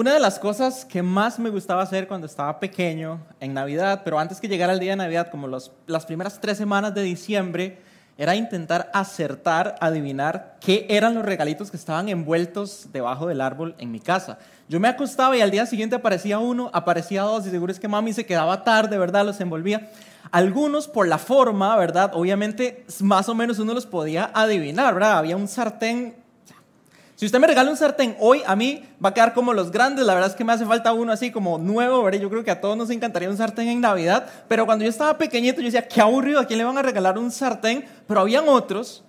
Una 0.00 0.14
de 0.14 0.20
las 0.20 0.38
cosas 0.38 0.86
que 0.86 1.02
más 1.02 1.38
me 1.38 1.50
gustaba 1.50 1.82
hacer 1.82 2.08
cuando 2.08 2.26
estaba 2.26 2.58
pequeño, 2.58 3.20
en 3.38 3.52
Navidad, 3.52 4.00
pero 4.02 4.18
antes 4.18 4.40
que 4.40 4.48
llegara 4.48 4.72
el 4.72 4.80
día 4.80 4.92
de 4.92 4.96
Navidad, 4.96 5.28
como 5.30 5.46
los, 5.46 5.72
las 5.86 6.06
primeras 6.06 6.40
tres 6.40 6.56
semanas 6.56 6.94
de 6.94 7.02
diciembre, 7.02 7.80
era 8.16 8.34
intentar 8.34 8.90
acertar, 8.94 9.74
adivinar 9.78 10.56
qué 10.58 10.86
eran 10.88 11.14
los 11.14 11.22
regalitos 11.22 11.70
que 11.70 11.76
estaban 11.76 12.08
envueltos 12.08 12.88
debajo 12.94 13.26
del 13.26 13.42
árbol 13.42 13.74
en 13.76 13.92
mi 13.92 14.00
casa. 14.00 14.38
Yo 14.70 14.80
me 14.80 14.88
acostaba 14.88 15.36
y 15.36 15.42
al 15.42 15.50
día 15.50 15.66
siguiente 15.66 15.96
aparecía 15.96 16.38
uno, 16.38 16.70
aparecía 16.72 17.20
dos, 17.20 17.46
y 17.46 17.50
seguro 17.50 17.70
es 17.70 17.78
que 17.78 17.86
mami 17.86 18.14
se 18.14 18.24
quedaba 18.24 18.64
tarde, 18.64 18.96
¿verdad? 18.96 19.26
Los 19.26 19.38
envolvía. 19.42 19.90
Algunos 20.30 20.88
por 20.88 21.08
la 21.08 21.18
forma, 21.18 21.76
¿verdad? 21.76 22.12
Obviamente 22.14 22.86
más 23.00 23.28
o 23.28 23.34
menos 23.34 23.58
uno 23.58 23.74
los 23.74 23.84
podía 23.84 24.30
adivinar, 24.32 24.94
¿verdad? 24.94 25.18
Había 25.18 25.36
un 25.36 25.46
sartén 25.46 26.19
si 27.20 27.26
usted 27.26 27.38
me 27.38 27.46
regala 27.46 27.70
un 27.70 27.76
sartén 27.76 28.16
hoy, 28.18 28.40
a 28.46 28.56
mí 28.56 28.82
va 29.04 29.10
a 29.10 29.12
quedar 29.12 29.34
como 29.34 29.52
los 29.52 29.70
grandes. 29.70 30.06
La 30.06 30.14
verdad 30.14 30.30
es 30.30 30.36
que 30.36 30.42
me 30.42 30.54
hace 30.54 30.64
falta 30.64 30.94
uno 30.94 31.12
así 31.12 31.30
como 31.30 31.58
nuevo, 31.58 32.02
¿verdad? 32.02 32.18
Yo 32.18 32.30
creo 32.30 32.42
que 32.42 32.50
a 32.50 32.62
todos 32.62 32.78
nos 32.78 32.88
encantaría 32.88 33.28
un 33.28 33.36
sartén 33.36 33.68
en 33.68 33.82
Navidad. 33.82 34.26
Pero 34.48 34.64
cuando 34.64 34.86
yo 34.86 34.88
estaba 34.88 35.18
pequeñito, 35.18 35.58
yo 35.58 35.66
decía, 35.66 35.86
qué 35.86 36.00
aburrido, 36.00 36.40
¿a 36.40 36.46
quién 36.46 36.56
le 36.56 36.64
van 36.64 36.78
a 36.78 36.82
regalar 36.82 37.18
un 37.18 37.30
sartén? 37.30 37.84
Pero 38.06 38.20
habían 38.20 38.48
otros, 38.48 39.04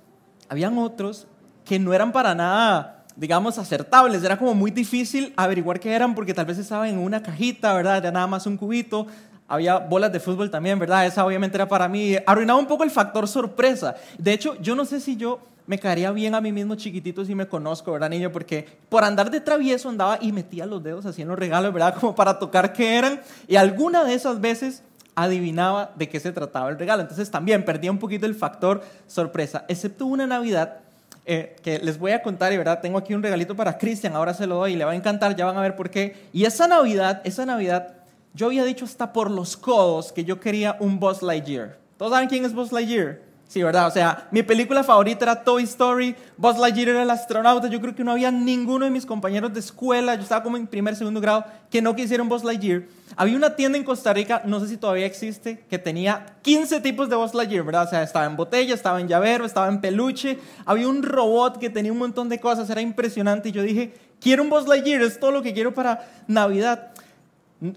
habían 0.49 0.77
otros 0.77 1.25
que 1.63 1.79
no 1.79 1.93
eran 1.93 2.11
para 2.11 2.35
nada, 2.35 3.05
digamos, 3.15 3.57
acertables. 3.57 4.21
Era 4.21 4.37
como 4.37 4.53
muy 4.55 4.71
difícil 4.71 5.33
averiguar 5.37 5.79
qué 5.79 5.93
eran 5.93 6.13
porque 6.13 6.33
tal 6.33 6.47
vez 6.47 6.57
estaban 6.57 6.89
en 6.89 6.97
una 6.97 7.23
cajita, 7.23 7.73
¿verdad? 7.73 7.95
Era 7.95 8.11
nada 8.11 8.27
más 8.27 8.45
un 8.45 8.57
cubito. 8.57 9.07
Había 9.47 9.77
bolas 9.77 10.11
de 10.11 10.19
fútbol 10.19 10.51
también, 10.51 10.77
¿verdad? 10.77 11.05
Esa 11.05 11.25
obviamente 11.25 11.55
era 11.55 11.69
para 11.69 11.87
mí. 11.87 12.17
Arruinaba 12.25 12.59
un 12.59 12.67
poco 12.67 12.83
el 12.83 12.91
factor 12.91 13.25
sorpresa. 13.25 13.95
De 14.17 14.33
hecho, 14.33 14.57
yo 14.59 14.75
no 14.75 14.83
sé 14.83 14.99
si 14.99 15.15
yo 15.15 15.39
me 15.67 15.79
caería 15.79 16.11
bien 16.11 16.35
a 16.35 16.41
mí 16.41 16.51
mismo 16.51 16.75
chiquitito 16.75 17.23
si 17.23 17.35
me 17.35 17.47
conozco, 17.47 17.91
¿verdad, 17.91 18.09
niño? 18.09 18.31
Porque 18.31 18.67
por 18.89 19.03
andar 19.03 19.31
de 19.31 19.39
travieso 19.41 19.89
andaba 19.89 20.17
y 20.21 20.31
metía 20.31 20.65
los 20.65 20.83
dedos 20.83 21.05
así 21.05 21.21
en 21.21 21.27
los 21.27 21.39
regalos, 21.39 21.73
¿verdad? 21.73 21.95
Como 21.99 22.15
para 22.15 22.39
tocar 22.39 22.73
qué 22.73 22.97
eran. 22.97 23.21
Y 23.47 23.55
alguna 23.55 24.03
de 24.03 24.13
esas 24.13 24.41
veces 24.41 24.83
adivinaba 25.15 25.91
de 25.95 26.09
qué 26.09 26.19
se 26.19 26.31
trataba 26.31 26.69
el 26.69 26.79
regalo. 26.79 27.01
Entonces 27.01 27.29
también 27.29 27.65
perdía 27.65 27.91
un 27.91 27.99
poquito 27.99 28.25
el 28.25 28.35
factor 28.35 28.81
sorpresa, 29.07 29.65
excepto 29.67 30.05
una 30.05 30.25
Navidad 30.25 30.79
eh, 31.25 31.55
que 31.61 31.77
les 31.79 31.99
voy 31.99 32.11
a 32.11 32.23
contar 32.23 32.51
y 32.51 32.57
verdad, 32.57 32.79
tengo 32.81 32.97
aquí 32.97 33.13
un 33.13 33.21
regalito 33.21 33.55
para 33.55 33.77
Cristian, 33.77 34.15
ahora 34.15 34.33
se 34.33 34.47
lo 34.47 34.55
doy 34.55 34.73
y 34.73 34.75
le 34.75 34.85
va 34.85 34.91
a 34.91 34.95
encantar, 34.95 35.35
ya 35.35 35.45
van 35.45 35.57
a 35.57 35.61
ver 35.61 35.75
por 35.75 35.89
qué. 35.89 36.15
Y 36.33 36.45
esa 36.45 36.67
Navidad, 36.67 37.21
esa 37.23 37.45
Navidad, 37.45 37.93
yo 38.33 38.47
había 38.47 38.63
dicho 38.63 38.85
hasta 38.85 39.13
por 39.13 39.29
los 39.29 39.55
codos 39.55 40.11
que 40.11 40.23
yo 40.23 40.39
quería 40.39 40.77
un 40.79 40.99
Buzz 40.99 41.21
Lightyear. 41.21 41.77
¿Todos 41.97 42.13
saben 42.13 42.27
quién 42.27 42.43
es 42.43 42.53
Buzz 42.53 42.71
Lightyear? 42.71 43.19
Sí, 43.51 43.61
¿verdad? 43.61 43.87
O 43.87 43.91
sea, 43.91 44.29
mi 44.31 44.43
película 44.43 44.81
favorita 44.81 45.25
era 45.25 45.43
Toy 45.43 45.63
Story, 45.63 46.15
Buzz 46.37 46.57
Lightyear 46.57 46.87
era 46.87 47.03
el 47.03 47.09
astronauta, 47.09 47.67
yo 47.67 47.81
creo 47.81 47.93
que 47.93 48.01
no 48.01 48.13
había 48.13 48.31
ninguno 48.31 48.85
de 48.85 48.91
mis 48.91 49.05
compañeros 49.05 49.53
de 49.53 49.59
escuela, 49.59 50.15
yo 50.15 50.21
estaba 50.21 50.41
como 50.41 50.55
en 50.55 50.67
primer, 50.67 50.95
segundo 50.95 51.19
grado, 51.19 51.43
que 51.69 51.81
no 51.81 51.93
quisieran 51.93 52.29
Buzz 52.29 52.45
Lightyear. 52.45 52.83
Había 53.17 53.35
una 53.35 53.57
tienda 53.57 53.77
en 53.77 53.83
Costa 53.83 54.13
Rica, 54.13 54.41
no 54.45 54.61
sé 54.61 54.69
si 54.69 54.77
todavía 54.77 55.05
existe, 55.05 55.65
que 55.69 55.77
tenía 55.77 56.37
15 56.43 56.79
tipos 56.79 57.09
de 57.09 57.17
Buzz 57.17 57.33
Lightyear, 57.33 57.65
¿verdad? 57.65 57.87
O 57.87 57.89
sea, 57.89 58.03
estaba 58.03 58.25
en 58.25 58.37
botella, 58.37 58.73
estaba 58.73 59.01
en 59.01 59.09
llavero, 59.09 59.43
estaba 59.43 59.67
en 59.67 59.81
peluche, 59.81 60.39
había 60.65 60.87
un 60.87 61.03
robot 61.03 61.59
que 61.59 61.69
tenía 61.69 61.91
un 61.91 61.97
montón 61.97 62.29
de 62.29 62.39
cosas, 62.39 62.69
era 62.69 62.79
impresionante, 62.79 63.49
y 63.49 63.51
yo 63.51 63.63
dije, 63.63 63.93
quiero 64.21 64.43
un 64.43 64.49
Buzz 64.49 64.65
Lightyear, 64.65 65.01
es 65.01 65.19
todo 65.19 65.31
lo 65.31 65.41
que 65.41 65.53
quiero 65.53 65.73
para 65.73 66.07
Navidad. 66.25 66.90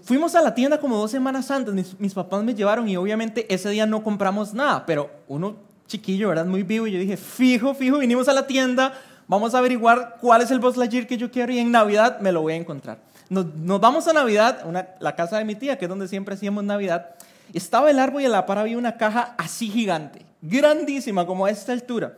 Fuimos 0.03 0.33
a 0.33 0.41
la 0.41 0.55
tienda 0.55 0.79
como 0.79 0.97
dos 0.97 1.11
semanas 1.11 1.51
antes, 1.51 1.95
mis, 1.99 2.13
papás 2.15 2.43
me 2.43 2.55
llevaron 2.55 2.89
y 2.89 2.97
obviamente 2.97 3.45
ese 3.53 3.69
día 3.69 3.85
no 3.85 4.03
compramos 4.03 4.51
nada, 4.51 4.83
pero 4.83 5.11
uno 5.27 5.57
chiquillo, 5.85 6.29
¿verdad? 6.29 6.47
Muy 6.47 6.63
vivo 6.63 6.87
y 6.87 6.91
yo 6.91 6.97
dije, 6.97 7.17
fijo, 7.17 7.75
fijo, 7.75 7.99
vinimos 7.99 8.27
a 8.27 8.33
la 8.33 8.47
tienda, 8.47 8.93
vamos 9.27 9.53
a 9.53 9.59
averiguar 9.59 10.17
cuál 10.19 10.41
es 10.41 10.49
el 10.49 10.57
Buzz 10.57 10.75
Lightyear 10.75 11.05
que 11.05 11.17
yo 11.17 11.29
quiero 11.29 11.53
y 11.53 11.59
en 11.59 11.71
Navidad 11.71 12.19
me 12.19 12.31
lo 12.31 12.41
voy 12.41 12.53
a 12.53 12.55
encontrar. 12.55 12.97
Nos, 13.29 13.45
nos 13.57 13.79
vamos 13.79 14.07
a 14.07 14.13
Navidad, 14.13 14.63
una, 14.65 14.87
la 14.99 15.15
casa 15.15 15.37
de 15.37 15.45
mi 15.45 15.53
tía, 15.53 15.77
que 15.77 15.85
es 15.85 15.89
donde 15.89 16.07
siempre 16.07 16.33
hacíamos 16.33 16.63
Navidad, 16.63 17.11
estaba 17.53 17.91
el 17.91 17.99
árbol 17.99 18.23
y 18.23 18.25
a 18.25 18.29
la 18.29 18.47
par 18.47 18.57
había 18.57 18.79
una 18.79 18.97
caja 18.97 19.35
así 19.37 19.69
gigante, 19.69 20.25
grandísima, 20.41 21.27
como 21.27 21.45
a 21.45 21.51
esta 21.51 21.73
altura. 21.73 22.17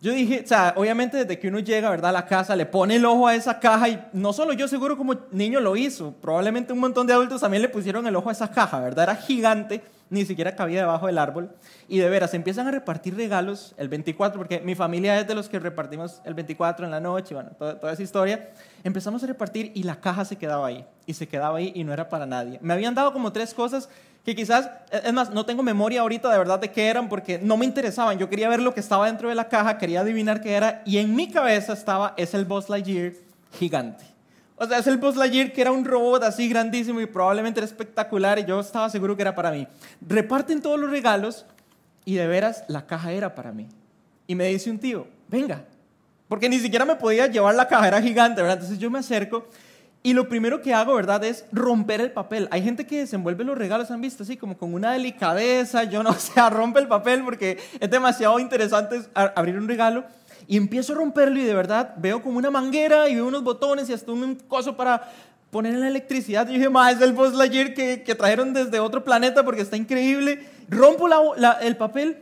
Yo 0.00 0.12
dije, 0.12 0.42
o 0.44 0.46
sea, 0.46 0.74
obviamente 0.76 1.16
desde 1.16 1.40
que 1.40 1.48
uno 1.48 1.58
llega, 1.58 1.90
¿verdad? 1.90 2.10
A 2.10 2.12
la 2.12 2.26
casa, 2.26 2.54
le 2.54 2.66
pone 2.66 2.96
el 2.96 3.04
ojo 3.04 3.26
a 3.26 3.34
esa 3.34 3.58
caja 3.58 3.88
y 3.88 4.00
no 4.12 4.32
solo 4.32 4.52
yo 4.52 4.68
seguro 4.68 4.96
como 4.96 5.16
niño 5.32 5.58
lo 5.58 5.74
hizo, 5.74 6.12
probablemente 6.20 6.72
un 6.72 6.78
montón 6.78 7.08
de 7.08 7.14
adultos 7.14 7.40
también 7.40 7.62
le 7.62 7.68
pusieron 7.68 8.06
el 8.06 8.14
ojo 8.14 8.28
a 8.28 8.32
esa 8.32 8.48
caja, 8.52 8.78
¿verdad? 8.78 9.04
Era 9.04 9.16
gigante, 9.16 9.82
ni 10.08 10.24
siquiera 10.24 10.54
cabía 10.54 10.80
debajo 10.82 11.08
del 11.08 11.18
árbol. 11.18 11.50
Y 11.88 11.98
de 11.98 12.08
veras, 12.08 12.32
empiezan 12.34 12.68
a 12.68 12.70
repartir 12.70 13.16
regalos 13.16 13.74
el 13.76 13.88
24, 13.88 14.38
porque 14.38 14.60
mi 14.60 14.76
familia 14.76 15.18
es 15.18 15.26
de 15.26 15.34
los 15.34 15.48
que 15.48 15.58
repartimos 15.58 16.22
el 16.24 16.34
24 16.34 16.84
en 16.84 16.92
la 16.92 17.00
noche, 17.00 17.34
bueno, 17.34 17.50
toda, 17.58 17.80
toda 17.80 17.92
esa 17.92 18.02
historia. 18.04 18.50
Empezamos 18.84 19.24
a 19.24 19.26
repartir 19.26 19.72
y 19.74 19.82
la 19.82 20.00
caja 20.00 20.24
se 20.24 20.36
quedaba 20.36 20.68
ahí, 20.68 20.86
y 21.06 21.14
se 21.14 21.26
quedaba 21.26 21.58
ahí 21.58 21.72
y 21.74 21.82
no 21.82 21.92
era 21.92 22.08
para 22.08 22.24
nadie. 22.24 22.60
Me 22.62 22.72
habían 22.72 22.94
dado 22.94 23.12
como 23.12 23.32
tres 23.32 23.52
cosas 23.52 23.88
que 24.24 24.34
quizás, 24.34 24.70
es 24.90 25.12
más, 25.12 25.30
no 25.30 25.46
tengo 25.46 25.62
memoria 25.62 26.02
ahorita 26.02 26.30
de 26.30 26.38
verdad 26.38 26.58
de 26.58 26.70
qué 26.70 26.88
eran 26.88 27.08
porque 27.08 27.38
no 27.38 27.56
me 27.56 27.64
interesaban. 27.64 28.18
Yo 28.18 28.28
quería 28.28 28.48
ver 28.48 28.60
lo 28.60 28.74
que 28.74 28.80
estaba 28.80 29.06
dentro 29.06 29.28
de 29.28 29.34
la 29.34 29.48
caja, 29.48 29.78
quería 29.78 30.00
adivinar 30.00 30.40
qué 30.40 30.54
era 30.54 30.82
y 30.84 30.98
en 30.98 31.14
mi 31.14 31.30
cabeza 31.30 31.72
estaba, 31.72 32.14
es 32.16 32.34
el 32.34 32.44
Buzz 32.44 32.68
Lightyear 32.68 33.12
gigante. 33.58 34.04
O 34.56 34.66
sea, 34.66 34.78
es 34.78 34.86
el 34.86 34.98
Buzz 34.98 35.16
Lightyear 35.16 35.52
que 35.52 35.60
era 35.60 35.72
un 35.72 35.84
robot 35.84 36.24
así 36.24 36.48
grandísimo 36.48 37.00
y 37.00 37.06
probablemente 37.06 37.60
era 37.60 37.66
espectacular 37.66 38.38
y 38.38 38.44
yo 38.44 38.60
estaba 38.60 38.90
seguro 38.90 39.16
que 39.16 39.22
era 39.22 39.34
para 39.34 39.50
mí. 39.50 39.66
Reparten 40.00 40.60
todos 40.60 40.78
los 40.78 40.90
regalos 40.90 41.46
y 42.04 42.14
de 42.14 42.26
veras 42.26 42.64
la 42.68 42.86
caja 42.86 43.12
era 43.12 43.34
para 43.34 43.52
mí. 43.52 43.68
Y 44.26 44.34
me 44.34 44.46
dice 44.48 44.70
un 44.70 44.78
tío, 44.78 45.06
venga, 45.28 45.64
porque 46.28 46.48
ni 46.48 46.58
siquiera 46.58 46.84
me 46.84 46.96
podía 46.96 47.26
llevar 47.28 47.54
la 47.54 47.66
caja, 47.66 47.88
era 47.88 48.02
gigante, 48.02 48.42
¿verdad? 48.42 48.58
Entonces 48.58 48.78
yo 48.78 48.90
me 48.90 48.98
acerco 48.98 49.46
y 50.02 50.12
lo 50.12 50.28
primero 50.28 50.62
que 50.62 50.72
hago, 50.72 50.94
¿verdad? 50.94 51.24
Es 51.24 51.44
romper 51.52 52.00
el 52.00 52.12
papel. 52.12 52.48
Hay 52.50 52.62
gente 52.62 52.86
que 52.86 53.00
desenvuelve 53.00 53.44
los 53.44 53.58
regalos, 53.58 53.90
¿han 53.90 54.00
visto? 54.00 54.22
Así 54.22 54.36
como 54.36 54.56
con 54.56 54.72
una 54.72 54.92
delicadeza, 54.92 55.84
yo 55.84 56.02
no 56.02 56.12
sé, 56.18 56.32
rompe 56.50 56.80
el 56.80 56.88
papel 56.88 57.24
porque 57.24 57.58
es 57.80 57.90
demasiado 57.90 58.38
interesante 58.38 59.02
abrir 59.14 59.56
un 59.58 59.68
regalo. 59.68 60.04
Y 60.46 60.56
empiezo 60.56 60.94
a 60.94 60.96
romperlo 60.96 61.38
y 61.38 61.44
de 61.44 61.52
verdad 61.52 61.94
veo 61.98 62.22
como 62.22 62.38
una 62.38 62.50
manguera 62.50 63.08
y 63.08 63.14
veo 63.16 63.26
unos 63.26 63.42
botones 63.44 63.90
y 63.90 63.92
hasta 63.92 64.10
un 64.12 64.36
coso 64.36 64.76
para 64.76 65.10
poner 65.50 65.74
en 65.74 65.80
la 65.80 65.88
electricidad. 65.88 66.48
Y 66.48 66.54
dije, 66.54 66.70
ma, 66.70 66.90
es 66.90 67.00
el 67.00 67.12
Buzz 67.12 67.34
Lightyear 67.34 67.74
que, 67.74 68.02
que 68.02 68.14
trajeron 68.14 68.54
desde 68.54 68.80
otro 68.80 69.04
planeta 69.04 69.44
porque 69.44 69.62
está 69.62 69.76
increíble. 69.76 70.46
Rompo 70.70 71.06
el 71.60 71.76
papel, 71.76 72.18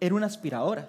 era 0.00 0.14
una 0.14 0.26
aspiradora. 0.26 0.88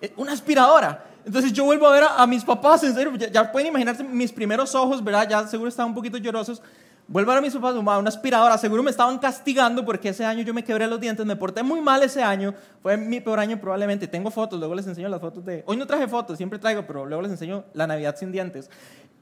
Eh, 0.00 0.12
una 0.16 0.32
aspiradora. 0.32 1.04
Entonces 1.24 1.52
yo 1.52 1.64
vuelvo 1.64 1.86
a 1.86 1.92
ver 1.92 2.04
a, 2.16 2.26
mis 2.26 2.44
papás, 2.44 2.82
en 2.84 2.94
serio, 2.94 3.14
ya, 3.16 3.50
pueden 3.50 3.68
imaginarse 3.68 4.02
mis 4.02 4.32
primeros 4.32 4.74
ojos, 4.74 5.02
¿verdad? 5.02 5.28
Ya 5.28 5.46
seguro 5.46 5.68
estaban 5.68 5.90
un 5.90 5.94
poquito 5.94 6.16
llorosos. 6.18 6.62
Vuelvo 7.06 7.32
a 7.32 7.34
ver 7.34 7.42
a 7.42 7.44
mis 7.44 7.54
papás, 7.54 7.74
una 7.74 8.08
aspiradora, 8.08 8.56
seguro 8.56 8.84
me 8.84 8.90
estaban 8.90 9.18
castigando 9.18 9.84
porque 9.84 10.10
ese 10.10 10.24
año 10.24 10.42
yo 10.42 10.54
me 10.54 10.62
quebré 10.62 10.86
los 10.86 11.00
dientes, 11.00 11.26
me 11.26 11.34
porté 11.34 11.62
muy 11.62 11.80
mal 11.80 12.02
ese 12.04 12.22
año, 12.22 12.54
fue 12.82 12.96
mi 12.96 13.20
peor 13.20 13.40
año 13.40 13.60
probablemente. 13.60 14.06
Tengo 14.06 14.30
fotos, 14.30 14.60
luego 14.60 14.76
les 14.76 14.86
enseño 14.86 15.08
las 15.08 15.20
fotos 15.20 15.44
de... 15.44 15.64
Hoy 15.66 15.76
no 15.76 15.86
traje 15.86 16.06
fotos, 16.06 16.36
siempre 16.36 16.58
traigo, 16.60 16.86
pero 16.86 17.04
luego 17.04 17.22
les 17.22 17.32
enseño 17.32 17.64
la 17.74 17.88
Navidad 17.88 18.14
sin 18.16 18.30
dientes. 18.30 18.70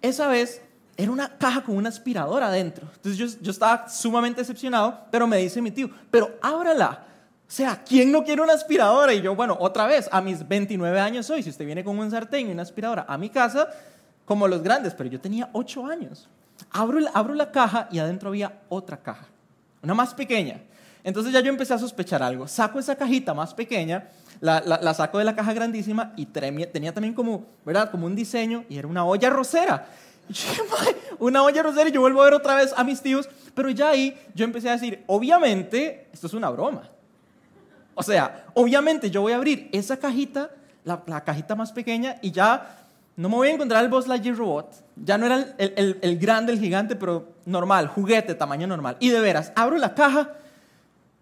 Esa 0.02 0.28
vez 0.28 0.60
era 0.98 1.10
una 1.10 1.38
caja 1.38 1.62
con 1.62 1.76
una 1.76 1.88
aspiradora 1.88 2.48
adentro. 2.48 2.86
Entonces 2.94 3.16
yo, 3.16 3.40
yo 3.40 3.50
estaba 3.50 3.88
sumamente 3.88 4.42
decepcionado, 4.42 5.06
pero 5.10 5.26
me 5.26 5.38
dice 5.38 5.62
mi 5.62 5.70
tío, 5.70 5.88
pero 6.10 6.36
ábrala. 6.42 7.07
O 7.48 7.50
sea, 7.50 7.82
¿quién 7.82 8.12
no 8.12 8.24
quiere 8.24 8.42
una 8.42 8.52
aspiradora? 8.52 9.14
Y 9.14 9.22
yo, 9.22 9.34
bueno, 9.34 9.56
otra 9.58 9.86
vez, 9.86 10.06
a 10.12 10.20
mis 10.20 10.46
29 10.46 11.00
años 11.00 11.30
hoy, 11.30 11.42
si 11.42 11.48
usted 11.48 11.64
viene 11.64 11.82
con 11.82 11.98
un 11.98 12.10
sartén 12.10 12.48
y 12.48 12.52
una 12.52 12.60
aspiradora 12.60 13.06
a 13.08 13.16
mi 13.16 13.30
casa, 13.30 13.70
como 14.26 14.46
los 14.46 14.62
grandes, 14.62 14.92
pero 14.92 15.08
yo 15.08 15.18
tenía 15.18 15.48
8 15.54 15.86
años. 15.86 16.28
Abro, 16.70 17.00
abro 17.14 17.32
la 17.32 17.50
caja 17.50 17.88
y 17.90 18.00
adentro 18.00 18.28
había 18.28 18.60
otra 18.68 18.98
caja, 18.98 19.26
una 19.82 19.94
más 19.94 20.12
pequeña. 20.12 20.60
Entonces 21.02 21.32
ya 21.32 21.40
yo 21.40 21.48
empecé 21.48 21.72
a 21.72 21.78
sospechar 21.78 22.22
algo. 22.22 22.46
Saco 22.46 22.78
esa 22.78 22.96
cajita 22.96 23.32
más 23.32 23.54
pequeña, 23.54 24.08
la, 24.40 24.60
la, 24.60 24.92
saco 24.92 25.16
de 25.16 25.24
la 25.24 25.34
caja 25.34 25.54
grandísima 25.54 26.12
y 26.16 26.26
tenía 26.26 26.92
también 26.92 27.14
como, 27.14 27.46
¿verdad? 27.64 27.90
Como 27.90 28.04
un 28.04 28.14
diseño 28.14 28.64
y 28.68 28.76
era 28.76 28.86
una 28.86 29.06
olla 29.06 29.30
rosera. 29.30 29.86
una 31.18 31.42
olla 31.42 31.62
rosera 31.62 31.88
y 31.88 31.92
yo 31.92 32.02
vuelvo 32.02 32.20
a 32.20 32.24
ver 32.24 32.34
otra 32.34 32.56
vez 32.56 32.74
a 32.76 32.84
mis 32.84 33.00
tíos, 33.00 33.26
pero 33.54 33.70
ya 33.70 33.88
ahí 33.88 34.18
yo 34.34 34.44
empecé 34.44 34.68
a 34.68 34.72
decir, 34.72 35.02
obviamente, 35.06 36.08
esto 36.12 36.26
es 36.26 36.34
una 36.34 36.50
broma. 36.50 36.90
O 37.98 38.02
sea, 38.04 38.44
obviamente 38.54 39.10
yo 39.10 39.22
voy 39.22 39.32
a 39.32 39.36
abrir 39.36 39.68
esa 39.72 39.96
cajita, 39.96 40.50
la, 40.84 41.24
cajita 41.24 41.56
más 41.56 41.72
pequeña, 41.72 42.14
y 42.22 42.30
ya 42.30 42.86
no 43.16 43.28
me 43.28 43.34
voy 43.34 43.48
a 43.48 43.54
encontrar 43.54 43.82
el 43.82 43.90
Buzz 43.90 44.06
Lightyear 44.06 44.36
Robot. 44.36 44.72
Ya 45.04 45.18
no 45.18 45.26
era 45.26 45.56
el, 45.58 45.98
el, 46.00 46.16
grande, 46.16 46.52
el 46.52 46.60
gigante, 46.60 46.94
pero 46.94 47.32
normal, 47.44 47.88
juguete, 47.88 48.36
tamaño 48.36 48.68
normal. 48.68 48.96
Y 49.00 49.08
de 49.08 49.18
veras, 49.18 49.52
abro 49.56 49.76
la 49.78 49.96
caja 49.96 50.30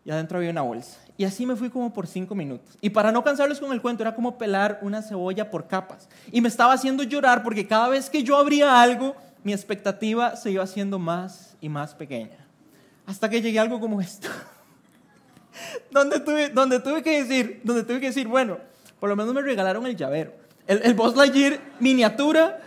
y 0.05 0.11
adentro 0.11 0.37
había 0.37 0.51
una 0.51 0.61
bolsa. 0.61 0.99
Y 1.17 1.25
así 1.25 1.47
me 1.47 1.57
fui 1.57 1.71
como 1.71 1.95
por 1.95 2.07
cinco 2.07 2.35
minutos. 2.35 2.77
Y 2.83 2.91
para 2.91 3.11
no 3.11 3.25
cansarles 3.25 3.59
con 3.59 3.73
el 3.73 3.81
cuento, 3.81 4.03
era 4.03 4.15
como 4.15 4.37
pelar 4.37 4.79
una 4.83 5.01
cebolla 5.01 5.51
por 5.51 5.69
capas. 5.69 6.11
Y 6.31 6.43
me 6.43 6.49
estaba 6.49 6.75
haciendo 6.75 7.05
llorar 7.05 7.43
porque 7.43 7.67
cada 7.67 7.89
vez 7.89 8.11
que 8.11 8.23
yo 8.23 8.37
abría 8.37 8.83
algo, 8.83 9.17
mi 9.43 9.55
expectativa 9.55 10.37
se 10.37 10.51
iba 10.51 10.63
haciendo 10.63 10.99
más 10.99 11.57
y 11.63 11.71
más 11.71 11.95
pequeña. 11.95 12.37
Hasta 13.07 13.31
que 13.31 13.41
llegué 13.41 13.59
a 13.59 13.63
algo 13.63 13.81
como 13.81 14.03
esto. 14.03 14.29
donde, 15.91 16.21
tuve, 16.21 16.49
donde 16.51 16.81
tuve 16.81 17.03
que 17.03 17.23
decir, 17.23 17.61
donde 17.65 17.85
tuve 17.85 18.01
que 18.01 18.07
decir, 18.07 18.29
bueno, 18.29 18.59
por 19.01 19.09
lo 19.09 19.17
menos 19.17 19.35
me 19.35 19.43
regalaron 19.43 19.87
el 19.87 19.97
llavero. 19.97 20.33
El, 20.67 20.81
el 20.83 20.95
Buzz 20.95 21.15
Lightyear 21.17 21.61
miniatura, 21.81 22.61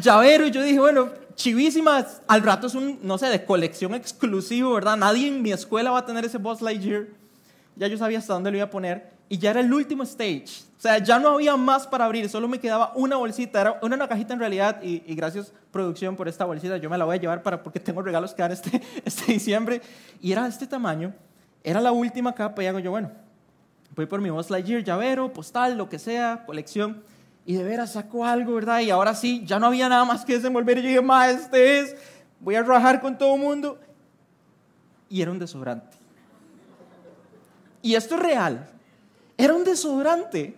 llavero, 0.00 0.46
y 0.46 0.50
yo 0.50 0.62
dije, 0.62 0.80
bueno, 0.80 1.10
chivísima. 1.34 2.06
Al 2.26 2.42
rato 2.42 2.66
es 2.66 2.74
un, 2.74 2.98
no 3.02 3.18
sé, 3.18 3.26
de 3.26 3.44
colección 3.44 3.94
exclusivo, 3.94 4.74
¿verdad? 4.74 4.96
Nadie 4.96 5.28
en 5.28 5.42
mi 5.42 5.52
escuela 5.52 5.90
va 5.90 5.98
a 5.98 6.06
tener 6.06 6.24
ese 6.24 6.38
Buzz 6.38 6.60
Lightyear. 6.62 7.06
Ya 7.76 7.88
yo 7.88 7.98
sabía 7.98 8.18
hasta 8.18 8.34
dónde 8.34 8.50
lo 8.50 8.56
iba 8.56 8.66
a 8.66 8.70
poner. 8.70 9.12
Y 9.28 9.38
ya 9.38 9.50
era 9.50 9.60
el 9.60 9.72
último 9.72 10.02
stage. 10.02 10.64
O 10.76 10.80
sea, 10.80 10.98
ya 10.98 11.18
no 11.18 11.30
había 11.30 11.56
más 11.56 11.86
para 11.86 12.04
abrir. 12.04 12.28
Solo 12.28 12.46
me 12.46 12.60
quedaba 12.60 12.92
una 12.94 13.16
bolsita. 13.16 13.60
Era 13.60 13.78
una, 13.82 13.96
una 13.96 14.08
cajita 14.08 14.34
en 14.34 14.40
realidad. 14.40 14.82
Y, 14.82 15.02
y, 15.06 15.14
gracias, 15.14 15.52
producción, 15.72 16.14
por 16.14 16.28
esta 16.28 16.44
bolsita. 16.44 16.76
Yo 16.76 16.90
me 16.90 16.98
la 16.98 17.04
voy 17.04 17.16
a 17.16 17.20
llevar 17.20 17.42
para, 17.42 17.62
porque 17.62 17.80
tengo 17.80 18.02
regalos 18.02 18.34
que 18.34 18.42
dar 18.42 18.52
este, 18.52 18.82
este 19.04 19.32
diciembre. 19.32 19.80
Y 20.20 20.32
era 20.32 20.44
de 20.44 20.50
este 20.50 20.66
tamaño. 20.66 21.12
Era 21.64 21.80
la 21.80 21.90
última 21.90 22.32
capa. 22.32 22.62
Y 22.62 22.66
hago 22.66 22.78
yo, 22.78 22.92
bueno, 22.92 23.10
voy 23.96 24.06
por 24.06 24.20
mi 24.20 24.30
Buzz 24.30 24.50
Lightyear, 24.50 24.84
llavero, 24.84 25.32
postal, 25.32 25.76
lo 25.76 25.88
que 25.88 25.98
sea, 25.98 26.44
colección 26.46 27.02
y 27.46 27.54
de 27.54 27.64
veras 27.64 27.92
sacó 27.92 28.24
algo, 28.24 28.54
¿verdad? 28.54 28.80
Y 28.80 28.90
ahora 28.90 29.14
sí, 29.14 29.42
ya 29.44 29.58
no 29.58 29.66
había 29.66 29.88
nada 29.88 30.04
más 30.04 30.24
que 30.24 30.34
desenvolver. 30.34 30.78
Y 30.78 30.82
yo 30.82 30.88
dije, 30.88 31.00
ma, 31.02 31.28
este 31.28 31.80
es, 31.80 31.96
voy 32.40 32.54
a 32.54 32.62
rajar 32.62 33.00
con 33.00 33.18
todo 33.18 33.34
el 33.34 33.40
mundo. 33.40 33.78
Y 35.10 35.20
era 35.20 35.30
un 35.30 35.38
desodorante. 35.38 35.96
Y 37.82 37.94
esto 37.94 38.14
es 38.14 38.22
real. 38.22 38.66
Era 39.36 39.52
un 39.52 39.62
desodorante. 39.62 40.56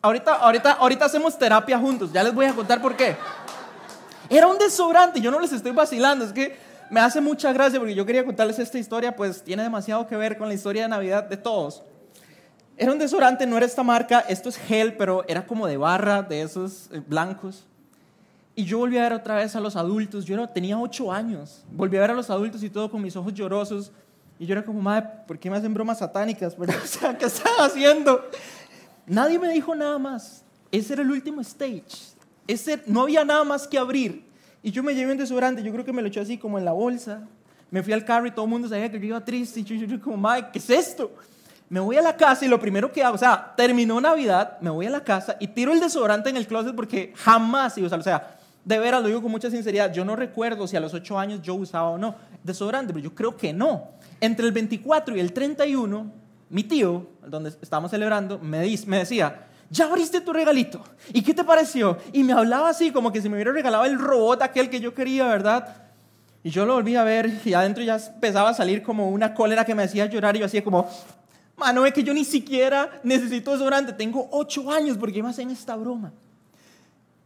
Ahorita, 0.00 0.36
ahorita, 0.36 0.72
ahorita 0.72 1.04
hacemos 1.04 1.38
terapia 1.38 1.78
juntos. 1.78 2.10
Ya 2.10 2.22
les 2.22 2.34
voy 2.34 2.46
a 2.46 2.54
contar 2.54 2.80
por 2.80 2.96
qué. 2.96 3.14
Era 4.30 4.46
un 4.46 4.56
desodorante. 4.56 5.20
Yo 5.20 5.30
no 5.30 5.38
les 5.38 5.52
estoy 5.52 5.72
vacilando. 5.72 6.24
Es 6.24 6.32
que 6.32 6.56
me 6.92 7.00
hace 7.00 7.22
mucha 7.22 7.54
gracia 7.54 7.78
porque 7.78 7.94
yo 7.94 8.04
quería 8.04 8.22
contarles 8.22 8.58
esta 8.58 8.78
historia, 8.78 9.16
pues 9.16 9.42
tiene 9.42 9.62
demasiado 9.62 10.06
que 10.06 10.14
ver 10.14 10.36
con 10.36 10.46
la 10.46 10.52
historia 10.52 10.82
de 10.82 10.88
Navidad 10.88 11.24
de 11.24 11.38
todos. 11.38 11.82
Era 12.76 12.92
un 12.92 12.98
desodorante, 12.98 13.46
no 13.46 13.56
era 13.56 13.64
esta 13.64 13.82
marca, 13.82 14.20
esto 14.28 14.50
es 14.50 14.58
gel, 14.58 14.94
pero 14.98 15.24
era 15.26 15.46
como 15.46 15.66
de 15.66 15.78
barra, 15.78 16.20
de 16.20 16.42
esos 16.42 16.90
eh, 16.92 17.00
blancos. 17.06 17.64
Y 18.54 18.64
yo 18.64 18.76
volví 18.76 18.98
a 18.98 19.04
ver 19.04 19.14
otra 19.14 19.36
vez 19.36 19.56
a 19.56 19.60
los 19.60 19.74
adultos, 19.74 20.26
yo 20.26 20.46
tenía 20.50 20.78
ocho 20.78 21.10
años, 21.10 21.64
volví 21.70 21.96
a 21.96 22.00
ver 22.00 22.10
a 22.10 22.14
los 22.14 22.28
adultos 22.28 22.62
y 22.62 22.68
todo 22.68 22.90
con 22.90 23.00
mis 23.00 23.16
ojos 23.16 23.32
llorosos. 23.32 23.90
Y 24.38 24.44
yo 24.44 24.52
era 24.52 24.62
como, 24.62 24.82
madre, 24.82 25.08
¿por 25.26 25.38
qué 25.38 25.48
me 25.48 25.56
hacen 25.56 25.72
bromas 25.72 26.00
satánicas? 26.00 26.54
O 26.58 26.86
sea, 26.86 27.16
¿qué 27.16 27.24
están 27.24 27.54
haciendo? 27.58 28.22
Nadie 29.06 29.38
me 29.38 29.48
dijo 29.48 29.74
nada 29.74 29.98
más. 29.98 30.44
Ese 30.70 30.92
era 30.92 31.00
el 31.00 31.10
último 31.10 31.40
stage. 31.40 32.12
Ese, 32.46 32.82
no 32.84 33.00
había 33.00 33.24
nada 33.24 33.44
más 33.44 33.66
que 33.66 33.78
abrir. 33.78 34.30
Y 34.62 34.70
yo 34.70 34.82
me 34.82 34.94
llevé 34.94 35.12
un 35.12 35.18
desodorante, 35.18 35.62
yo 35.62 35.72
creo 35.72 35.84
que 35.84 35.92
me 35.92 36.02
lo 36.02 36.08
eché 36.08 36.20
así 36.20 36.38
como 36.38 36.58
en 36.58 36.64
la 36.64 36.72
bolsa. 36.72 37.26
Me 37.70 37.82
fui 37.82 37.92
al 37.92 38.04
carro 38.04 38.26
y 38.26 38.30
todo 38.30 38.44
el 38.44 38.50
mundo 38.50 38.68
sabía 38.68 38.90
que 38.90 38.98
yo 38.98 39.06
iba 39.06 39.24
triste. 39.24 39.60
Y 39.60 39.64
yo, 39.64 39.74
yo, 39.74 39.86
yo 39.86 40.00
como, 40.00 40.16
madre, 40.16 40.46
¿qué 40.52 40.58
es 40.58 40.70
esto? 40.70 41.10
me 41.72 41.80
voy 41.80 41.96
a 41.96 42.02
la 42.02 42.14
casa 42.14 42.44
y 42.44 42.48
lo 42.48 42.60
primero 42.60 42.92
que 42.92 43.02
hago, 43.02 43.14
o 43.14 43.18
sea, 43.18 43.54
terminó 43.56 43.98
Navidad, 43.98 44.58
me 44.60 44.68
voy 44.68 44.84
a 44.84 44.90
la 44.90 45.02
casa 45.02 45.38
y 45.40 45.48
tiro 45.48 45.72
el 45.72 45.80
desodorante 45.80 46.28
en 46.28 46.36
el 46.36 46.46
closet 46.46 46.76
porque 46.76 47.14
jamás 47.16 47.78
iba 47.78 47.86
a 47.86 47.88
usar, 47.88 47.98
o 47.98 48.02
sea, 48.02 48.36
de 48.62 48.78
veras 48.78 49.00
lo 49.00 49.08
digo 49.08 49.22
con 49.22 49.30
mucha 49.30 49.50
sinceridad, 49.50 49.90
yo 49.90 50.04
no 50.04 50.14
recuerdo 50.14 50.66
si 50.66 50.76
a 50.76 50.80
los 50.80 50.92
8 50.92 51.18
años 51.18 51.40
yo 51.40 51.54
usaba 51.54 51.88
o 51.88 51.96
no 51.96 52.14
desodorante, 52.44 52.92
pero 52.92 53.02
yo 53.02 53.14
creo 53.14 53.38
que 53.38 53.54
no. 53.54 53.88
Entre 54.20 54.44
el 54.44 54.52
24 54.52 55.16
y 55.16 55.20
el 55.20 55.32
31, 55.32 56.12
mi 56.50 56.62
tío, 56.62 57.06
donde 57.26 57.48
estábamos 57.48 57.90
celebrando, 57.90 58.38
me, 58.38 58.58
me 58.86 58.98
decía, 58.98 59.46
ya 59.72 59.86
abriste 59.86 60.20
tu 60.20 60.32
regalito. 60.32 60.84
¿Y 61.12 61.22
qué 61.22 61.34
te 61.34 61.42
pareció? 61.42 61.98
Y 62.12 62.22
me 62.22 62.34
hablaba 62.34 62.68
así, 62.68 62.92
como 62.92 63.10
que 63.10 63.20
si 63.20 63.28
me 63.28 63.36
hubiera 63.36 63.52
regalado 63.52 63.84
el 63.86 63.98
robot 63.98 64.42
aquel 64.42 64.70
que 64.70 64.78
yo 64.78 64.94
quería, 64.94 65.26
¿verdad? 65.26 65.76
Y 66.44 66.50
yo 66.50 66.66
lo 66.66 66.74
volví 66.74 66.94
a 66.94 67.02
ver 67.02 67.40
y 67.44 67.54
adentro 67.54 67.82
ya 67.82 67.96
empezaba 67.96 68.50
a 68.50 68.54
salir 68.54 68.82
como 68.82 69.08
una 69.08 69.32
cólera 69.32 69.64
que 69.64 69.74
me 69.74 69.82
hacía 69.82 70.06
llorar 70.06 70.36
y 70.36 70.40
yo 70.40 70.46
hacía 70.46 70.62
como, 70.62 70.88
Mano, 71.56 71.86
es 71.86 71.92
que 71.92 72.02
yo 72.02 72.12
ni 72.12 72.24
siquiera 72.24 73.00
necesito 73.02 73.52
desodorante. 73.52 73.92
Tengo 73.92 74.28
ocho 74.32 74.70
años 74.70 74.96
porque 74.98 75.22
me 75.22 75.28
hacen 75.28 75.50
esta 75.50 75.76
broma. 75.76 76.12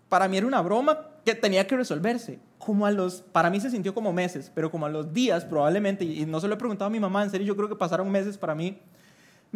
Para 0.09 0.29
mí 0.29 0.37
era 0.37 0.47
una 0.47 0.61
broma 0.61 0.99
que 1.25 1.35
tenía 1.35 1.67
que 1.67 1.77
resolverse. 1.77 2.39
Como 2.59 2.87
a 2.87 2.91
los, 2.91 3.23
para 3.23 3.51
mí 3.51 3.61
se 3.61 3.71
sintió 3.71 3.95
como 3.95 4.13
meses, 4.13 4.53
pero 4.55 4.71
como 4.71 4.87
a 4.87 4.89
los 4.89 5.13
días 5.13 5.45
probablemente, 5.45 6.05
y 6.05 6.27
no 6.27 6.41
se 6.41 6.49
lo 6.49 6.55
he 6.55 6.59
preguntado 6.59 6.87
a 6.87 6.91
mi 6.91 7.01
mamá, 7.01 7.23
en 7.23 7.31
serio 7.31 7.47
yo 7.47 7.57
creo 7.57 7.69
que 7.69 7.77
pasaron 7.77 8.11
meses 8.11 8.37
para 8.37 8.55
mí. 8.55 8.79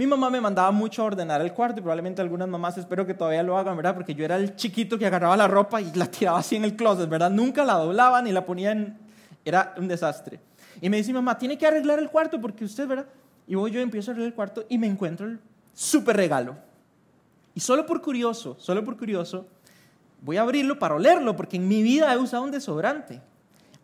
Mi 0.00 0.06
mamá 0.06 0.31
me 0.31 0.41
mandaba 0.41 0.70
mucho 0.70 1.02
a 1.02 1.05
ordenar 1.05 1.43
el 1.43 1.52
cuarto 1.52 1.81
y 1.81 1.82
probablemente 1.82 2.23
algunas 2.23 2.49
mamás 2.49 2.79
espero 2.79 3.05
que 3.05 3.12
todavía 3.12 3.43
lo 3.43 3.58
hagan, 3.58 3.76
¿verdad? 3.76 3.93
Porque 3.93 4.14
yo 4.14 4.25
era 4.25 4.37
el 4.37 4.56
chiquito 4.56 4.99
que 4.99 5.05
agarraba 5.05 5.37
la 5.37 5.47
ropa 5.47 5.79
y 5.82 5.93
la 5.93 6.06
tiraba 6.11 6.38
así 6.38 6.56
en 6.56 6.64
el 6.64 6.75
closet, 6.75 7.06
¿verdad? 7.06 7.31
Nunca 7.31 7.67
la 7.67 7.75
doblaba 7.75 8.23
ni 8.23 8.32
la 8.32 8.47
ponía 8.47 8.73
en... 8.73 8.97
Era 9.44 9.75
un 9.76 9.88
desastre. 9.88 10.41
Y 10.81 10.88
me 10.88 10.97
dice, 10.97 11.12
mamá, 11.12 11.37
tiene 11.37 11.58
que 11.58 11.67
arreglar 11.67 11.99
el 11.99 12.08
cuarto 12.08 12.41
porque 12.41 12.64
usted, 12.64 12.88
¿verdad? 12.88 13.05
Y 13.47 13.56
voy 13.56 13.73
yo, 13.73 13.81
empiezo 13.82 14.11
a 14.11 14.12
abrir 14.12 14.26
el 14.26 14.32
cuarto 14.32 14.64
y 14.70 14.79
me 14.79 14.87
encuentro 14.87 15.26
el 15.26 15.38
súper 15.75 16.17
regalo. 16.17 16.56
Y 17.55 17.61
solo 17.61 17.85
por 17.85 18.00
curioso, 18.00 18.56
solo 18.58 18.82
por 18.82 18.96
curioso, 18.96 19.49
voy 20.23 20.38
a 20.38 20.41
abrirlo 20.41 20.79
para 20.79 20.94
olerlo, 20.94 21.37
porque 21.37 21.58
en 21.58 21.69
mi 21.69 21.82
vida 21.82 22.11
he 22.14 22.17
usado 22.17 22.43
un 22.43 22.50
desodorante. 22.50 23.20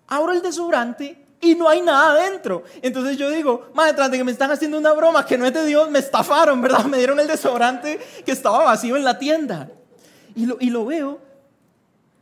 Abro 0.08 0.32
el 0.32 0.40
desodorante 0.40 1.25
y 1.40 1.54
no 1.54 1.68
hay 1.68 1.82
nada 1.82 2.12
adentro. 2.12 2.64
Entonces 2.82 3.16
yo 3.16 3.30
digo, 3.30 3.70
madre, 3.74 3.94
tras 3.94 4.10
de 4.10 4.18
que 4.18 4.24
me 4.24 4.32
están 4.32 4.50
haciendo 4.50 4.78
una 4.78 4.92
broma 4.92 5.26
que 5.26 5.36
no 5.36 5.46
es 5.46 5.52
de 5.52 5.64
Dios, 5.66 5.90
me 5.90 5.98
estafaron, 5.98 6.60
¿verdad? 6.60 6.84
Me 6.86 6.98
dieron 6.98 7.20
el 7.20 7.26
desodorante 7.26 7.98
que 8.24 8.32
estaba 8.32 8.64
vacío 8.64 8.96
en 8.96 9.04
la 9.04 9.18
tienda. 9.18 9.70
Y 10.34 10.46
lo, 10.46 10.56
y 10.60 10.70
lo 10.70 10.84
veo 10.84 11.20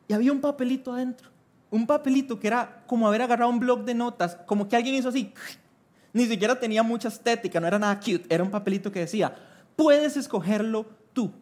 y 0.09 0.13
había 0.13 0.33
un 0.33 0.41
papelito 0.41 0.93
adentro. 0.93 1.29
Un 1.71 1.87
papelito 1.87 2.39
que 2.39 2.47
era 2.47 2.83
como 2.87 3.09
haber 3.09 3.23
agarrado 3.23 3.51
un 3.51 3.59
blog 3.59 3.85
de 3.85 3.95
notas, 3.95 4.37
como 4.47 4.69
que 4.69 4.77
alguien 4.77 4.95
hizo 4.95 5.09
así 5.09 5.33
ni 6.13 6.27
siquiera 6.27 6.59
tenía 6.59 6.83
mucha 6.83 7.09
estética, 7.09 7.59
no 7.59 7.67
era 7.67 7.79
nada 7.79 7.99
cute. 7.99 8.27
Era 8.29 8.45
un 8.45 8.51
papelito 8.51 8.93
que 8.93 9.01
decía, 9.01 9.35
puedes 9.75 10.17
escogerlo 10.17 10.87
tú. 11.13 11.33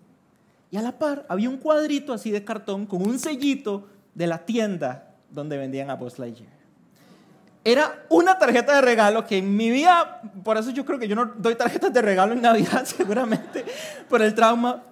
Y 0.71 0.79
a 0.79 0.83
la 0.83 0.99
par 0.99 1.27
había 1.29 1.51
un 1.51 1.59
cuadrito 1.59 2.15
así 2.15 2.31
de 2.31 2.45
cartón 2.45 2.87
con 2.87 3.03
un 3.03 3.19
sellito 3.19 3.87
de 4.15 4.27
la 4.27 4.39
tienda 4.47 5.15
donde 5.31 5.59
vendían 5.59 5.91
a 5.91 5.95
Buzz 5.95 6.19
Lightyear. 6.19 6.62
Era 7.65 8.05
una 8.09 8.39
tarjeta 8.39 8.75
de 8.75 8.81
regalo 8.81 9.25
que 9.25 9.39
en 9.39 9.57
mi 9.57 9.71
vida, 9.71 10.21
por 10.43 10.57
eso 10.57 10.71
yo 10.71 10.85
creo 10.85 10.99
que 10.99 11.07
yo 11.07 11.15
no 11.15 11.33
doy 11.37 11.55
tarjetas 11.55 11.93
de 11.93 12.03
regalo 12.03 12.33
en 12.33 12.43
Navidad 12.43 12.85
seguramente, 12.87 13.65
por 14.09 14.21
el 14.21 14.35
trauma, 14.35 14.83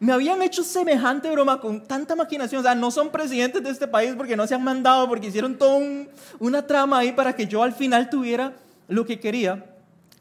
me 0.00 0.12
habían 0.12 0.42
hecho 0.42 0.62
semejante 0.62 1.30
broma 1.30 1.60
con 1.60 1.82
tanta 1.82 2.16
maquinación. 2.16 2.60
O 2.60 2.62
sea, 2.62 2.74
no 2.74 2.90
son 2.90 3.10
presidentes 3.10 3.62
de 3.62 3.70
este 3.70 3.88
país 3.88 4.14
porque 4.16 4.36
no 4.36 4.46
se 4.46 4.54
han 4.54 4.62
mandado, 4.62 5.08
porque 5.08 5.28
hicieron 5.28 5.56
toda 5.56 5.80
una 6.38 6.66
trama 6.66 6.98
ahí 6.98 7.12
para 7.12 7.34
que 7.34 7.46
yo 7.46 7.62
al 7.62 7.72
final 7.72 8.10
tuviera 8.10 8.52
lo 8.88 9.04
que 9.06 9.20
quería. 9.20 9.64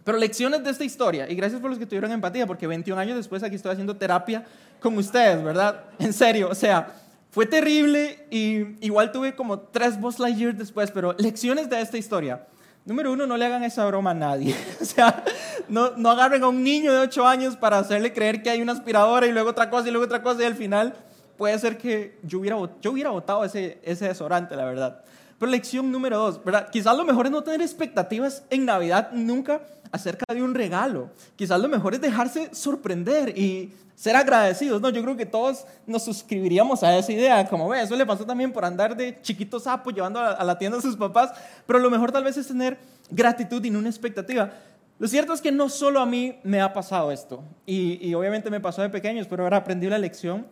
Pero 0.04 0.18
lecciones 0.18 0.64
de 0.64 0.70
esta 0.70 0.84
historia, 0.84 1.30
y 1.30 1.36
gracias 1.36 1.62
por 1.62 1.70
los 1.70 1.80
que 1.80 1.86
tuvieron 1.86 2.12
empatía, 2.12 2.46
porque 2.46 2.68
21 2.68 3.00
años 3.00 3.16
después 3.16 3.42
aquí 3.42 3.56
estoy 3.56 3.72
haciendo 3.72 3.96
terapia 3.96 4.46
con 4.82 4.98
ustedes, 4.98 5.42
¿verdad? 5.42 5.82
En 5.98 6.12
serio, 6.12 6.50
o 6.50 6.56
sea, 6.56 6.94
fue 7.34 7.48
terrible 7.48 8.28
y 8.30 8.86
igual 8.86 9.12
tuve 9.12 9.34
como 9.34 9.58
tres 9.58 10.00
Buzz 10.00 10.20
Lightyear 10.20 10.54
después, 10.54 10.92
pero 10.92 11.16
lecciones 11.18 11.68
de 11.68 11.82
esta 11.82 11.98
historia. 11.98 12.46
Número 12.86 13.12
uno, 13.12 13.26
no 13.26 13.38
le 13.38 13.46
hagan 13.48 13.64
esa 13.64 13.88
broma 13.88 14.12
a 14.12 14.14
nadie. 14.14 14.56
O 14.82 14.86
sea, 14.86 15.24
no, 15.68 15.98
no 15.98 16.12
agarren 16.12 16.44
a 16.44 16.48
un 16.48 16.64
niño 16.64 16.94
de 16.94 17.00
8 17.00 17.26
años 17.26 17.58
para 17.58 17.80
hacerle 17.80 18.14
creer 18.14 18.44
que 18.44 18.52
hay 18.52 18.62
una 18.62 18.74
aspiradora 18.74 19.26
y 19.26 19.32
luego 19.32 19.50
otra 19.50 19.72
cosa 19.72 19.88
y 19.88 19.92
luego 19.92 20.06
otra 20.06 20.22
cosa 20.22 20.44
y 20.44 20.46
al 20.46 20.54
final 20.54 20.94
puede 21.36 21.58
ser 21.58 21.80
que 21.80 22.20
yo 22.22 22.38
hubiera, 22.38 22.56
yo 22.80 22.92
hubiera 22.92 23.10
votado 23.10 23.44
ese, 23.44 23.80
ese 23.82 24.10
desodorante, 24.10 24.56
la 24.56 24.66
verdad. 24.66 25.04
Pero 25.44 25.52
lección 25.52 25.92
número 25.92 26.18
dos, 26.18 26.42
¿verdad? 26.42 26.70
Quizás 26.72 26.96
lo 26.96 27.04
mejor 27.04 27.26
es 27.26 27.32
no 27.34 27.44
tener 27.44 27.62
expectativas 27.62 28.44
en 28.50 28.64
Navidad 28.64 29.12
nunca 29.12 29.60
acerca 29.92 30.34
de 30.34 30.42
un 30.42 30.56
regalo. 30.56 31.10
Quizás 31.36 31.60
lo 31.60 31.68
mejor 31.68 31.94
es 31.94 32.00
dejarse 32.00 32.56
sorprender 32.56 33.38
y 33.38 33.74
ser 33.94 34.16
agradecidos, 34.16 34.80
¿no? 34.80 34.90
Yo 34.90 35.04
creo 35.04 35.18
que 35.18 35.26
todos 35.26 35.66
nos 35.86 36.06
suscribiríamos 36.06 36.82
a 36.82 36.98
esa 36.98 37.12
idea, 37.12 37.46
como 37.50 37.68
ve, 37.68 37.82
eso 37.82 37.94
le 37.98 38.06
pasó 38.06 38.26
también 38.26 38.54
por 38.54 38.64
andar 38.64 38.96
de 38.96 39.22
chiquito 39.22 39.60
sapo 39.60 39.92
llevando 39.92 40.22
a 40.22 40.42
la 40.46 40.58
tienda 40.58 40.78
a 40.78 40.82
sus 40.82 40.96
papás, 40.96 41.34
pero 41.68 41.78
lo 41.78 41.90
mejor 41.90 42.14
tal 42.14 42.24
vez 42.24 42.38
es 42.38 42.48
tener 42.48 42.78
gratitud 43.10 43.62
y 43.66 43.70
no 43.70 43.80
una 43.80 43.90
expectativa. 43.90 44.50
Lo 44.98 45.10
cierto 45.10 45.34
es 45.34 45.42
que 45.42 45.52
no 45.52 45.68
solo 45.68 46.00
a 46.00 46.06
mí 46.06 46.40
me 46.44 46.62
ha 46.62 46.72
pasado 46.72 47.12
esto, 47.12 47.44
y, 47.66 48.00
y 48.08 48.14
obviamente 48.14 48.50
me 48.50 48.62
pasó 48.62 48.82
de 48.82 48.88
pequeños, 48.88 49.28
pero 49.30 49.44
ahora 49.44 49.58
aprendí 49.58 49.90
la 49.90 49.98
lección 49.98 50.48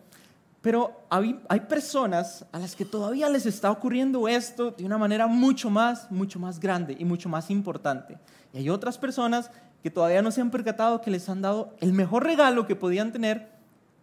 pero 0.62 1.04
hay, 1.10 1.34
personas 1.68 2.46
a 2.52 2.58
las 2.60 2.76
que 2.76 2.84
todavía 2.84 3.28
les 3.28 3.46
está 3.46 3.70
ocurriendo 3.72 4.28
esto 4.28 4.70
de 4.70 4.84
una 4.84 4.96
manera 4.96 5.26
mucho 5.26 5.68
más, 5.70 6.08
mucho 6.08 6.38
más 6.38 6.60
grande 6.60 6.96
y 6.96 7.04
mucho 7.04 7.28
más 7.28 7.50
importante. 7.50 8.16
Y 8.54 8.58
hay 8.58 8.70
otras 8.70 8.96
personas 8.96 9.50
que 9.82 9.90
todavía 9.90 10.22
no 10.22 10.30
se 10.30 10.40
han 10.40 10.52
percatado 10.52 11.00
que 11.00 11.10
les 11.10 11.28
han 11.28 11.42
dado 11.42 11.74
el 11.80 11.92
mejor 11.92 12.22
regalo 12.22 12.64
que 12.64 12.76
podían 12.76 13.10
tener 13.10 13.50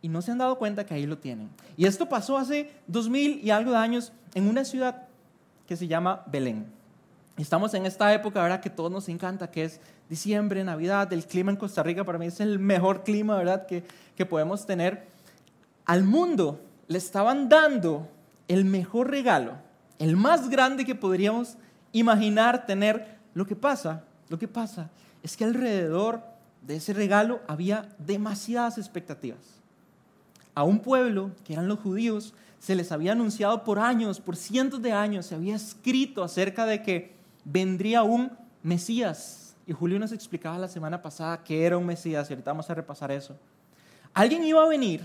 y 0.01 0.09
no 0.09 0.21
se 0.21 0.31
han 0.31 0.37
dado 0.37 0.57
cuenta 0.57 0.85
que 0.85 0.93
ahí 0.93 1.05
lo 1.05 1.17
tienen. 1.17 1.49
Y 1.77 1.85
esto 1.85 2.09
pasó 2.09 2.37
hace 2.37 2.69
dos 2.87 3.09
mil 3.09 3.39
y 3.41 3.51
algo 3.51 3.71
de 3.71 3.77
años 3.77 4.11
en 4.33 4.45
una 4.49 4.65
ciudad 4.65 5.03
que 5.65 5.77
se 5.77 5.87
llama 5.87 6.23
Belén. 6.27 6.65
Estamos 7.37 7.73
en 7.73 7.85
esta 7.85 8.13
época, 8.13 8.43
¿verdad? 8.43 8.59
Que 8.59 8.69
todos 8.69 8.91
nos 8.91 9.07
encanta, 9.07 9.49
que 9.49 9.63
es 9.63 9.79
diciembre, 10.09 10.61
Navidad, 10.65 11.13
el 11.13 11.25
clima 11.25 11.51
en 11.51 11.57
Costa 11.57 11.83
Rica 11.83 12.03
para 12.03 12.17
mí 12.17 12.25
es 12.25 12.41
el 12.41 12.59
mejor 12.59 13.03
clima, 13.03 13.37
¿verdad? 13.37 13.65
Que, 13.65 13.85
que 14.17 14.25
podemos 14.25 14.65
tener 14.65 15.07
al 15.89 16.03
mundo 16.03 16.61
le 16.87 16.99
estaban 16.99 17.49
dando 17.49 18.07
el 18.47 18.63
mejor 18.63 19.09
regalo, 19.09 19.53
el 19.97 20.15
más 20.15 20.47
grande 20.47 20.85
que 20.85 20.93
podríamos 20.93 21.57
imaginar 21.93 22.67
tener. 22.67 23.17
Lo 23.33 23.47
que 23.47 23.55
pasa, 23.55 24.03
lo 24.29 24.37
que 24.37 24.47
pasa 24.47 24.91
es 25.23 25.35
que 25.35 25.45
alrededor 25.45 26.21
de 26.61 26.75
ese 26.75 26.93
regalo 26.93 27.39
había 27.47 27.89
demasiadas 27.97 28.77
expectativas. 28.77 29.39
A 30.53 30.63
un 30.63 30.77
pueblo, 30.77 31.31
que 31.43 31.53
eran 31.53 31.67
los 31.67 31.79
judíos, 31.79 32.35
se 32.59 32.75
les 32.75 32.91
había 32.91 33.13
anunciado 33.13 33.63
por 33.63 33.79
años, 33.79 34.19
por 34.19 34.35
cientos 34.35 34.83
de 34.83 34.91
años, 34.91 35.25
se 35.25 35.33
había 35.33 35.55
escrito 35.55 36.23
acerca 36.23 36.67
de 36.67 36.83
que 36.83 37.15
vendría 37.45 38.03
un 38.03 38.31
Mesías. 38.61 39.55
Y 39.65 39.73
Julio 39.73 39.97
nos 39.97 40.11
explicaba 40.11 40.59
la 40.59 40.67
semana 40.67 41.01
pasada 41.01 41.43
que 41.43 41.65
era 41.65 41.79
un 41.79 41.87
Mesías 41.87 42.29
y 42.29 42.33
ahorita 42.33 42.51
vamos 42.51 42.69
a 42.69 42.75
repasar 42.75 43.11
eso. 43.11 43.35
Alguien 44.13 44.43
iba 44.43 44.63
a 44.63 44.67
venir, 44.67 45.01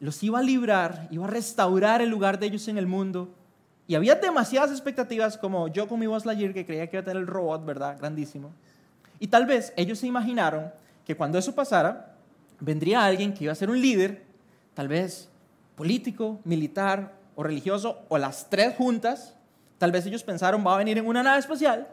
los 0.00 0.22
iba 0.22 0.38
a 0.38 0.42
librar, 0.42 1.08
iba 1.10 1.24
a 1.24 1.28
restaurar 1.28 2.02
el 2.02 2.10
lugar 2.10 2.38
de 2.38 2.46
ellos 2.46 2.68
en 2.68 2.78
el 2.78 2.86
mundo. 2.86 3.34
Y 3.86 3.94
había 3.94 4.14
demasiadas 4.14 4.70
expectativas, 4.70 5.36
como 5.36 5.68
yo 5.68 5.86
con 5.88 6.00
mi 6.00 6.06
voz 6.06 6.24
que 6.24 6.66
creía 6.66 6.88
que 6.88 6.96
iba 6.96 7.02
a 7.02 7.04
tener 7.04 7.22
el 7.22 7.26
robot, 7.26 7.64
¿verdad? 7.64 7.98
Grandísimo. 7.98 8.50
Y 9.18 9.28
tal 9.28 9.46
vez 9.46 9.72
ellos 9.76 9.98
se 9.98 10.06
imaginaron 10.06 10.72
que 11.06 11.16
cuando 11.16 11.38
eso 11.38 11.54
pasara, 11.54 12.14
vendría 12.60 13.04
alguien 13.04 13.34
que 13.34 13.44
iba 13.44 13.52
a 13.52 13.56
ser 13.56 13.70
un 13.70 13.80
líder, 13.80 14.22
tal 14.74 14.88
vez 14.88 15.28
político, 15.76 16.40
militar 16.44 17.14
o 17.34 17.42
religioso, 17.42 18.02
o 18.08 18.18
las 18.18 18.48
tres 18.48 18.74
juntas. 18.76 19.34
Tal 19.78 19.92
vez 19.92 20.06
ellos 20.06 20.22
pensaron, 20.22 20.64
va 20.66 20.74
a 20.74 20.78
venir 20.78 20.98
en 20.98 21.06
una 21.06 21.22
nave 21.22 21.38
espacial. 21.38 21.88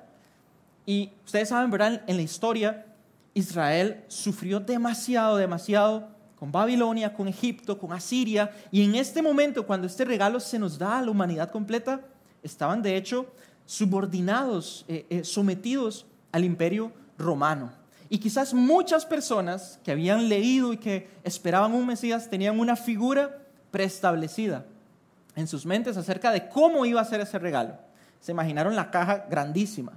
Y 0.86 1.12
ustedes 1.26 1.50
saben, 1.50 1.72
¿verdad? 1.72 2.02
En 2.08 2.16
la 2.16 2.22
historia, 2.22 2.86
Israel 3.34 4.04
sufrió 4.08 4.60
demasiado, 4.60 5.38
demasiado 5.38 6.10
con 6.42 6.52
Babilonia, 6.52 7.14
con 7.14 7.28
Egipto, 7.28 7.78
con 7.78 7.94
Asiria. 7.94 8.50
Y 8.72 8.84
en 8.84 8.96
este 8.96 9.22
momento, 9.22 9.64
cuando 9.68 9.86
este 9.86 10.04
regalo 10.04 10.40
se 10.40 10.58
nos 10.58 10.80
da 10.80 10.98
a 10.98 11.02
la 11.04 11.12
humanidad 11.12 11.52
completa, 11.52 12.02
estaban 12.42 12.82
de 12.82 12.98
hecho 12.98 13.28
subordinados, 13.68 14.84
eh, 14.88 15.06
eh, 15.12 15.24
sometidos 15.24 16.08
al 16.32 16.44
imperio 16.44 16.92
romano. 17.16 17.72
Y 18.10 18.18
quizás 18.18 18.56
muchas 18.56 19.06
personas 19.06 19.80
que 19.84 19.92
habían 19.92 20.30
leído 20.30 20.74
y 20.74 20.78
que 20.78 21.12
esperaban 21.24 21.74
un 21.74 21.86
Mesías 21.86 22.28
tenían 22.28 22.60
una 22.60 22.76
figura 22.76 23.38
preestablecida 23.70 24.66
en 25.36 25.48
sus 25.48 25.68
mentes 25.68 25.96
acerca 25.96 26.32
de 26.32 26.50
cómo 26.50 26.88
iba 26.88 27.02
a 27.02 27.06
ser 27.06 27.22
ese 27.22 27.38
regalo. 27.38 27.76
Se 28.20 28.32
imaginaron 28.32 28.76
la 28.76 28.90
caja 28.90 29.28
grandísima. 29.30 29.92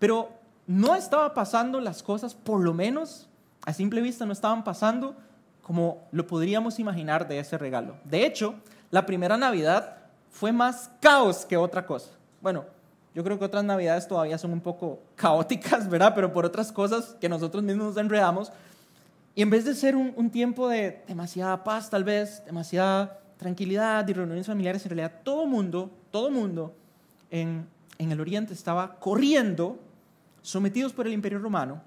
Pero 0.00 0.32
no 0.66 0.96
estaba 0.96 1.34
pasando 1.34 1.80
las 1.80 2.02
cosas, 2.02 2.34
por 2.34 2.60
lo 2.60 2.74
menos 2.74 3.28
a 3.64 3.72
simple 3.72 4.00
vista, 4.00 4.26
no 4.26 4.32
estaban 4.32 4.64
pasando 4.64 5.14
como 5.64 6.06
lo 6.12 6.26
podríamos 6.26 6.78
imaginar 6.78 7.26
de 7.26 7.40
ese 7.40 7.58
regalo. 7.58 7.96
De 8.04 8.24
hecho, 8.24 8.54
la 8.90 9.04
primera 9.06 9.36
Navidad 9.36 9.96
fue 10.30 10.52
más 10.52 10.90
caos 11.00 11.44
que 11.44 11.56
otra 11.56 11.86
cosa. 11.86 12.10
Bueno, 12.40 12.66
yo 13.14 13.24
creo 13.24 13.38
que 13.38 13.44
otras 13.44 13.64
navidades 13.64 14.06
todavía 14.06 14.36
son 14.36 14.52
un 14.52 14.60
poco 14.60 15.00
caóticas, 15.16 15.88
¿verdad? 15.90 16.12
Pero 16.14 16.32
por 16.32 16.44
otras 16.44 16.70
cosas 16.70 17.16
que 17.20 17.28
nosotros 17.28 17.62
mismos 17.64 17.86
nos 17.86 17.96
enredamos. 17.96 18.52
Y 19.34 19.42
en 19.42 19.50
vez 19.50 19.64
de 19.64 19.74
ser 19.74 19.96
un, 19.96 20.30
tiempo 20.30 20.68
de 20.68 21.02
demasiada 21.08 21.64
paz, 21.64 21.90
tal 21.90 22.04
vez, 22.04 22.44
demasiada 22.44 23.20
tranquilidad 23.36 24.06
y 24.06 24.12
reuniones 24.12 24.46
familiares, 24.46 24.84
en 24.84 24.90
realidad 24.90 25.20
todo 25.24 25.46
mundo, 25.46 25.90
todo 26.10 26.30
mundo 26.30 26.74
en, 27.30 27.66
el 27.98 28.20
Oriente 28.20 28.52
estaba 28.52 28.96
corriendo, 28.96 29.78
sometidos 30.42 30.92
por 30.92 31.06
el 31.06 31.14
Imperio 31.14 31.38
Romano, 31.38 31.82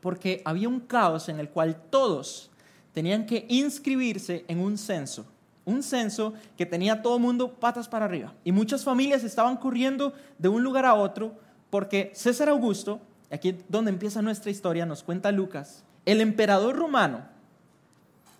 porque 0.00 0.42
había 0.44 0.68
un 0.68 0.80
caos 0.80 1.28
en 1.28 1.38
el 1.38 1.48
cual 1.48 1.76
todos 1.90 2.50
tenían 2.94 3.26
que 3.26 3.44
inscribirse 3.48 4.44
en 4.48 4.60
un 4.60 4.78
censo 4.78 5.26
un 5.64 5.82
censo 5.82 6.34
que 6.56 6.66
tenía 6.66 7.02
todo 7.02 7.16
el 7.16 7.22
mundo 7.22 7.54
patas 7.54 7.88
para 7.88 8.04
arriba. 8.04 8.34
Y 8.44 8.52
muchas 8.52 8.84
familias 8.84 9.24
estaban 9.24 9.56
corriendo 9.56 10.12
de 10.38 10.48
un 10.48 10.62
lugar 10.62 10.84
a 10.84 10.94
otro 10.94 11.34
porque 11.70 12.12
César 12.14 12.48
Augusto, 12.48 13.00
aquí 13.30 13.56
donde 13.68 13.90
empieza 13.90 14.22
nuestra 14.22 14.50
historia, 14.50 14.86
nos 14.86 15.02
cuenta 15.02 15.32
Lucas, 15.32 15.82
el 16.04 16.20
emperador 16.20 16.76
romano 16.76 17.22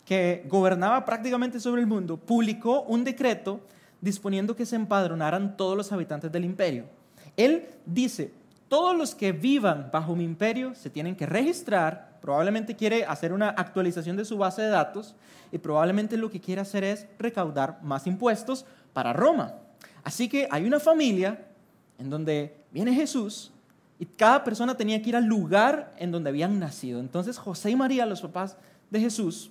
que 0.05 0.45
gobernaba 0.49 1.05
prácticamente 1.05 1.61
sobre 1.61 1.81
el 1.81 1.87
mundo, 1.87 2.19
publicó 2.19 2.83
un 2.83 3.05
decreto 3.05 3.61
disponiendo 4.03 4.55
que 4.55 4.67
se 4.67 4.77
empadronaran 4.77 5.57
todos 5.57 5.77
los 5.77 5.91
habitantes 5.93 6.31
del 6.31 6.45
imperio. 6.45 6.85
Él 7.39 7.67
dice, 7.87 8.33
todos 8.69 8.95
los 8.95 9.15
que 9.15 9.33
vivan 9.33 9.89
bajo 9.91 10.15
mi 10.15 10.25
imperio 10.25 10.75
se 10.75 10.91
tienen 10.91 11.17
que 11.17 11.25
registrar 11.25 12.14
Probablemente 12.25 12.75
quiere 12.75 13.05
hacer 13.05 13.35
una 13.35 13.51
actualización 13.51 14.17
de 14.17 14.25
su 14.25 14.39
base 14.39 14.63
de 14.63 14.69
datos 14.69 15.15
y 15.53 15.59
probablemente 15.59 16.17
lo 16.17 16.31
que 16.31 16.41
quiere 16.41 16.63
hacer 16.63 16.83
es 16.83 17.07
recaudar 17.19 17.81
más 17.83 18.07
impuestos 18.07 18.65
para 18.95 19.13
Roma. 19.13 19.57
Así 20.03 20.27
que 20.27 20.49
hay 20.51 20.65
una 20.65 20.81
familia 20.81 21.45
en 21.99 22.09
donde 22.09 22.57
viene 22.73 22.95
Jesús 22.95 23.53
y 23.99 24.07
cada 24.07 24.43
persona 24.43 24.75
tenía 24.75 25.03
que 25.03 25.11
ir 25.11 25.17
al 25.17 25.27
lugar 25.27 25.93
en 25.99 26.13
donde 26.13 26.31
habían 26.31 26.59
nacido. 26.59 26.99
Entonces 26.99 27.37
José 27.37 27.73
y 27.73 27.77
María, 27.77 28.07
los 28.07 28.23
papás 28.23 28.57
de 28.89 29.01
Jesús, 29.01 29.51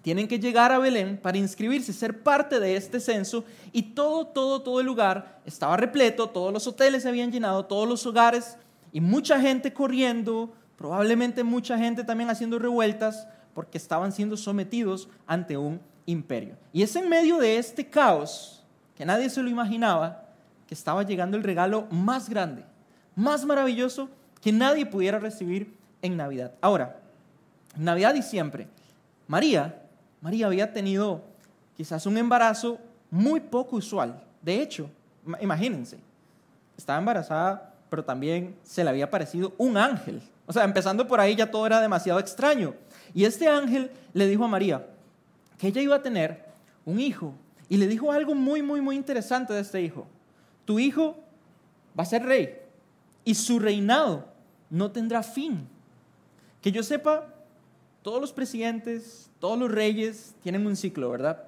tienen 0.00 0.26
que 0.26 0.38
llegar 0.38 0.72
a 0.72 0.78
Belén 0.78 1.18
para 1.18 1.36
inscribirse, 1.36 1.92
ser 1.92 2.22
parte 2.22 2.58
de 2.60 2.76
este 2.76 2.98
censo 2.98 3.44
y 3.72 3.82
todo, 3.92 4.26
todo, 4.28 4.62
todo 4.62 4.80
el 4.80 4.86
lugar 4.86 5.42
estaba 5.44 5.76
repleto, 5.76 6.30
todos 6.30 6.50
los 6.50 6.66
hoteles 6.66 7.02
se 7.02 7.10
habían 7.10 7.30
llenado, 7.30 7.66
todos 7.66 7.86
los 7.86 8.06
hogares 8.06 8.56
y 8.90 9.02
mucha 9.02 9.38
gente 9.38 9.74
corriendo, 9.74 10.54
Probablemente 10.76 11.42
mucha 11.42 11.78
gente 11.78 12.04
también 12.04 12.30
haciendo 12.30 12.58
revueltas 12.58 13.26
porque 13.54 13.78
estaban 13.78 14.12
siendo 14.12 14.36
sometidos 14.36 15.08
ante 15.26 15.56
un 15.56 15.80
imperio. 16.04 16.56
Y 16.72 16.82
es 16.82 16.94
en 16.96 17.08
medio 17.08 17.38
de 17.38 17.58
este 17.58 17.88
caos, 17.88 18.62
que 18.94 19.06
nadie 19.06 19.30
se 19.30 19.42
lo 19.42 19.48
imaginaba, 19.48 20.24
que 20.66 20.74
estaba 20.74 21.02
llegando 21.02 21.36
el 21.36 21.42
regalo 21.42 21.86
más 21.90 22.28
grande, 22.28 22.64
más 23.14 23.44
maravilloso 23.44 24.08
que 24.42 24.52
nadie 24.52 24.86
pudiera 24.86 25.18
recibir 25.18 25.74
en 26.02 26.16
Navidad. 26.16 26.52
Ahora, 26.60 27.00
Navidad 27.76 28.14
y 28.14 28.22
siempre, 28.22 28.68
María, 29.26 29.82
María 30.20 30.46
había 30.46 30.72
tenido 30.72 31.22
quizás 31.76 32.06
un 32.06 32.16
embarazo 32.16 32.78
muy 33.10 33.40
poco 33.40 33.76
usual. 33.76 34.22
De 34.42 34.60
hecho, 34.62 34.90
imagínense, 35.40 35.98
estaba 36.76 36.98
embarazada, 36.98 37.74
pero 37.88 38.04
también 38.04 38.56
se 38.62 38.84
le 38.84 38.90
había 38.90 39.10
parecido 39.10 39.54
un 39.58 39.76
ángel 39.76 40.22
o 40.46 40.52
sea, 40.52 40.64
empezando 40.64 41.06
por 41.06 41.20
ahí 41.20 41.34
ya 41.34 41.50
todo 41.50 41.66
era 41.66 41.80
demasiado 41.80 42.20
extraño. 42.20 42.74
Y 43.12 43.24
este 43.24 43.48
ángel 43.48 43.90
le 44.12 44.28
dijo 44.28 44.44
a 44.44 44.48
María 44.48 44.86
que 45.58 45.68
ella 45.68 45.82
iba 45.82 45.96
a 45.96 46.02
tener 46.02 46.44
un 46.84 47.00
hijo. 47.00 47.34
Y 47.68 47.76
le 47.78 47.88
dijo 47.88 48.12
algo 48.12 48.34
muy, 48.34 48.62
muy, 48.62 48.80
muy 48.80 48.94
interesante 48.94 49.52
de 49.52 49.60
este 49.60 49.82
hijo. 49.82 50.06
Tu 50.64 50.78
hijo 50.78 51.16
va 51.98 52.04
a 52.04 52.06
ser 52.06 52.24
rey 52.24 52.58
y 53.24 53.34
su 53.34 53.58
reinado 53.58 54.28
no 54.70 54.92
tendrá 54.92 55.24
fin. 55.24 55.66
Que 56.62 56.70
yo 56.70 56.84
sepa, 56.84 57.26
todos 58.02 58.20
los 58.20 58.32
presidentes, 58.32 59.30
todos 59.40 59.58
los 59.58 59.70
reyes 59.70 60.34
tienen 60.42 60.64
un 60.64 60.76
ciclo, 60.76 61.10
¿verdad? 61.10 61.42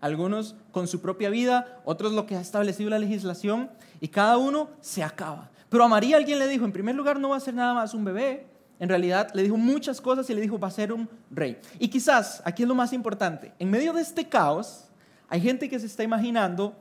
Algunos 0.00 0.54
con 0.70 0.86
su 0.86 1.00
propia 1.00 1.30
vida, 1.30 1.80
otros 1.84 2.12
lo 2.12 2.26
que 2.26 2.36
ha 2.36 2.40
establecido 2.40 2.90
la 2.90 2.98
legislación, 3.00 3.70
y 4.00 4.08
cada 4.08 4.36
uno 4.36 4.68
se 4.80 5.02
acaba. 5.02 5.50
Pero 5.74 5.86
a 5.86 5.88
María 5.88 6.18
alguien 6.18 6.38
le 6.38 6.46
dijo, 6.46 6.64
en 6.64 6.70
primer 6.70 6.94
lugar, 6.94 7.18
no 7.18 7.30
va 7.30 7.36
a 7.36 7.40
ser 7.40 7.52
nada 7.52 7.74
más 7.74 7.94
un 7.94 8.04
bebé. 8.04 8.46
En 8.78 8.88
realidad 8.88 9.32
le 9.34 9.42
dijo 9.42 9.56
muchas 9.56 10.00
cosas 10.00 10.30
y 10.30 10.32
le 10.32 10.40
dijo, 10.40 10.56
va 10.56 10.68
a 10.68 10.70
ser 10.70 10.92
un 10.92 11.08
rey. 11.32 11.58
Y 11.80 11.88
quizás, 11.88 12.40
aquí 12.44 12.62
es 12.62 12.68
lo 12.68 12.76
más 12.76 12.92
importante, 12.92 13.52
en 13.58 13.72
medio 13.72 13.92
de 13.92 14.00
este 14.00 14.28
caos, 14.28 14.84
hay 15.28 15.40
gente 15.40 15.68
que 15.68 15.80
se 15.80 15.86
está 15.86 16.04
imaginando 16.04 16.76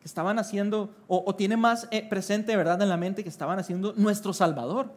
que 0.00 0.06
estaban 0.06 0.38
haciendo, 0.38 0.94
o, 1.08 1.34
tiene 1.34 1.56
más 1.56 1.88
eh, 1.90 2.06
presente, 2.06 2.54
¿verdad?, 2.54 2.82
en 2.82 2.90
la 2.90 2.98
mente 2.98 3.22
que 3.22 3.30
estaban 3.30 3.58
haciendo 3.58 3.94
nuestro 3.96 4.34
Salvador. 4.34 4.92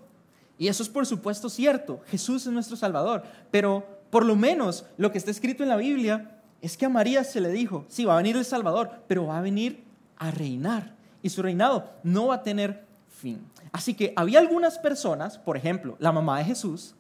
Y 0.57 0.67
eso 0.67 0.83
es 0.83 0.89
por 0.89 1.05
supuesto 1.05 1.49
cierto, 1.49 2.01
Jesús 2.07 2.45
es 2.45 2.51
nuestro 2.51 2.75
Salvador. 2.75 3.23
Pero 3.51 3.87
por 4.09 4.25
lo 4.25 4.35
menos 4.35 4.85
lo 4.97 5.13
que 5.13 5.17
está 5.17 5.31
escrito 5.31 5.63
en 5.63 5.69
la 5.69 5.77
Biblia 5.77 6.41
es 6.59 6.75
que 6.75 6.87
a 6.87 6.89
María 6.89 7.23
se 7.23 7.39
le 7.39 7.51
dijo, 7.51 7.85
sí, 7.87 8.03
va 8.03 8.15
a 8.15 8.17
venir 8.17 8.35
el 8.35 8.43
Salvador, 8.43 8.91
pero 9.07 9.27
va 9.27 9.37
a 9.37 9.41
venir 9.41 9.85
a 10.17 10.29
reinar. 10.29 10.93
Y 11.23 11.29
su 11.29 11.41
reinado 11.41 11.89
no 12.03 12.27
va 12.27 12.35
a 12.35 12.43
tener 12.43 12.88
fin. 13.19 13.45
Así 13.71 13.93
que 13.93 14.13
había 14.15 14.39
algunas 14.39 14.79
personas, 14.79 15.37
por 15.37 15.57
ejemplo, 15.57 15.95
la 15.99 16.11
mamá 16.11 16.39
de 16.39 16.45
Jesús, 16.45 16.95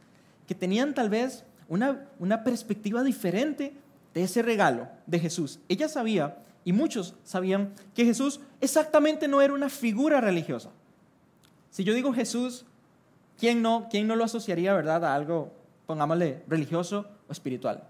que 0.47 0.53
tenían 0.53 0.93
tal 0.93 1.09
vez 1.09 1.43
una, 1.67 2.07
una 2.19 2.43
perspectiva 2.43 3.03
diferente 3.03 3.73
de 4.13 4.23
ese 4.23 4.41
regalo 4.41 4.87
de 5.07 5.19
Jesús. 5.19 5.59
Ella 5.69 5.87
sabía, 5.87 6.37
y 6.65 6.73
muchos 6.73 7.15
sabían, 7.23 7.73
que 7.95 8.05
Jesús 8.05 8.41
exactamente 8.59 9.27
no 9.27 9.41
era 9.41 9.53
una 9.53 9.69
figura 9.69 10.19
religiosa. 10.19 10.71
Si 11.69 11.83
yo 11.83 11.93
digo 11.93 12.13
Jesús, 12.13 12.65
¿quién 13.37 13.61
no, 13.61 13.87
quién 13.89 14.07
no 14.07 14.15
lo 14.15 14.23
asociaría, 14.25 14.73
verdad, 14.73 15.05
a 15.05 15.15
algo, 15.15 15.53
pongámosle, 15.85 16.43
religioso 16.47 17.05
o 17.27 17.31
espiritual? 17.31 17.83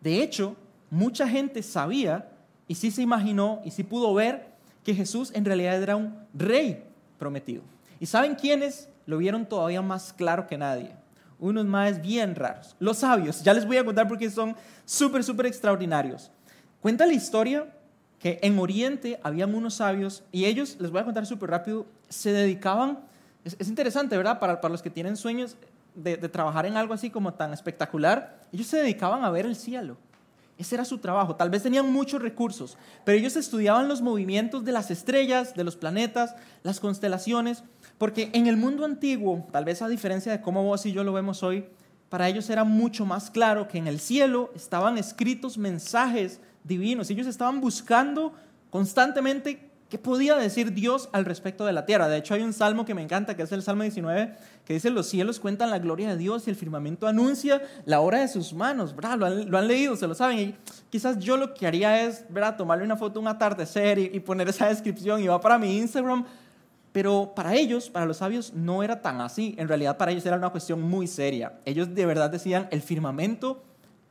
De 0.00 0.22
hecho, 0.22 0.56
mucha 0.90 1.28
gente 1.28 1.62
sabía 1.62 2.30
y 2.66 2.76
sí 2.76 2.90
se 2.90 3.02
imaginó 3.02 3.60
y 3.64 3.72
sí 3.72 3.82
pudo 3.82 4.14
ver 4.14 4.50
que 4.84 4.94
Jesús 4.94 5.30
en 5.34 5.44
realidad 5.44 5.82
era 5.82 5.96
un 5.96 6.14
rey 6.32 6.84
prometido. 7.20 7.62
¿Y 8.00 8.06
saben 8.06 8.34
quiénes 8.34 8.88
lo 9.06 9.18
vieron 9.18 9.46
todavía 9.46 9.82
más 9.82 10.12
claro 10.12 10.48
que 10.48 10.58
nadie? 10.58 10.96
Unos 11.38 11.66
más 11.66 12.02
bien 12.02 12.34
raros. 12.34 12.74
Los 12.80 12.98
sabios. 12.98 13.44
Ya 13.44 13.54
les 13.54 13.64
voy 13.64 13.76
a 13.76 13.84
contar 13.84 14.08
porque 14.08 14.28
son 14.28 14.56
súper, 14.84 15.22
súper 15.22 15.46
extraordinarios. 15.46 16.32
Cuenta 16.80 17.06
la 17.06 17.12
historia 17.12 17.72
que 18.18 18.40
en 18.42 18.58
Oriente 18.58 19.20
habían 19.22 19.54
unos 19.54 19.74
sabios 19.74 20.24
y 20.32 20.46
ellos, 20.46 20.76
les 20.80 20.90
voy 20.90 21.00
a 21.00 21.04
contar 21.04 21.24
súper 21.24 21.50
rápido, 21.50 21.86
se 22.08 22.32
dedicaban, 22.32 22.98
es, 23.44 23.68
interesante, 23.68 24.16
¿verdad? 24.16 24.38
Para, 24.40 24.60
para, 24.60 24.72
los 24.72 24.82
que 24.82 24.90
tienen 24.90 25.16
sueños 25.16 25.56
de, 25.94 26.16
de 26.16 26.28
trabajar 26.28 26.66
en 26.66 26.76
algo 26.76 26.92
así 26.92 27.08
como 27.08 27.32
tan 27.32 27.52
espectacular, 27.52 28.40
ellos 28.52 28.66
se 28.66 28.78
dedicaban 28.78 29.24
a 29.24 29.30
ver 29.30 29.46
el 29.46 29.56
cielo. 29.56 29.96
Ese 30.60 30.74
era 30.74 30.84
su 30.84 30.98
trabajo. 30.98 31.36
Tal 31.36 31.48
vez 31.48 31.62
tenían 31.62 31.90
muchos 31.90 32.20
recursos, 32.20 32.76
pero 33.06 33.16
ellos 33.16 33.34
estudiaban 33.36 33.88
los 33.88 34.02
movimientos 34.02 34.62
de 34.62 34.72
las 34.72 34.90
estrellas, 34.90 35.54
de 35.54 35.64
los 35.64 35.74
planetas, 35.74 36.36
las 36.62 36.80
constelaciones, 36.80 37.64
porque 37.96 38.28
en 38.34 38.46
el 38.46 38.58
mundo 38.58 38.84
antiguo, 38.84 39.46
tal 39.52 39.64
vez 39.64 39.80
a 39.80 39.88
diferencia 39.88 40.30
de 40.30 40.42
cómo 40.42 40.62
vos 40.62 40.84
y 40.84 40.92
yo 40.92 41.02
lo 41.02 41.14
vemos 41.14 41.42
hoy, 41.42 41.64
para 42.10 42.28
ellos 42.28 42.50
era 42.50 42.64
mucho 42.64 43.06
más 43.06 43.30
claro 43.30 43.68
que 43.68 43.78
en 43.78 43.86
el 43.86 44.00
cielo 44.00 44.50
estaban 44.54 44.98
escritos 44.98 45.56
mensajes 45.56 46.40
divinos. 46.62 47.08
Ellos 47.08 47.26
estaban 47.26 47.62
buscando 47.62 48.34
constantemente 48.68 49.69
¿Qué 49.90 49.98
podía 49.98 50.36
decir 50.36 50.72
Dios 50.72 51.08
al 51.10 51.24
respecto 51.24 51.66
de 51.66 51.72
la 51.72 51.84
tierra? 51.84 52.06
De 52.06 52.16
hecho, 52.16 52.34
hay 52.34 52.42
un 52.42 52.52
salmo 52.52 52.84
que 52.84 52.94
me 52.94 53.02
encanta, 53.02 53.34
que 53.34 53.42
es 53.42 53.50
el 53.50 53.60
Salmo 53.60 53.82
19, 53.82 54.32
que 54.64 54.74
dice, 54.74 54.88
los 54.88 55.08
cielos 55.08 55.40
cuentan 55.40 55.68
la 55.68 55.80
gloria 55.80 56.10
de 56.10 56.16
Dios 56.16 56.46
y 56.46 56.50
el 56.50 56.54
firmamento 56.54 57.08
anuncia 57.08 57.60
la 57.86 58.00
obra 58.00 58.20
de 58.20 58.28
sus 58.28 58.54
manos. 58.54 58.94
Lo, 58.96 59.58
han, 59.58 59.66
leído, 59.66 59.96
se 59.96 60.06
lo 60.06 60.14
saben. 60.14 60.38
Y 60.38 60.54
quizás 60.90 61.18
yo 61.18 61.36
lo 61.36 61.54
que 61.54 61.66
haría 61.66 62.04
es 62.04 62.24
¿verdad? 62.28 62.56
tomarle 62.56 62.84
una 62.84 62.96
foto 62.96 63.18
un 63.18 63.26
atardecer 63.26 63.98
y, 63.98 64.10
y 64.14 64.20
poner 64.20 64.48
esa 64.48 64.68
descripción 64.68 65.20
y 65.20 65.26
va 65.26 65.40
para 65.40 65.58
mi 65.58 65.76
Instagram. 65.76 66.24
Pero 66.92 67.32
para 67.34 67.56
ellos, 67.56 67.90
para 67.90 68.06
los 68.06 68.18
sabios, 68.18 68.52
no 68.54 68.84
era 68.84 69.02
tan 69.02 69.20
así. 69.20 69.56
En 69.58 69.66
realidad, 69.66 69.96
para 69.96 70.12
ellos 70.12 70.24
era 70.24 70.36
una 70.36 70.50
cuestión 70.50 70.80
muy 70.82 71.08
seria. 71.08 71.54
Ellos 71.64 71.92
de 71.92 72.06
verdad 72.06 72.30
decían, 72.30 72.68
el 72.70 72.80
firmamento 72.80 73.64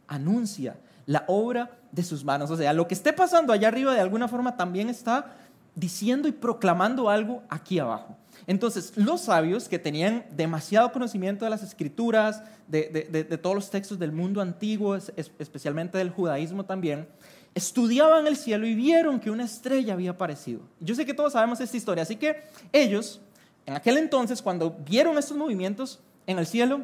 anuncia 0.07 0.75
la 1.05 1.23
obra 1.27 1.71
de 1.93 2.03
sus 2.03 2.25
manos. 2.25 2.51
O 2.51 2.57
sea, 2.57 2.73
lo 2.73 2.85
que 2.85 2.95
esté 2.95 3.13
pasando 3.13 3.53
allá 3.53 3.69
arriba 3.69 3.93
de 3.93 4.01
alguna 4.01 4.27
forma 4.27 4.57
también 4.57 4.89
está 4.89 5.33
diciendo 5.79 6.27
y 6.27 6.31
proclamando 6.31 7.09
algo 7.09 7.43
aquí 7.49 7.79
abajo. 7.79 8.17
Entonces, 8.47 8.93
los 8.95 9.21
sabios 9.21 9.69
que 9.69 9.79
tenían 9.79 10.25
demasiado 10.35 10.91
conocimiento 10.91 11.45
de 11.45 11.51
las 11.51 11.63
escrituras, 11.63 12.43
de, 12.67 13.39
todos 13.41 13.55
los 13.55 13.69
textos 13.69 13.99
del 13.99 14.11
mundo 14.11 14.41
antiguo, 14.41 14.95
especialmente 14.95 15.97
del 15.97 16.09
judaísmo 16.09 16.65
también, 16.65 17.07
estudiaban 17.53 18.27
el 18.27 18.35
cielo 18.35 18.65
y 18.65 18.75
vieron 18.75 19.19
que 19.19 19.31
una 19.31 19.43
estrella 19.43 19.93
había 19.93 20.11
aparecido. 20.11 20.61
Yo 20.79 20.95
sé 20.95 21.05
que 21.05 21.13
todos 21.13 21.33
sabemos 21.33 21.59
esta 21.59 21.77
historia, 21.77 22.03
así 22.03 22.15
que 22.15 22.43
ellos, 22.71 23.21
en 23.65 23.75
aquel 23.75 23.97
entonces, 23.97 24.41
cuando 24.41 24.71
vieron 24.71 25.17
estos 25.17 25.37
movimientos 25.37 25.99
en 26.27 26.39
el 26.39 26.45
cielo, 26.45 26.81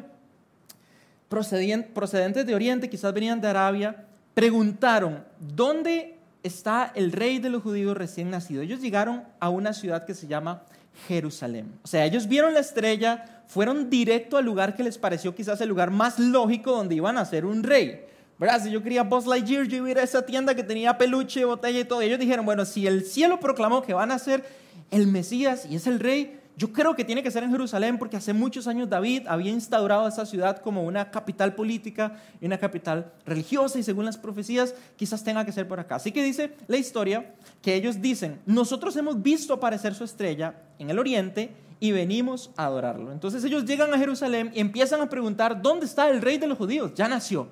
procedentes 1.28 2.46
de 2.46 2.54
Oriente, 2.54 2.88
quizás 2.88 3.12
venían 3.12 3.40
de 3.40 3.48
Arabia, 3.48 4.06
preguntaron, 4.34 5.24
¿dónde 5.40 6.15
está 6.46 6.92
el 6.94 7.12
rey 7.12 7.38
de 7.38 7.50
los 7.50 7.62
judíos 7.62 7.96
recién 7.96 8.30
nacido. 8.30 8.62
Ellos 8.62 8.80
llegaron 8.80 9.24
a 9.40 9.50
una 9.50 9.72
ciudad 9.72 10.06
que 10.06 10.14
se 10.14 10.26
llama 10.26 10.62
Jerusalén. 11.08 11.72
O 11.84 11.86
sea, 11.86 12.04
ellos 12.04 12.26
vieron 12.26 12.54
la 12.54 12.60
estrella, 12.60 13.42
fueron 13.46 13.90
directo 13.90 14.36
al 14.36 14.44
lugar 14.44 14.74
que 14.74 14.82
les 14.82 14.98
pareció 14.98 15.34
quizás 15.34 15.60
el 15.60 15.68
lugar 15.68 15.90
más 15.90 16.18
lógico 16.18 16.72
donde 16.72 16.94
iban 16.94 17.18
a 17.18 17.24
ser 17.24 17.44
un 17.44 17.62
rey. 17.62 18.00
¿Verdad? 18.38 18.62
Si 18.62 18.70
yo 18.70 18.82
quería 18.82 19.02
Buzz 19.02 19.26
Lightyear, 19.26 19.66
yo 19.66 19.86
iba 19.86 20.00
a 20.00 20.04
esa 20.04 20.26
tienda 20.26 20.54
que 20.54 20.62
tenía 20.62 20.98
peluche, 20.98 21.44
botella 21.44 21.80
y 21.80 21.84
todo. 21.84 22.02
ellos 22.02 22.18
dijeron, 22.18 22.44
bueno, 22.44 22.64
si 22.66 22.86
el 22.86 23.04
cielo 23.04 23.40
proclamó 23.40 23.82
que 23.82 23.94
van 23.94 24.10
a 24.10 24.18
ser 24.18 24.44
el 24.90 25.06
Mesías 25.06 25.66
y 25.66 25.76
es 25.76 25.86
el 25.86 26.00
rey, 26.00 26.38
yo 26.58 26.72
creo 26.72 26.96
que 26.96 27.04
tiene 27.04 27.22
que 27.22 27.30
ser 27.30 27.42
en 27.42 27.50
Jerusalén 27.50 27.98
porque 27.98 28.16
hace 28.16 28.32
muchos 28.32 28.66
años 28.66 28.88
David 28.88 29.26
había 29.28 29.50
instaurado 29.50 30.08
esa 30.08 30.24
ciudad 30.24 30.58
como 30.58 30.84
una 30.84 31.10
capital 31.10 31.54
política 31.54 32.16
y 32.40 32.46
una 32.46 32.56
capital 32.56 33.12
religiosa 33.26 33.78
y 33.78 33.82
según 33.82 34.06
las 34.06 34.16
profecías 34.16 34.74
quizás 34.96 35.22
tenga 35.22 35.44
que 35.44 35.52
ser 35.52 35.68
por 35.68 35.80
acá. 35.80 35.96
Así 35.96 36.12
que 36.12 36.24
dice 36.24 36.56
la 36.66 36.78
historia 36.78 37.34
que 37.60 37.74
ellos 37.74 38.00
dicen, 38.00 38.40
nosotros 38.46 38.96
hemos 38.96 39.22
visto 39.22 39.52
aparecer 39.52 39.94
su 39.94 40.04
estrella 40.04 40.54
en 40.78 40.88
el 40.88 40.98
oriente 40.98 41.54
y 41.78 41.92
venimos 41.92 42.50
a 42.56 42.64
adorarlo. 42.64 43.12
Entonces 43.12 43.44
ellos 43.44 43.66
llegan 43.66 43.92
a 43.92 43.98
Jerusalén 43.98 44.50
y 44.54 44.60
empiezan 44.60 45.02
a 45.02 45.10
preguntar, 45.10 45.60
¿dónde 45.60 45.84
está 45.84 46.08
el 46.08 46.22
rey 46.22 46.38
de 46.38 46.46
los 46.46 46.56
judíos? 46.56 46.94
Ya 46.94 47.06
nació. 47.06 47.48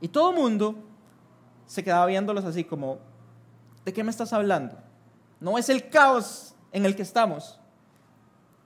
Y 0.00 0.08
todo 0.08 0.30
el 0.30 0.36
mundo 0.36 0.74
se 1.66 1.84
quedaba 1.84 2.06
viéndolos 2.06 2.44
así 2.44 2.64
como, 2.64 2.98
¿de 3.84 3.92
qué 3.92 4.02
me 4.02 4.10
estás 4.10 4.32
hablando? 4.32 4.76
No 5.38 5.56
es 5.56 5.68
el 5.68 5.88
caos 5.88 6.56
en 6.72 6.84
el 6.84 6.96
que 6.96 7.02
estamos. 7.02 7.59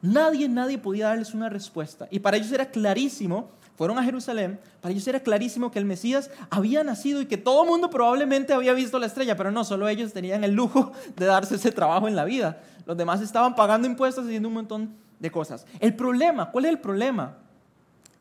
Nadie, 0.05 0.51
nadie 0.51 0.77
podía 0.77 1.07
darles 1.07 1.33
una 1.33 1.49
respuesta. 1.49 2.07
Y 2.11 2.19
para 2.19 2.37
ellos 2.37 2.53
era 2.53 2.67
clarísimo, 2.67 3.49
fueron 3.75 3.99
a 3.99 4.05
Jerusalén, 4.05 4.61
para 4.83 4.93
ellos 4.93 5.09
era 5.09 5.19
clarísimo 5.19 5.71
que 5.71 5.79
el 5.79 5.87
Mesías 5.87 6.31
había 6.51 6.85
nacido 6.85 7.23
y 7.23 7.27
que 7.27 7.39
todo 7.39 7.63
el 7.63 7.71
mundo 7.71 7.89
probablemente 7.89 8.53
había 8.53 8.75
visto 8.75 8.99
la 8.99 9.07
estrella, 9.07 9.35
pero 9.35 9.51
no, 9.51 9.65
solo 9.65 9.89
ellos 9.89 10.13
tenían 10.13 10.45
el 10.45 10.53
lujo 10.53 10.93
de 11.17 11.25
darse 11.25 11.55
ese 11.55 11.73
trabajo 11.73 12.07
en 12.07 12.17
la 12.17 12.27
vida. 12.27 12.61
Los 12.85 12.99
demás 12.99 13.23
estaban 13.23 13.55
pagando 13.57 13.89
impuestos, 13.89 14.27
haciendo 14.27 14.49
un 14.49 14.55
montón 14.55 14.95
de 15.19 15.31
cosas. 15.31 15.65
El 15.81 15.97
problema, 15.97 16.51
¿cuál 16.51 16.67
es 16.67 16.73
el 16.73 16.81
problema? 16.81 17.39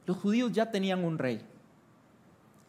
Los 0.06 0.16
judíos 0.16 0.54
ya 0.54 0.72
tenían 0.72 1.04
un 1.04 1.18
rey. 1.18 1.42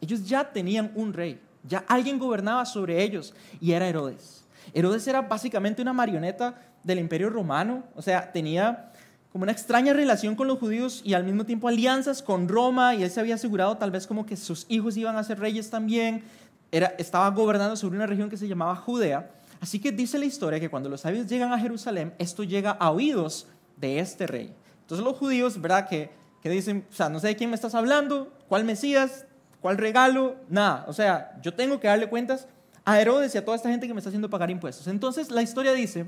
Ellos 0.01 0.27
ya 0.27 0.51
tenían 0.51 0.91
un 0.93 1.13
rey. 1.13 1.39
Ya 1.63 1.85
alguien 1.87 2.19
gobernaba 2.19 2.65
sobre 2.65 3.01
ellos 3.01 3.33
y 3.61 3.71
era 3.71 3.87
Herodes. 3.87 4.43
Herodes 4.73 5.07
era 5.07 5.21
básicamente 5.21 5.81
una 5.81 5.93
marioneta 5.93 6.61
del 6.83 6.99
imperio 6.99 7.29
romano, 7.29 7.83
o 7.95 8.01
sea, 8.01 8.31
tenía 8.31 8.91
como 9.35 9.43
una 9.43 9.51
extraña 9.51 9.91
relación 9.91 10.37
con 10.37 10.47
los 10.47 10.59
judíos 10.59 11.01
y 11.03 11.13
al 11.13 11.25
mismo 11.25 11.45
tiempo 11.45 11.67
alianzas 11.67 12.23
con 12.23 12.47
Roma 12.47 12.95
y 12.95 13.03
él 13.03 13.11
se 13.11 13.19
había 13.19 13.35
asegurado 13.35 13.75
tal 13.75 13.91
vez 13.91 14.07
como 14.07 14.25
que 14.25 14.37
sus 14.37 14.65
hijos 14.69 14.95
iban 14.95 15.17
a 15.17 15.25
ser 15.25 15.39
reyes 15.39 15.69
también. 15.69 16.23
Era, 16.71 16.95
estaba 16.97 17.29
gobernando 17.31 17.75
sobre 17.75 17.97
una 17.97 18.07
región 18.07 18.29
que 18.29 18.37
se 18.37 18.47
llamaba 18.47 18.77
Judea. 18.77 19.29
Así 19.59 19.79
que 19.79 19.91
dice 19.91 20.17
la 20.19 20.23
historia 20.23 20.57
que 20.61 20.69
cuando 20.69 20.87
los 20.87 21.01
sabios 21.01 21.27
llegan 21.27 21.51
a 21.51 21.59
Jerusalén, 21.59 22.13
esto 22.17 22.45
llega 22.45 22.71
a 22.71 22.91
oídos 22.91 23.47
de 23.75 23.99
este 23.99 24.25
rey. 24.25 24.53
Entonces 24.83 25.03
los 25.03 25.17
judíos, 25.17 25.59
¿verdad? 25.59 25.89
Que, 25.89 26.11
que 26.41 26.49
dicen, 26.49 26.87
o 26.89 26.93
sea, 26.95 27.09
no 27.09 27.19
sé 27.19 27.27
de 27.27 27.35
quién 27.35 27.49
me 27.49 27.57
estás 27.57 27.75
hablando, 27.75 28.31
cuál 28.47 28.63
Mesías, 28.63 29.25
cuál 29.59 29.77
regalo, 29.77 30.37
nada. 30.47 30.85
O 30.87 30.93
sea, 30.93 31.37
yo 31.41 31.53
tengo 31.53 31.81
que 31.81 31.89
darle 31.89 32.07
cuentas 32.07 32.47
a 32.85 33.01
Herodes 33.01 33.35
y 33.35 33.37
a 33.37 33.43
toda 33.43 33.57
esta 33.57 33.69
gente 33.69 33.85
que 33.85 33.93
me 33.93 33.99
está 33.99 34.11
haciendo 34.11 34.29
pagar 34.29 34.49
impuestos. 34.49 34.87
Entonces 34.87 35.29
la 35.29 35.41
historia 35.41 35.73
dice 35.73 36.05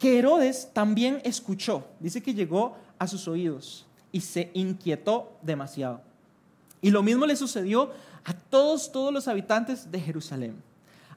que 0.00 0.18
Herodes 0.18 0.70
también 0.72 1.20
escuchó, 1.24 1.86
dice 2.00 2.22
que 2.22 2.32
llegó 2.32 2.74
a 2.98 3.06
sus 3.06 3.28
oídos 3.28 3.86
y 4.10 4.22
se 4.22 4.50
inquietó 4.54 5.36
demasiado. 5.42 6.00
Y 6.80 6.90
lo 6.90 7.02
mismo 7.02 7.26
le 7.26 7.36
sucedió 7.36 7.90
a 8.24 8.32
todos, 8.32 8.90
todos 8.90 9.12
los 9.12 9.28
habitantes 9.28 9.92
de 9.92 10.00
Jerusalén. 10.00 10.56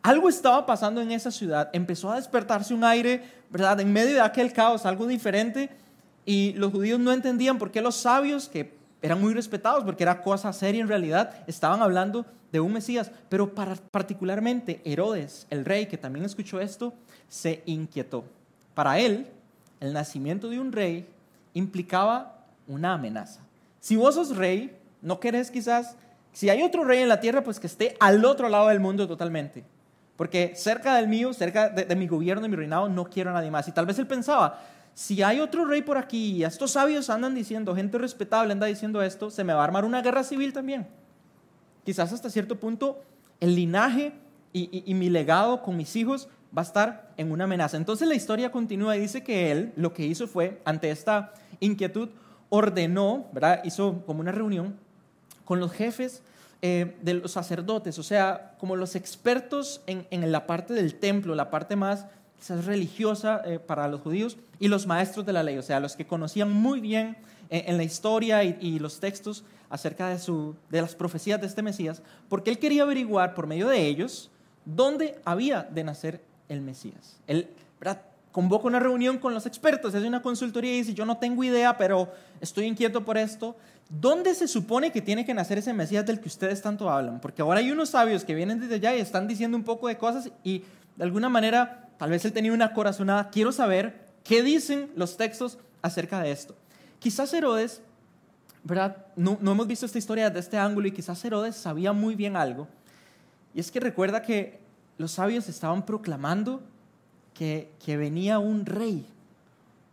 Algo 0.02 0.28
estaba 0.28 0.66
pasando 0.66 1.00
en 1.00 1.12
esa 1.12 1.32
ciudad, 1.32 1.70
empezó 1.72 2.12
a 2.12 2.18
despertarse 2.18 2.74
un 2.74 2.84
aire, 2.84 3.24
¿verdad? 3.50 3.80
En 3.80 3.94
medio 3.94 4.16
de 4.16 4.22
aquel 4.22 4.52
caos, 4.52 4.86
algo 4.86 5.08
diferente, 5.08 5.70
y 6.26 6.52
los 6.54 6.74
judíos 6.74 7.00
no 7.00 7.14
entendían 7.14 7.58
por 7.58 7.72
qué 7.72 7.82
los 7.82 7.96
sabios, 7.96 8.50
que 8.50 8.74
eran 9.02 9.22
muy 9.22 9.34
respetados, 9.34 9.86
porque 9.86 10.04
era 10.04 10.22
cosa 10.22 10.52
seria 10.52 10.82
en 10.82 10.90
realidad, 10.90 11.34
estaban 11.48 11.82
hablando 11.82 12.26
de 12.52 12.60
un 12.60 12.74
Mesías, 12.74 13.12
pero 13.30 13.56
particularmente 13.56 14.82
Herodes, 14.84 15.48
el 15.50 15.64
rey, 15.64 15.86
que 15.86 15.98
también 15.98 16.26
escuchó 16.26 16.60
esto, 16.60 16.94
se 17.30 17.64
inquietó. 17.66 18.26
Para 18.74 19.00
él, 19.00 19.28
el 19.80 19.94
nacimiento 19.94 20.50
de 20.50 20.60
un 20.60 20.72
rey 20.72 21.08
implicaba 21.54 22.46
una 22.68 22.94
amenaza. 22.94 23.42
Si 23.80 23.96
vos 23.96 24.16
sos 24.16 24.36
rey, 24.36 24.78
no 25.02 25.20
querés 25.20 25.52
quizás, 25.52 25.96
si 26.32 26.50
hay 26.50 26.64
otro 26.64 26.84
rey 26.84 27.00
en 27.00 27.10
la 27.10 27.20
tierra, 27.20 27.44
pues 27.44 27.60
que 27.60 27.68
esté 27.68 27.96
al 28.00 28.24
otro 28.26 28.50
lado 28.50 28.70
del 28.70 28.80
mundo 28.80 29.08
totalmente. 29.08 29.64
Porque 30.16 30.54
cerca 30.56 30.96
del 30.96 31.08
mío, 31.08 31.34
cerca 31.34 31.70
de, 31.70 31.96
mi 31.96 32.08
gobierno, 32.08 32.44
de 32.44 32.50
mi 32.50 32.56
reinado, 32.56 32.88
no 32.88 33.06
quiero 33.06 33.32
a 33.32 33.34
nadie 33.34 33.52
más. 33.52 33.68
Y 33.68 33.72
tal 33.72 33.86
vez 33.86 34.00
él 34.00 34.08
pensaba, 34.08 34.60
si 34.94 35.22
hay 35.22 35.40
otro 35.40 35.66
rey 35.66 35.82
por 35.82 35.98
aquí 35.98 36.32
y 36.32 36.44
estos 36.44 36.72
sabios 36.72 37.10
andan 37.10 37.36
diciendo, 37.36 37.76
gente 37.76 37.98
respetable 37.98 38.54
anda 38.54 38.68
diciendo 38.68 39.02
esto, 39.02 39.30
se 39.30 39.44
me 39.44 39.54
va 39.54 39.62
a 39.62 39.64
armar 39.66 39.86
una 39.86 40.02
guerra 40.02 40.24
civil 40.24 40.54
también. 40.54 40.88
Quizás 41.84 42.14
hasta 42.14 42.30
cierto 42.30 42.60
punto 42.60 43.02
el 43.40 43.56
linaje 43.56 44.14
y 44.54 44.94
mi 44.94 45.10
legado 45.10 45.64
con 45.64 45.76
mis 45.76 45.96
hijos 45.96 46.30
va 46.56 46.62
a 46.62 46.66
estar 46.66 47.12
en 47.18 47.32
una 47.32 47.46
amenaza. 47.46 47.78
Entonces 47.78 48.08
la 48.08 48.16
historia 48.16 48.52
continúa 48.52 48.96
y 48.96 49.00
dice 49.00 49.24
que 49.24 49.52
él 49.52 49.74
lo 49.76 49.94
que 49.94 50.06
hizo 50.06 50.28
fue, 50.28 50.62
ante 50.66 50.92
esta 50.92 51.34
inquietud, 51.60 52.10
ordenó, 52.50 53.28
¿verdad? 53.34 53.62
Hizo 53.64 54.04
como 54.06 54.20
una 54.20 54.32
reunión 54.32 54.76
con 55.46 55.60
los 55.60 55.72
jefes 55.72 56.22
eh, 56.62 56.96
de 57.02 57.16
los 57.16 57.32
sacerdotes, 57.32 57.98
o 58.00 58.04
sea, 58.04 58.56
como 58.60 58.76
los 58.76 58.96
expertos 58.96 59.82
en, 59.88 60.32
la 60.32 60.48
parte 60.48 60.74
del 60.74 60.96
templo, 60.96 61.36
la 61.36 61.50
parte 61.50 61.76
más 61.76 62.06
quizás 62.38 62.66
religiosa 62.66 63.42
eh, 63.46 63.60
para 63.60 63.88
los 63.88 64.02
judíos, 64.02 64.38
y 64.60 64.68
los 64.68 64.88
maestros 64.88 65.26
de 65.26 65.34
la 65.34 65.44
ley, 65.44 65.58
o 65.58 65.62
sea, 65.62 65.80
los 65.80 65.96
que 65.96 66.08
conocían 66.08 66.52
muy 66.52 66.80
bien 66.80 67.18
eh, 67.50 67.66
en 67.68 67.76
la 67.76 67.84
historia 67.84 68.44
y, 68.44 68.58
y, 68.62 68.80
los 68.80 69.00
textos 69.00 69.44
acerca 69.70 70.08
de, 70.08 70.20
su, 70.20 70.56
de 70.70 70.82
las 70.82 70.96
profecías 70.96 71.42
de 71.42 71.48
este 71.48 71.64
Mesías, 71.64 72.02
porque 72.30 72.52
él 72.52 72.60
quería 72.60 72.84
averiguar 72.84 73.34
por 73.34 73.48
medio 73.48 73.68
de 73.68 73.86
ellos 73.86 74.32
dónde 74.64 75.20
había 75.26 75.64
de 75.64 75.84
nacer 75.84 76.22
el 76.54 76.62
Mesías. 76.62 77.18
Él 77.28 77.50
convoca 78.32 78.68
una 78.68 78.80
reunión 78.80 79.20
con 79.20 79.34
los 79.34 79.46
expertos, 79.46 79.94
hace 79.94 80.08
una 80.08 80.22
consultoría 80.22 80.74
y 80.74 80.78
dice, 80.78 80.94
yo 80.94 81.06
no 81.06 81.18
tengo 81.18 81.44
idea, 81.44 81.78
pero 81.78 82.12
estoy 82.42 82.66
inquieto 82.66 83.06
por 83.06 83.18
esto. 83.18 83.56
¿Dónde 83.90 84.34
se 84.34 84.48
supone 84.48 84.92
que 84.92 85.02
tiene 85.02 85.24
que 85.24 85.34
nacer 85.34 85.60
ese 85.60 85.72
Mesías 85.72 86.06
del 86.06 86.20
que 86.20 86.28
ustedes 86.28 86.62
tanto 86.62 86.90
hablan? 86.90 87.20
Porque 87.22 87.42
ahora 87.44 87.60
hay 87.60 87.72
unos 87.72 87.90
sabios 87.90 88.26
que 88.26 88.34
vienen 88.34 88.60
desde 88.60 88.76
allá 88.76 88.96
y 88.96 89.02
están 89.02 89.28
diciendo 89.28 89.56
un 89.56 89.64
poco 89.64 89.88
de 89.88 89.98
cosas 89.98 90.32
y 90.44 90.64
de 90.96 91.04
alguna 91.04 91.30
manera, 91.30 91.90
tal 91.98 92.10
vez 92.10 92.26
él 92.26 92.34
tenía 92.34 92.54
una 92.54 92.74
corazonada. 92.74 93.30
Quiero 93.30 93.52
saber 93.52 94.02
qué 94.24 94.42
dicen 94.42 94.90
los 94.96 95.16
textos 95.16 95.60
acerca 95.84 96.22
de 96.22 96.32
esto. 96.32 96.56
Quizás 96.98 97.34
Herodes, 97.34 97.82
¿verdad? 98.64 99.06
No, 99.16 99.38
no 99.42 99.52
hemos 99.52 99.68
visto 99.68 99.86
esta 99.86 100.00
historia 100.00 100.30
desde 100.30 100.40
este 100.40 100.58
ángulo 100.58 100.88
y 100.88 100.92
quizás 100.92 101.24
Herodes 101.24 101.56
sabía 101.56 101.94
muy 101.94 102.16
bien 102.16 102.36
algo 102.36 102.68
Y 103.54 103.60
es 103.60 103.70
que 103.70 103.80
recuerda 103.80 104.24
que 104.24 104.63
los 104.98 105.12
sabios 105.12 105.50
estaban 105.50 105.86
proclamando 105.86 106.62
que, 107.34 107.72
venía 107.86 108.40
un 108.40 108.66
rey, 108.66 109.06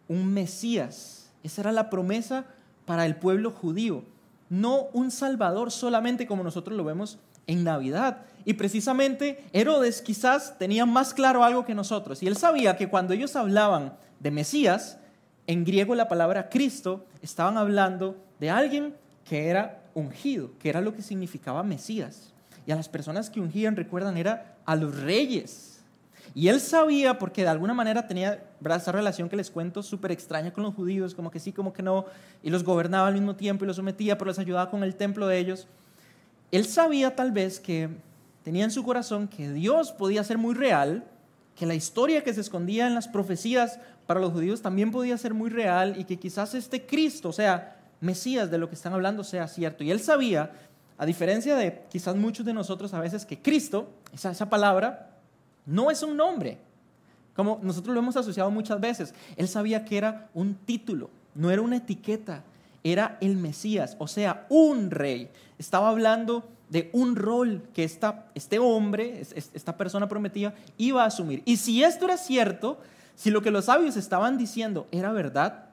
un 0.09 0.33
Mesías. 0.33 1.31
Esa 1.43 1.63
era 1.63 1.73
la 1.73 1.91
promesa 1.91 2.45
para 2.87 3.07
el 3.07 3.17
pueblo 3.17 3.51
judío. 3.51 4.05
No 4.49 4.87
un 4.93 5.11
Salvador 5.11 5.71
solamente 5.71 6.27
como 6.27 6.43
nosotros 6.43 6.77
lo 6.77 6.85
vemos 6.85 7.19
en 7.47 7.65
Navidad. 7.65 8.23
Y 8.45 8.55
precisamente 8.55 9.45
Herodes 9.53 10.03
quizás 10.03 10.59
tenía 10.59 10.87
más 10.87 11.15
claro 11.15 11.45
algo 11.45 11.65
que 11.65 11.75
nosotros. 11.75 12.23
Y 12.23 12.27
él 12.27 12.37
sabía 12.37 12.77
que 12.77 12.89
cuando 12.89 13.15
ellos 13.15 13.37
hablaban 13.37 13.95
de 14.19 14.31
Mesías, 14.31 14.99
en 15.47 15.65
griego 15.65 15.95
la 15.95 16.09
palabra 16.09 16.49
Cristo, 16.49 17.07
estaban 17.23 17.57
hablando 17.57 18.17
de 18.39 18.51
alguien 18.51 18.95
que 19.25 19.49
era 19.49 19.83
ungido, 19.95 20.51
que 20.59 20.69
era 20.69 20.81
lo 20.81 20.95
que 20.95 21.03
significaba 21.03 21.63
Mesías. 21.63 22.33
Y 22.71 22.73
a 22.73 22.77
las 22.77 22.89
personas 22.89 23.31
que 23.31 23.41
ungían, 23.41 23.75
recuerdan, 23.75 24.17
era 24.17 24.55
a 24.65 24.77
los 24.77 24.97
reyes. 25.01 25.81
Y 26.37 26.47
él 26.47 26.61
sabía, 26.61 27.19
porque 27.19 27.43
de 27.43 27.49
alguna 27.49 27.75
manera 27.75 28.07
tenía 28.07 28.45
esa 28.65 28.93
relación 28.93 29.29
que 29.29 29.35
les 29.35 29.51
cuento 29.51 29.83
súper 29.83 30.13
extraña 30.13 30.53
con 30.53 30.63
los 30.63 30.77
judíos, 30.77 31.13
como 31.13 31.33
que 31.33 31.41
sí, 31.41 31.51
como 31.51 31.73
que 31.73 31.83
no, 31.83 32.05
y 32.45 32.51
los 32.51 32.63
gobernaba 32.63 33.09
al 33.09 33.15
mismo 33.15 33.35
tiempo 33.35 33.65
y 33.65 33.67
los 33.67 33.75
sometía, 33.75 34.17
pero 34.17 34.29
les 34.29 34.39
ayudaba 34.39 34.71
con 34.71 34.85
el 34.85 34.95
templo 34.95 35.27
de 35.27 35.39
ellos. 35.39 35.67
Él 36.53 36.65
sabía 36.65 37.17
tal 37.17 37.33
vez 37.33 37.59
que 37.59 37.89
tenía 38.45 38.63
en 38.63 38.71
su 38.71 38.85
corazón 38.85 39.27
que 39.27 39.51
Dios 39.51 39.91
podía 39.91 40.23
ser 40.23 40.39
muy 40.39 40.55
real, 40.55 41.03
que 41.57 41.67
la 41.67 41.75
historia 41.75 42.23
que 42.23 42.33
se 42.33 42.41
escondía 42.41 42.87
en 42.87 42.95
las 42.95 43.09
profecías 43.09 43.81
para 44.07 44.21
los 44.21 44.33
judíos 44.33 44.63
también 44.63 44.93
podía 44.93 45.19
ser 45.19 45.35
muy 45.35 45.51
real 45.51 45.97
y 45.99 46.05
que 46.05 46.21
quizás 46.21 46.55
este 46.55 46.87
Cristo, 46.87 47.31
o 47.31 47.33
sea, 47.33 47.79
Mesías 48.01 48.49
de 48.51 48.59
lo 48.59 48.69
que 48.69 48.77
están 48.77 48.95
hablando 48.95 49.25
sea 49.25 49.49
cierto. 49.49 49.83
Y 49.83 49.91
él 49.91 49.99
sabía, 49.99 50.53
a 51.01 51.07
diferencia 51.07 51.57
de 51.57 51.81
quizás 51.89 52.15
muchos 52.15 52.45
de 52.45 52.53
nosotros 52.53 52.93
a 52.93 53.01
veces, 53.01 53.25
que 53.25 53.41
Cristo, 53.41 53.89
esa, 54.13 54.33
esa 54.33 54.51
palabra, 54.51 55.17
no 55.65 55.91
es 55.91 56.03
un 56.03 56.15
nombre, 56.15 56.59
como 57.35 57.59
nosotros 57.63 57.95
lo 57.95 58.01
hemos 58.01 58.19
asociado 58.19 58.51
muchas 58.51 58.79
veces. 58.83 59.15
Él 59.37 59.49
sabía 59.49 59.87
que 59.87 59.97
era 59.97 60.29
un 60.35 60.55
título, 60.55 61.09
no 61.35 61.51
era 61.51 61.63
una 61.63 61.79
etiqueta, 61.79 62.45
era 62.85 63.17
el 63.23 63.39
Mesías, 63.39 63.97
o 63.99 64.07
sea, 64.07 64.45
un 64.51 64.91
rey. 64.91 65.31
Estaba 65.59 65.89
hablando 65.89 66.45
de 66.69 66.91
un 66.93 67.17
rol 67.17 67.63
que 67.73 67.83
esta, 67.83 68.27
este 68.35 68.59
hombre, 68.59 69.23
esta 69.23 69.79
persona 69.79 70.07
prometida, 70.07 70.53
iba 70.77 71.03
a 71.03 71.07
asumir. 71.07 71.41
Y 71.47 71.57
si 71.57 71.83
esto 71.83 72.05
era 72.05 72.19
cierto, 72.19 72.79
si 73.15 73.31
lo 73.31 73.41
que 73.41 73.51
los 73.51 73.65
sabios 73.65 73.97
estaban 73.97 74.37
diciendo 74.37 74.87
era 74.93 75.13
verdad, 75.13 75.65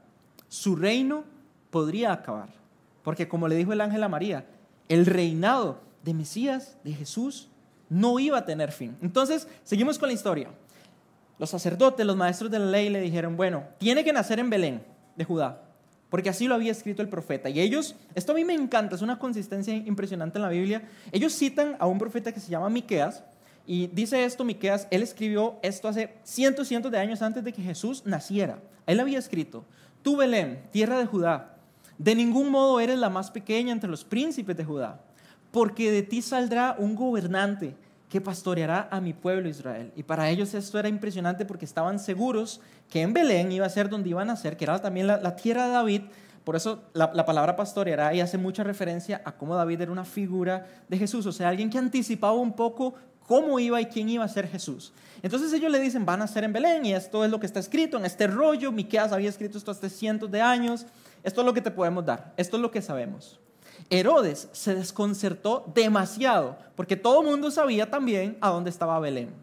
su 0.47 0.77
reino 0.77 1.25
podría 1.69 2.13
acabar. 2.13 2.47
Porque 3.03 3.27
como 3.27 3.49
le 3.49 3.57
dijo 3.57 3.73
el 3.73 3.81
ángel 3.81 4.03
a 4.03 4.07
María, 4.07 4.45
el 4.89 5.05
reinado 5.05 5.81
de 6.03 6.13
Mesías, 6.13 6.77
de 6.83 6.93
Jesús, 6.93 7.49
no 7.89 8.19
iba 8.19 8.37
a 8.37 8.45
tener 8.45 8.71
fin. 8.71 8.97
Entonces, 9.01 9.47
seguimos 9.63 9.97
con 9.97 10.07
la 10.07 10.13
historia. 10.13 10.49
Los 11.39 11.49
sacerdotes, 11.49 12.05
los 12.05 12.15
maestros 12.15 12.49
de 12.49 12.59
la 12.59 12.65
ley 12.65 12.89
le 12.89 13.01
dijeron, 13.01 13.37
bueno, 13.37 13.63
tiene 13.77 14.03
que 14.03 14.13
nacer 14.13 14.39
en 14.39 14.49
Belén, 14.49 14.83
de 15.15 15.23
Judá, 15.23 15.61
porque 16.09 16.29
así 16.29 16.47
lo 16.47 16.55
había 16.55 16.71
escrito 16.71 17.01
el 17.01 17.09
profeta. 17.09 17.49
Y 17.49 17.59
ellos, 17.59 17.95
esto 18.15 18.31
a 18.31 18.35
mí 18.35 18.43
me 18.43 18.53
encanta, 18.53 18.95
es 18.95 19.01
una 19.01 19.19
consistencia 19.19 19.75
impresionante 19.75 20.37
en 20.37 20.43
la 20.43 20.49
Biblia. 20.49 20.87
Ellos 21.11 21.33
citan 21.33 21.75
a 21.79 21.85
un 21.85 21.99
profeta 21.99 22.31
que 22.31 22.39
se 22.39 22.49
llama 22.49 22.69
Miqueas, 22.69 23.23
y 23.65 23.87
dice 23.87 24.23
esto 24.23 24.45
Miqueas, 24.45 24.87
él 24.91 25.03
escribió 25.03 25.59
esto 25.61 25.89
hace 25.89 26.13
cientos 26.23 26.69
cientos 26.69 26.89
de 26.89 26.99
años 26.99 27.21
antes 27.21 27.43
de 27.43 27.51
que 27.51 27.61
Jesús 27.61 28.03
naciera. 28.05 28.59
Él 28.85 28.99
había 29.01 29.19
escrito, 29.19 29.65
tú 30.01 30.15
Belén, 30.15 30.63
tierra 30.71 30.97
de 30.97 31.05
Judá, 31.05 31.56
de 31.97 32.15
ningún 32.15 32.51
modo 32.51 32.79
eres 32.79 32.97
la 32.97 33.09
más 33.09 33.31
pequeña 33.31 33.71
entre 33.71 33.89
los 33.89 34.03
príncipes 34.03 34.55
de 34.55 34.65
Judá, 34.65 35.01
porque 35.51 35.91
de 35.91 36.03
ti 36.03 36.21
saldrá 36.21 36.75
un 36.77 36.95
gobernante 36.95 37.75
que 38.09 38.21
pastoreará 38.21 38.87
a 38.89 39.01
mi 39.01 39.13
pueblo 39.13 39.49
Israel. 39.49 39.91
Y 39.95 40.03
para 40.03 40.29
ellos 40.29 40.53
esto 40.53 40.79
era 40.79 40.87
impresionante 40.87 41.45
porque 41.45 41.65
estaban 41.65 41.99
seguros 41.99 42.61
que 42.89 43.01
en 43.01 43.13
Belén 43.13 43.51
iba 43.51 43.65
a 43.65 43.69
ser 43.69 43.89
donde 43.89 44.09
iban 44.09 44.29
a 44.29 44.35
ser, 44.35 44.55
que 44.55 44.63
era 44.65 44.79
también 44.79 45.07
la, 45.07 45.35
tierra 45.35 45.65
de 45.65 45.73
David. 45.73 46.01
Por 46.45 46.55
eso 46.55 46.83
la, 46.93 47.11
la, 47.13 47.25
palabra 47.25 47.57
pastoreará 47.57 48.13
y 48.13 48.21
hace 48.21 48.37
mucha 48.37 48.63
referencia 48.63 49.21
a 49.25 49.33
cómo 49.33 49.55
David 49.55 49.81
era 49.81 49.91
una 49.91 50.05
figura 50.05 50.65
de 50.87 50.97
Jesús, 50.97 51.25
o 51.25 51.33
sea, 51.33 51.49
alguien 51.49 51.69
que 51.69 51.77
anticipaba 51.77 52.33
un 52.33 52.53
poco 52.53 52.93
cómo 53.27 53.59
iba 53.59 53.79
y 53.81 53.87
quién 53.87 54.07
iba 54.07 54.23
a 54.23 54.29
ser 54.29 54.47
Jesús. 54.47 54.93
Entonces 55.21 55.51
ellos 55.51 55.71
le 55.71 55.79
dicen, 55.79 56.05
van 56.05 56.21
a 56.21 56.27
ser 56.27 56.45
en 56.45 56.53
Belén 56.53 56.85
y 56.85 56.93
esto 56.93 57.25
es 57.25 57.29
lo 57.29 57.39
que 57.39 57.45
está 57.45 57.59
escrito 57.59 57.97
en 57.97 58.05
este 58.05 58.27
rollo. 58.27 58.71
Miqueas 58.71 59.11
había 59.11 59.29
escrito 59.29 59.57
esto 59.57 59.71
hace 59.71 59.89
cientos 59.89 60.31
de 60.31 60.41
años. 60.41 60.85
Esto 61.27 61.41
es 61.41 61.45
lo 61.45 61.53
que 61.53 61.59
te 61.61 61.71
podemos 61.71 62.05
dar, 62.05 62.31
esto 62.37 62.55
es 62.55 62.61
lo 62.61 62.71
que 62.71 62.81
sabemos. 62.81 63.37
Herodes 63.89 64.47
se 64.53 64.75
desconcertó 64.75 65.69
demasiado 65.75 66.57
porque 66.73 66.95
todo 66.95 67.19
el 67.19 67.27
mundo 67.27 67.51
sabía 67.51 67.89
también 67.89 68.37
a 68.39 68.49
dónde 68.49 68.69
estaba 68.69 68.97
Belén. 69.01 69.33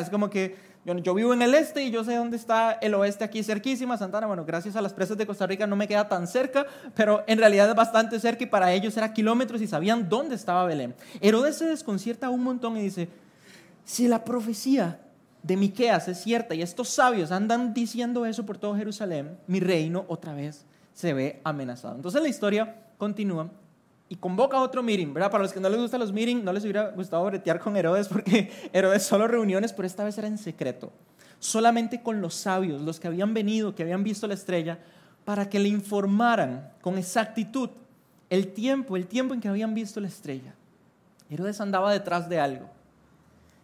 Es 0.00 0.08
como 0.08 0.30
que 0.30 0.56
yo, 1.02 1.12
vivo 1.12 1.34
en 1.34 1.42
el 1.42 1.54
este 1.54 1.82
y 1.82 1.90
yo 1.90 2.02
sé 2.02 2.16
dónde 2.16 2.38
está 2.38 2.72
el 2.80 2.94
oeste 2.94 3.24
aquí 3.24 3.42
cerquísima, 3.42 3.98
Santana. 3.98 4.26
Bueno, 4.26 4.46
gracias 4.46 4.74
a 4.74 4.80
las 4.80 4.94
presas 4.94 5.18
de 5.18 5.26
Costa 5.26 5.46
Rica 5.46 5.66
no 5.66 5.76
me 5.76 5.86
queda 5.86 6.08
tan 6.08 6.26
cerca, 6.26 6.66
pero 6.94 7.22
en 7.26 7.36
realidad 7.36 7.68
es 7.68 7.76
bastante 7.76 8.18
cerca 8.20 8.44
y 8.44 8.46
para 8.46 8.72
ellos 8.72 8.96
era 8.96 9.12
kilómetros 9.12 9.60
y 9.60 9.66
sabían 9.66 10.08
dónde 10.08 10.36
estaba 10.36 10.64
Belén. 10.64 10.94
Herodes 11.20 11.58
se 11.58 11.66
desconcierta 11.66 12.30
un 12.30 12.42
montón 12.42 12.78
y 12.78 12.80
dice, 12.80 13.10
si 13.84 14.08
la 14.08 14.24
profecía 14.24 14.98
de 15.42 15.58
Miqueas 15.58 16.08
es 16.08 16.22
cierta 16.22 16.54
y 16.54 16.62
estos 16.62 16.88
sabios 16.88 17.32
andan 17.32 17.74
diciendo 17.74 18.24
eso 18.24 18.46
por 18.46 18.56
todo 18.56 18.74
Jerusalén, 18.74 19.36
mi 19.46 19.60
reino 19.60 20.06
otra 20.08 20.32
vez 20.32 20.64
se 20.94 21.12
ve 21.12 21.40
amenazado. 21.44 21.96
Entonces 21.96 22.22
la 22.22 22.28
historia 22.28 22.76
continúa 22.96 23.50
y 24.08 24.16
convoca 24.16 24.58
otro 24.60 24.82
meeting, 24.82 25.12
¿verdad? 25.12 25.30
Para 25.30 25.42
los 25.42 25.52
que 25.52 25.60
no 25.60 25.68
les 25.68 25.80
gustan 25.80 26.00
los 26.00 26.12
meetings, 26.12 26.42
no 26.42 26.52
les 26.52 26.62
hubiera 26.62 26.90
gustado 26.90 27.24
bretear 27.24 27.58
con 27.58 27.76
Herodes 27.76 28.08
porque 28.08 28.50
Herodes 28.72 29.02
solo 29.02 29.26
reuniones, 29.26 29.72
pero 29.72 29.86
esta 29.86 30.04
vez 30.04 30.16
era 30.16 30.28
en 30.28 30.38
secreto. 30.38 30.92
Solamente 31.40 32.02
con 32.02 32.20
los 32.20 32.34
sabios, 32.34 32.80
los 32.80 33.00
que 33.00 33.08
habían 33.08 33.34
venido, 33.34 33.74
que 33.74 33.82
habían 33.82 34.04
visto 34.04 34.26
la 34.26 34.34
estrella, 34.34 34.78
para 35.24 35.48
que 35.48 35.58
le 35.58 35.68
informaran 35.68 36.70
con 36.80 36.96
exactitud 36.96 37.70
el 38.30 38.52
tiempo, 38.52 38.96
el 38.96 39.06
tiempo 39.06 39.34
en 39.34 39.40
que 39.40 39.48
habían 39.48 39.74
visto 39.74 40.00
la 40.00 40.08
estrella. 40.08 40.54
Herodes 41.28 41.60
andaba 41.60 41.92
detrás 41.92 42.28
de 42.28 42.40
algo. 42.40 42.70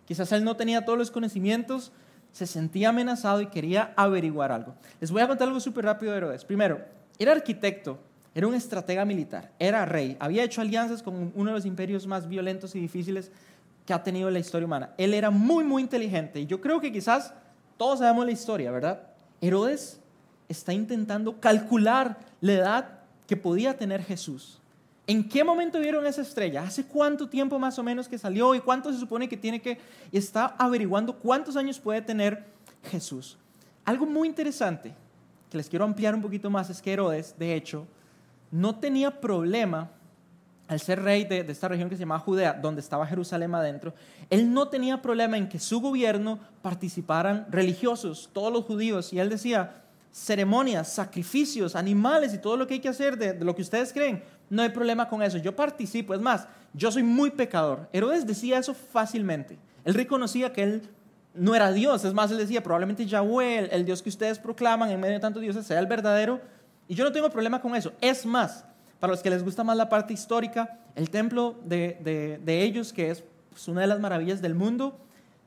Quizás 0.07 0.33
él 0.33 0.43
no 0.43 0.57
tenía 0.57 0.85
todos 0.85 0.99
los 0.99 1.11
conocimientos, 1.11 1.93
se 2.33 2.47
sentía 2.47 2.89
amenazado 2.89 3.41
y 3.41 3.47
quería 3.47 3.93
averiguar 3.97 4.53
algo. 4.53 4.75
Les 5.01 5.11
voy 5.11 5.23
a 5.23 5.29
contar 5.29 5.49
algo 5.49 5.61
súper 5.61 5.85
rápido 5.85 6.13
de 6.13 6.19
Herodes. 6.19 6.45
Primero, 6.45 6.81
era 7.21 7.33
arquitecto, 7.33 7.99
era 8.35 8.47
un 8.47 8.55
estratega 8.55 9.05
militar, 9.05 9.53
era 9.59 9.85
rey, 9.85 10.17
había 10.19 10.43
hecho 10.43 10.63
alianzas 10.63 11.03
con 11.03 11.33
uno 11.35 11.51
de 11.51 11.57
los 11.57 11.67
imperios 11.67 12.07
más 12.07 12.27
violentos 12.27 12.75
y 12.75 12.81
difíciles 12.81 13.31
que 13.85 13.93
ha 13.93 14.03
tenido 14.03 14.31
la 14.31 14.39
historia 14.39 14.67
humana. 14.67 14.95
Él 14.97 15.13
era 15.13 15.31
muy, 15.31 15.63
muy 15.63 15.83
inteligente 15.83 16.41
y 16.41 16.47
yo 16.47 16.61
creo 16.63 16.81
que 16.81 16.91
quizás 16.91 17.35
todos 17.77 17.99
sabemos 17.99 18.25
la 18.25 18.33
historia, 18.33 18.71
¿verdad? 18.71 19.03
Herodes 19.43 20.01
está 20.49 20.73
intentando 20.73 21.39
calcular 21.41 22.19
la 22.41 22.53
edad 22.53 22.99
que 23.27 23.37
podía 23.37 23.77
tener 23.77 24.03
Jesús. 24.03 24.59
¿En 25.07 25.29
qué 25.29 25.45
momento 25.45 25.79
vieron 25.79 26.07
esa 26.07 26.23
estrella? 26.23 26.63
¿Hace 26.63 26.85
cuánto 26.85 27.29
tiempo 27.29 27.59
más 27.59 27.79
o 27.79 27.83
menos 27.83 28.09
que 28.09 28.17
salió? 28.17 28.55
¿Y 28.55 28.61
cuánto 28.61 28.93
se 28.93 28.99
supone 28.99 29.29
que 29.29 29.37
tiene 29.37 29.61
que... 29.61 29.79
Y 30.11 30.17
está 30.17 30.47
averiguando 30.57 31.17
cuántos 31.17 31.57
años 31.57 31.79
puede 31.81 32.01
tener 32.01 32.45
Jesús. 32.85 33.37
Algo 33.85 34.07
muy 34.07 34.29
interesante 34.29 34.95
que 35.51 35.59
les 35.59 35.69
quiero 35.69 35.85
ampliar 35.85 36.15
un 36.15 36.23
poquito 36.23 36.49
más 36.49 36.71
es 36.71 36.81
que 36.81 36.93
Herodes, 36.93 37.35
de 37.39 37.55
hecho, 37.55 37.87
no 38.51 38.77
tenía 38.77 39.21
problema 39.21 39.91
al 40.69 40.79
ser 40.79 41.03
rey 41.03 41.25
de, 41.25 41.41
esta 41.41 41.67
región 41.67 41.89
que 41.89 41.97
se 41.97 42.01
llamaba 42.01 42.21
Judea, 42.21 42.53
donde 42.53 42.81
estaba 42.81 43.05
Jerusalén 43.05 43.53
adentro, 43.57 43.93
él 44.31 44.55
no 44.55 44.69
tenía 44.69 45.03
problema 45.03 45.37
en 45.37 45.49
que 45.49 45.59
su 45.59 45.81
gobierno 45.81 46.39
participaran 46.63 47.47
religiosos, 47.51 48.31
todos 48.33 48.53
los 48.53 48.65
judíos, 48.65 49.13
y 49.13 49.19
él 49.19 49.29
decía, 49.29 49.83
ceremonias, 50.13 50.93
sacrificios, 50.93 51.75
animales 51.75 52.33
y 52.33 52.39
todo 52.39 52.57
lo 52.57 52.69
que 52.69 52.75
hay 52.75 52.81
que 52.81 52.89
hacer 52.89 53.19
de, 53.19 53.33
de 53.33 53.45
lo 53.45 53.57
que 53.57 53.63
ustedes 53.63 53.93
creen, 53.93 54.23
no 54.49 54.63
hay 54.63 54.69
problema 54.69 55.09
con 55.09 55.23
eso, 55.23 55.39
yo 55.39 55.57
participo, 55.57 56.15
es 56.15 56.21
más, 56.21 56.47
yo 56.73 56.93
soy 56.93 57.03
muy 57.03 57.31
pecador. 57.31 57.89
Herodes 57.93 58.25
decía 58.25 58.59
eso 58.59 58.73
fácilmente, 58.73 59.59
él 59.85 59.95
reconocía 59.95 60.53
que 60.53 60.63
él 60.63 60.83
no 61.35 61.55
era 61.55 61.73
Dios. 61.73 62.05
Es 62.05 62.13
más, 62.13 62.31
él 62.31 62.39
decía, 62.39 62.63
probablemente 62.63 63.07
Yahweh, 63.07 63.69
el, 63.71 63.85
Dios 63.85 64.03
que 64.03 64.09
ustedes 64.09 64.39
proclaman 64.39 64.91
en 64.91 65.01
medio 65.01 65.15
de 65.15 65.21
tantos 65.21 65.43
dioses, 65.43 65.67
sea 65.67 65.79
el 65.79 65.87
verdadero. 65.87 66.41
Y 66.89 66.95
yo 66.95 67.05
no 67.05 67.13
tengo 67.13 67.31
problema 67.31 67.61
con 67.61 67.75
eso. 67.77 67.93
Es 68.01 68.27
más, 68.27 68.65
para 68.99 69.13
los 69.13 69.23
que 69.23 69.31
les 69.31 69.43
gusta 69.43 69.65
más 69.65 69.77
la 69.77 69.89
parte 69.89 70.13
histórica, 70.13 70.79
el 70.95 71.11
templo 71.11 71.57
de, 71.65 72.41
ellos, 72.47 72.93
que 72.93 73.11
es 73.11 73.25
pues, 73.51 73.69
una 73.69 73.83
de 73.83 73.87
las 73.87 74.01
maravillas 74.01 74.43
del 74.43 74.55
mundo, 74.55 74.99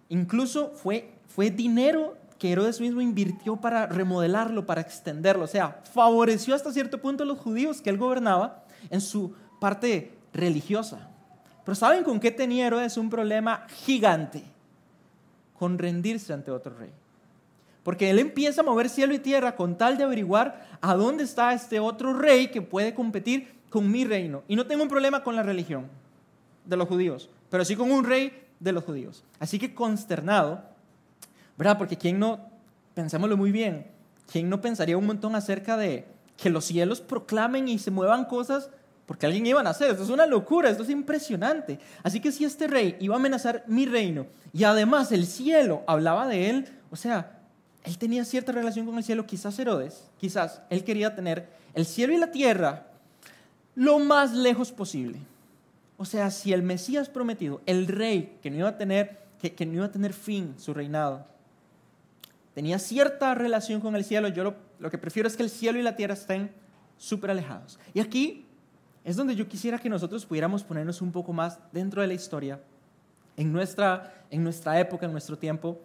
incluso 0.09 0.71
fue, 0.71 1.11
fue 1.27 1.49
dinero 1.49 2.17
que 2.39 2.51
Herodes 2.51 2.81
mismo 2.81 3.01
invirtió 3.01 3.57
para 3.57 3.85
remodelarlo, 3.85 4.65
para 4.65 4.81
extenderlo. 4.81 5.45
O 5.45 5.47
sea, 5.47 5.81
favoreció 5.93 6.55
hasta 6.55 6.71
cierto 6.71 6.99
punto 6.99 7.23
a 7.23 7.25
los 7.25 7.37
judíos 7.37 7.81
que 7.81 7.89
él 7.89 7.97
gobernaba 7.97 8.63
en 8.89 9.01
su 9.01 9.33
parte 9.59 10.11
religiosa. 10.33 11.09
Pero 11.63 11.75
¿saben 11.75 12.03
con 12.03 12.19
qué 12.19 12.31
tenía 12.31 12.67
Herodes 12.67 12.97
un 12.97 13.09
problema 13.09 13.65
gigante? 13.85 14.43
Con 15.63 15.77
rendirse 15.77 16.33
ante 16.33 16.51
otro 16.51 16.75
rey. 16.77 16.89
Porque 17.83 18.09
él 18.09 18.19
empieza 18.19 18.59
a 18.59 18.65
mover 18.65 18.89
cielo 18.89 19.13
y 19.13 19.19
tierra 19.19 19.55
con 19.55 19.77
tal 19.77 19.97
de 19.97 20.03
averiguar 20.03 20.67
a 20.81 20.93
dónde 20.95 21.23
está 21.23 21.53
este 21.53 21.79
otro 21.79 22.13
rey 22.13 22.49
que 22.49 22.61
puede 22.61 22.93
competir 22.93 23.55
con 23.69 23.89
mi 23.89 24.03
reino. 24.03 24.43
Y 24.49 24.57
no 24.57 24.67
tengo 24.67 24.83
un 24.83 24.89
problema 24.89 25.23
con 25.23 25.37
la 25.37 25.41
religión 25.41 25.87
de 26.65 26.75
los 26.75 26.89
judíos, 26.89 27.29
pero 27.49 27.63
sí 27.63 27.77
con 27.77 27.93
un 27.93 28.03
rey 28.03 28.43
de 28.59 28.73
los 28.73 28.83
judíos. 28.83 29.23
Así 29.39 29.57
que 29.57 29.73
consternado, 29.73 30.61
¿verdad? 31.57 31.77
Porque 31.77 31.95
quién 31.95 32.19
no, 32.19 32.41
pensémoslo 32.93 33.37
muy 33.37 33.53
bien, 33.53 33.87
quién 34.29 34.49
no 34.49 34.59
pensaría 34.59 34.97
un 34.97 35.05
montón 35.05 35.33
acerca 35.33 35.77
de 35.77 36.05
que 36.35 36.49
los 36.49 36.65
cielos 36.65 36.99
proclamen 36.99 37.69
y 37.69 37.79
se 37.79 37.89
muevan 37.89 38.25
cosas 38.25 38.69
porque 39.05 39.25
alguien 39.25 39.45
iba 39.45 39.59
a 39.59 39.63
nacer. 39.63 39.91
Esto 39.91 40.03
es 40.03 40.09
una 40.09 40.25
locura, 40.25 40.69
esto 40.69 40.83
es 40.83 40.89
impresionante. 40.89 41.79
Así 42.03 42.19
que 42.19 42.31
si 42.31 42.45
este 42.45 42.67
rey 42.67 42.95
iba 42.99 43.15
a 43.15 43.19
amenazar 43.19 43.63
mi 43.67 43.85
reino 43.85 44.27
y 44.53 44.63
además 44.63 45.11
el 45.11 45.25
cielo 45.25 45.83
hablaba 45.87 46.27
de 46.27 46.49
él, 46.49 46.67
o 46.89 46.95
sea, 46.95 47.39
él 47.83 47.97
tenía 47.97 48.23
cierta 48.23 48.51
relación 48.51 48.85
con 48.85 48.97
el 48.97 49.03
cielo, 49.03 49.25
quizás 49.25 49.59
Herodes, 49.59 50.09
quizás 50.17 50.61
él 50.69 50.83
quería 50.83 51.15
tener 51.15 51.49
el 51.73 51.85
cielo 51.85 52.13
y 52.13 52.17
la 52.17 52.31
tierra 52.31 52.87
lo 53.75 53.99
más 53.99 54.33
lejos 54.33 54.71
posible. 54.71 55.19
O 55.97 56.05
sea, 56.05 56.31
si 56.31 56.53
el 56.53 56.63
Mesías 56.63 57.09
prometido, 57.09 57.61
el 57.65 57.87
rey 57.87 58.37
que 58.41 58.49
no 58.49 58.57
iba 58.57 58.69
a 58.69 58.77
tener, 58.77 59.19
que, 59.39 59.65
no 59.65 59.73
iba 59.73 59.85
a 59.85 59.91
tener 59.91 60.13
fin 60.13 60.55
su 60.57 60.73
reinado, 60.73 61.25
tenía 62.53 62.79
cierta 62.79 63.35
relación 63.35 63.81
con 63.81 63.95
el 63.95 64.05
cielo, 64.05 64.29
yo 64.29 64.43
lo, 64.43 64.55
lo 64.79 64.89
que 64.89 64.97
prefiero 64.97 65.27
es 65.27 65.35
que 65.35 65.43
el 65.43 65.49
cielo 65.49 65.79
y 65.79 65.83
la 65.83 65.95
tierra 65.95 66.13
estén 66.13 66.51
súper 66.97 67.31
alejados. 67.31 67.79
Y 67.93 67.99
aquí 67.99 68.42
es 69.03 69.15
donde 69.15 69.35
yo 69.35 69.47
quisiera 69.47 69.79
que 69.79 69.89
nosotros 69.89 70.25
pudiéramos 70.25 70.63
ponernos 70.63 71.01
un 71.01 71.11
poco 71.11 71.33
más 71.33 71.59
dentro 71.71 72.01
de 72.01 72.07
la 72.07 72.13
historia, 72.13 72.59
en 73.35 73.51
nuestra, 73.51 74.25
en 74.29 74.43
nuestra 74.43 74.79
época, 74.79 75.05
en 75.05 75.11
nuestro 75.11 75.37
tiempo. 75.37 75.79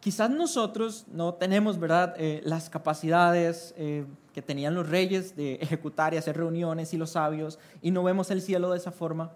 Quizás 0.00 0.30
nosotros 0.30 1.06
no 1.12 1.34
tenemos, 1.34 1.78
¿verdad?, 1.78 2.14
eh, 2.18 2.40
las 2.44 2.68
capacidades 2.70 3.74
eh, 3.76 4.04
que 4.34 4.42
tenían 4.42 4.74
los 4.74 4.88
reyes 4.88 5.36
de 5.36 5.54
ejecutar 5.54 6.14
y 6.14 6.16
hacer 6.16 6.36
reuniones 6.36 6.92
y 6.94 6.96
los 6.96 7.10
sabios, 7.10 7.58
y 7.82 7.90
no 7.90 8.02
vemos 8.02 8.30
el 8.30 8.42
cielo 8.42 8.70
de 8.70 8.78
esa 8.78 8.92
forma. 8.92 9.32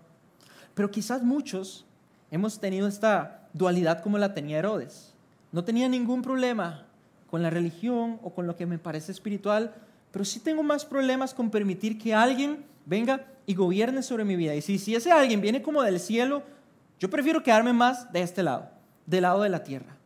Pero 0.74 0.90
quizás 0.90 1.22
muchos 1.22 1.87
hemos 2.30 2.58
tenido 2.58 2.88
esta 2.88 3.48
dualidad 3.52 4.02
como 4.02 4.18
la 4.18 4.34
tenía 4.34 4.58
Herodes. 4.58 5.14
No 5.52 5.64
tenía 5.64 5.88
ningún 5.88 6.22
problema 6.22 6.87
con 7.30 7.42
la 7.42 7.50
religión 7.50 8.18
o 8.22 8.34
con 8.34 8.46
lo 8.46 8.56
que 8.56 8.66
me 8.66 8.78
parece 8.78 9.12
espiritual, 9.12 9.74
pero 10.10 10.24
sí 10.24 10.40
tengo 10.40 10.62
más 10.62 10.84
problemas 10.84 11.34
con 11.34 11.50
permitir 11.50 11.98
que 11.98 12.14
alguien 12.14 12.64
venga 12.87 13.27
y 13.47 13.55
gobierne 13.55 14.03
sobre 14.03 14.25
mi 14.25 14.37
vida. 14.37 14.55
Y 14.55 14.62
si, 14.62 14.79
si 14.79 14.94
ese 14.94 15.12
alguien 15.12 15.40
viene 15.40 15.62
como 15.62 15.83
del 15.83 16.01
cielo, 16.01 16.42
yo 16.99 17.11
prefiero 17.11 17.42
quedarme 17.42 17.73
más 17.73 18.12
de 18.12 18.23
este 18.23 18.42
lado, 18.42 18.68
del 19.07 19.23
lado 19.23 19.42
de 19.42 19.49
la 19.49 19.62
tierra. 19.62 19.97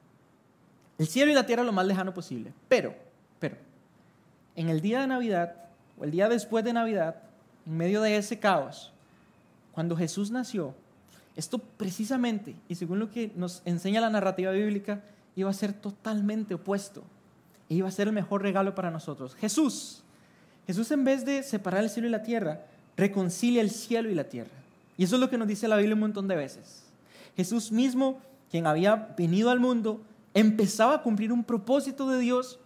El 0.98 1.06
cielo 1.06 1.30
y 1.30 1.34
la 1.34 1.46
tierra 1.46 1.62
lo 1.62 1.72
más 1.72 1.86
lejano 1.86 2.12
posible. 2.12 2.52
Pero, 2.68 2.94
pero, 3.38 3.56
en 4.56 4.68
el 4.68 4.80
día 4.80 5.00
de 5.00 5.06
Navidad, 5.06 5.54
o 5.98 6.04
el 6.04 6.10
día 6.10 6.28
después 6.28 6.64
de 6.64 6.72
Navidad, 6.72 7.16
en 7.66 7.76
medio 7.76 8.02
de 8.02 8.16
ese 8.16 8.38
caos, 8.38 8.92
cuando 9.72 9.96
Jesús 9.96 10.30
nació, 10.30 10.74
esto 11.36 11.58
precisamente, 11.58 12.56
y 12.68 12.74
según 12.74 12.98
lo 12.98 13.10
que 13.10 13.30
nos 13.36 13.62
enseña 13.64 14.00
la 14.00 14.10
narrativa 14.10 14.50
bíblica, 14.50 15.02
iba 15.36 15.48
a 15.48 15.54
ser 15.54 15.72
totalmente 15.72 16.54
opuesto. 16.54 17.04
E 17.68 17.74
iba 17.74 17.86
a 17.86 17.92
ser 17.92 18.08
el 18.08 18.14
mejor 18.14 18.42
regalo 18.42 18.74
para 18.74 18.90
nosotros. 18.90 19.36
Jesús, 19.36 20.02
Jesús 20.68 20.90
en 20.90 21.02
vez 21.02 21.24
de 21.24 21.42
separar 21.42 21.82
el 21.82 21.88
cielo 21.88 22.08
y 22.08 22.10
la 22.10 22.22
tierra, 22.22 22.60
reconcilia 22.94 23.62
el 23.62 23.70
cielo 23.70 24.10
y 24.10 24.14
la 24.14 24.24
tierra. 24.24 24.50
Y 24.98 25.04
eso 25.04 25.14
es 25.16 25.20
lo 25.20 25.30
que 25.30 25.38
nos 25.38 25.48
dice 25.48 25.66
la 25.66 25.78
Biblia 25.78 25.94
un 25.94 26.00
montón 26.00 26.28
de 26.28 26.36
veces. 26.36 26.82
Jesús 27.38 27.72
mismo, 27.72 28.20
quien 28.50 28.66
había 28.66 29.14
venido 29.16 29.48
al 29.48 29.60
mundo, 29.60 30.02
empezaba 30.34 30.96
a 30.96 31.02
cumplir 31.02 31.32
un 31.32 31.42
propósito 31.42 32.10
de 32.10 32.18
Dios 32.18 32.58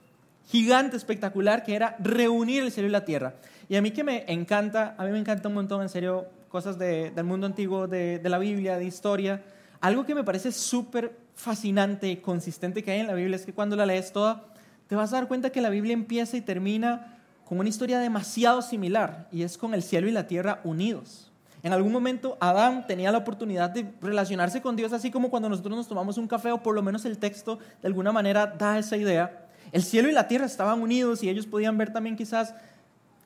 gigante, 0.49 0.97
espectacular, 0.97 1.63
que 1.63 1.77
era 1.77 1.95
reunir 2.01 2.65
el 2.65 2.73
cielo 2.73 2.89
y 2.89 2.91
la 2.91 3.05
tierra. 3.05 3.35
Y 3.69 3.77
a 3.77 3.83
mí 3.83 3.93
que 3.93 4.03
me 4.03 4.25
encanta, 4.27 4.97
a 4.99 5.05
mí 5.05 5.13
me 5.13 5.21
encanta 5.21 5.47
un 5.47 5.55
montón, 5.55 5.81
en 5.81 5.89
serio, 5.89 6.27
cosas 6.49 6.81
del 6.81 7.23
mundo 7.23 7.47
antiguo, 7.47 7.87
de, 7.87 8.19
de 8.19 8.29
la 8.29 8.41
Biblia, 8.41 8.79
de 8.79 8.85
historia. 8.85 9.45
Algo 9.81 10.05
que 10.05 10.17
me 10.17 10.25
parece 10.25 10.51
súper 10.51 11.17
fascinante 11.37 12.09
y 12.09 12.17
consistente 12.17 12.83
que 12.83 12.91
hay 12.91 12.99
en 12.99 13.07
la 13.07 13.15
Biblia 13.15 13.37
es 13.37 13.47
que 13.47 13.53
cuando 13.53 13.77
la 13.77 13.87
lees 13.87 14.13
toda, 14.13 14.43
te 14.89 14.97
vas 14.97 15.13
a 15.13 15.19
dar 15.19 15.29
cuenta 15.29 15.51
que 15.51 15.61
la 15.61 15.71
Biblia 15.71 15.93
empieza 15.93 16.37
y 16.37 16.41
termina 16.41 17.21
con 17.53 17.61
una 17.61 17.69
historia 17.69 17.99
demasiado 17.99 18.63
similar 18.63 19.29
y 19.31 19.43
es 19.43 19.59
con 19.59 19.75
el 19.75 19.83
cielo 19.83 20.09
y 20.09 20.11
la 20.11 20.27
tierra 20.27 20.63
unidos. 20.65 21.31
En 21.63 21.75
algún 21.75 21.93
momento 21.93 22.39
Adán 22.41 22.87
tenía 22.87 23.13
la 23.13 23.19
oportunidad 23.19 23.69
de 23.69 23.93
relacionarse 24.01 24.63
con 24.63 24.75
Dios 24.75 24.95
así 24.95 25.11
como 25.11 25.29
cuando 25.29 25.51
nosotros 25.51 25.77
nos 25.77 25.87
tomamos 25.87 26.17
un 26.17 26.27
café 26.27 26.51
o 26.51 26.63
por 26.63 26.75
lo 26.75 26.83
menos 26.83 27.05
el 27.05 27.19
texto 27.19 27.59
de 27.83 27.89
alguna 27.89 28.11
manera 28.11 28.47
da 28.47 28.79
esa 28.79 28.97
idea. 28.97 29.49
El 29.71 29.83
cielo 29.83 30.09
y 30.09 30.13
la 30.13 30.29
tierra 30.29 30.47
estaban 30.47 30.81
unidos 30.81 31.23
y 31.23 31.29
ellos 31.29 31.45
podían 31.45 31.77
ver 31.77 31.93
también 31.93 32.17
quizás 32.17 32.55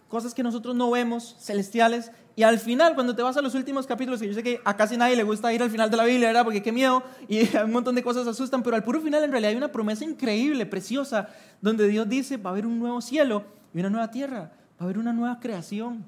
cosas 0.08 0.34
que 0.34 0.42
nosotros 0.42 0.74
no 0.74 0.90
vemos, 0.90 1.36
celestiales. 1.38 2.10
Y 2.34 2.42
al 2.42 2.58
final, 2.58 2.96
cuando 2.96 3.14
te 3.14 3.22
vas 3.22 3.36
a 3.36 3.42
los 3.42 3.54
últimos 3.54 3.86
capítulos, 3.86 4.20
que 4.20 4.26
yo 4.26 4.34
sé 4.34 4.42
que 4.42 4.60
a 4.64 4.76
casi 4.76 4.96
nadie 4.96 5.14
le 5.14 5.22
gusta 5.22 5.52
ir 5.52 5.62
al 5.62 5.70
final 5.70 5.88
de 5.88 5.98
la 5.98 6.04
Biblia, 6.04 6.26
¿verdad? 6.26 6.42
Porque 6.42 6.64
qué 6.64 6.72
miedo 6.72 7.04
y 7.28 7.56
un 7.64 7.70
montón 7.70 7.94
de 7.94 8.02
cosas 8.02 8.26
asustan, 8.26 8.64
pero 8.64 8.74
al 8.74 8.82
puro 8.82 9.00
final 9.00 9.22
en 9.22 9.30
realidad 9.30 9.50
hay 9.50 9.56
una 9.56 9.70
promesa 9.70 10.04
increíble, 10.04 10.66
preciosa, 10.66 11.28
donde 11.60 11.86
Dios 11.86 12.08
dice, 12.08 12.38
va 12.38 12.50
a 12.50 12.52
haber 12.54 12.66
un 12.66 12.80
nuevo 12.80 13.00
cielo 13.00 13.54
y 13.76 13.80
una 13.80 13.90
nueva 13.90 14.10
tierra, 14.10 14.40
va 14.40 14.50
a 14.80 14.84
haber 14.84 14.96
una 14.96 15.12
nueva 15.12 15.38
creación. 15.38 16.02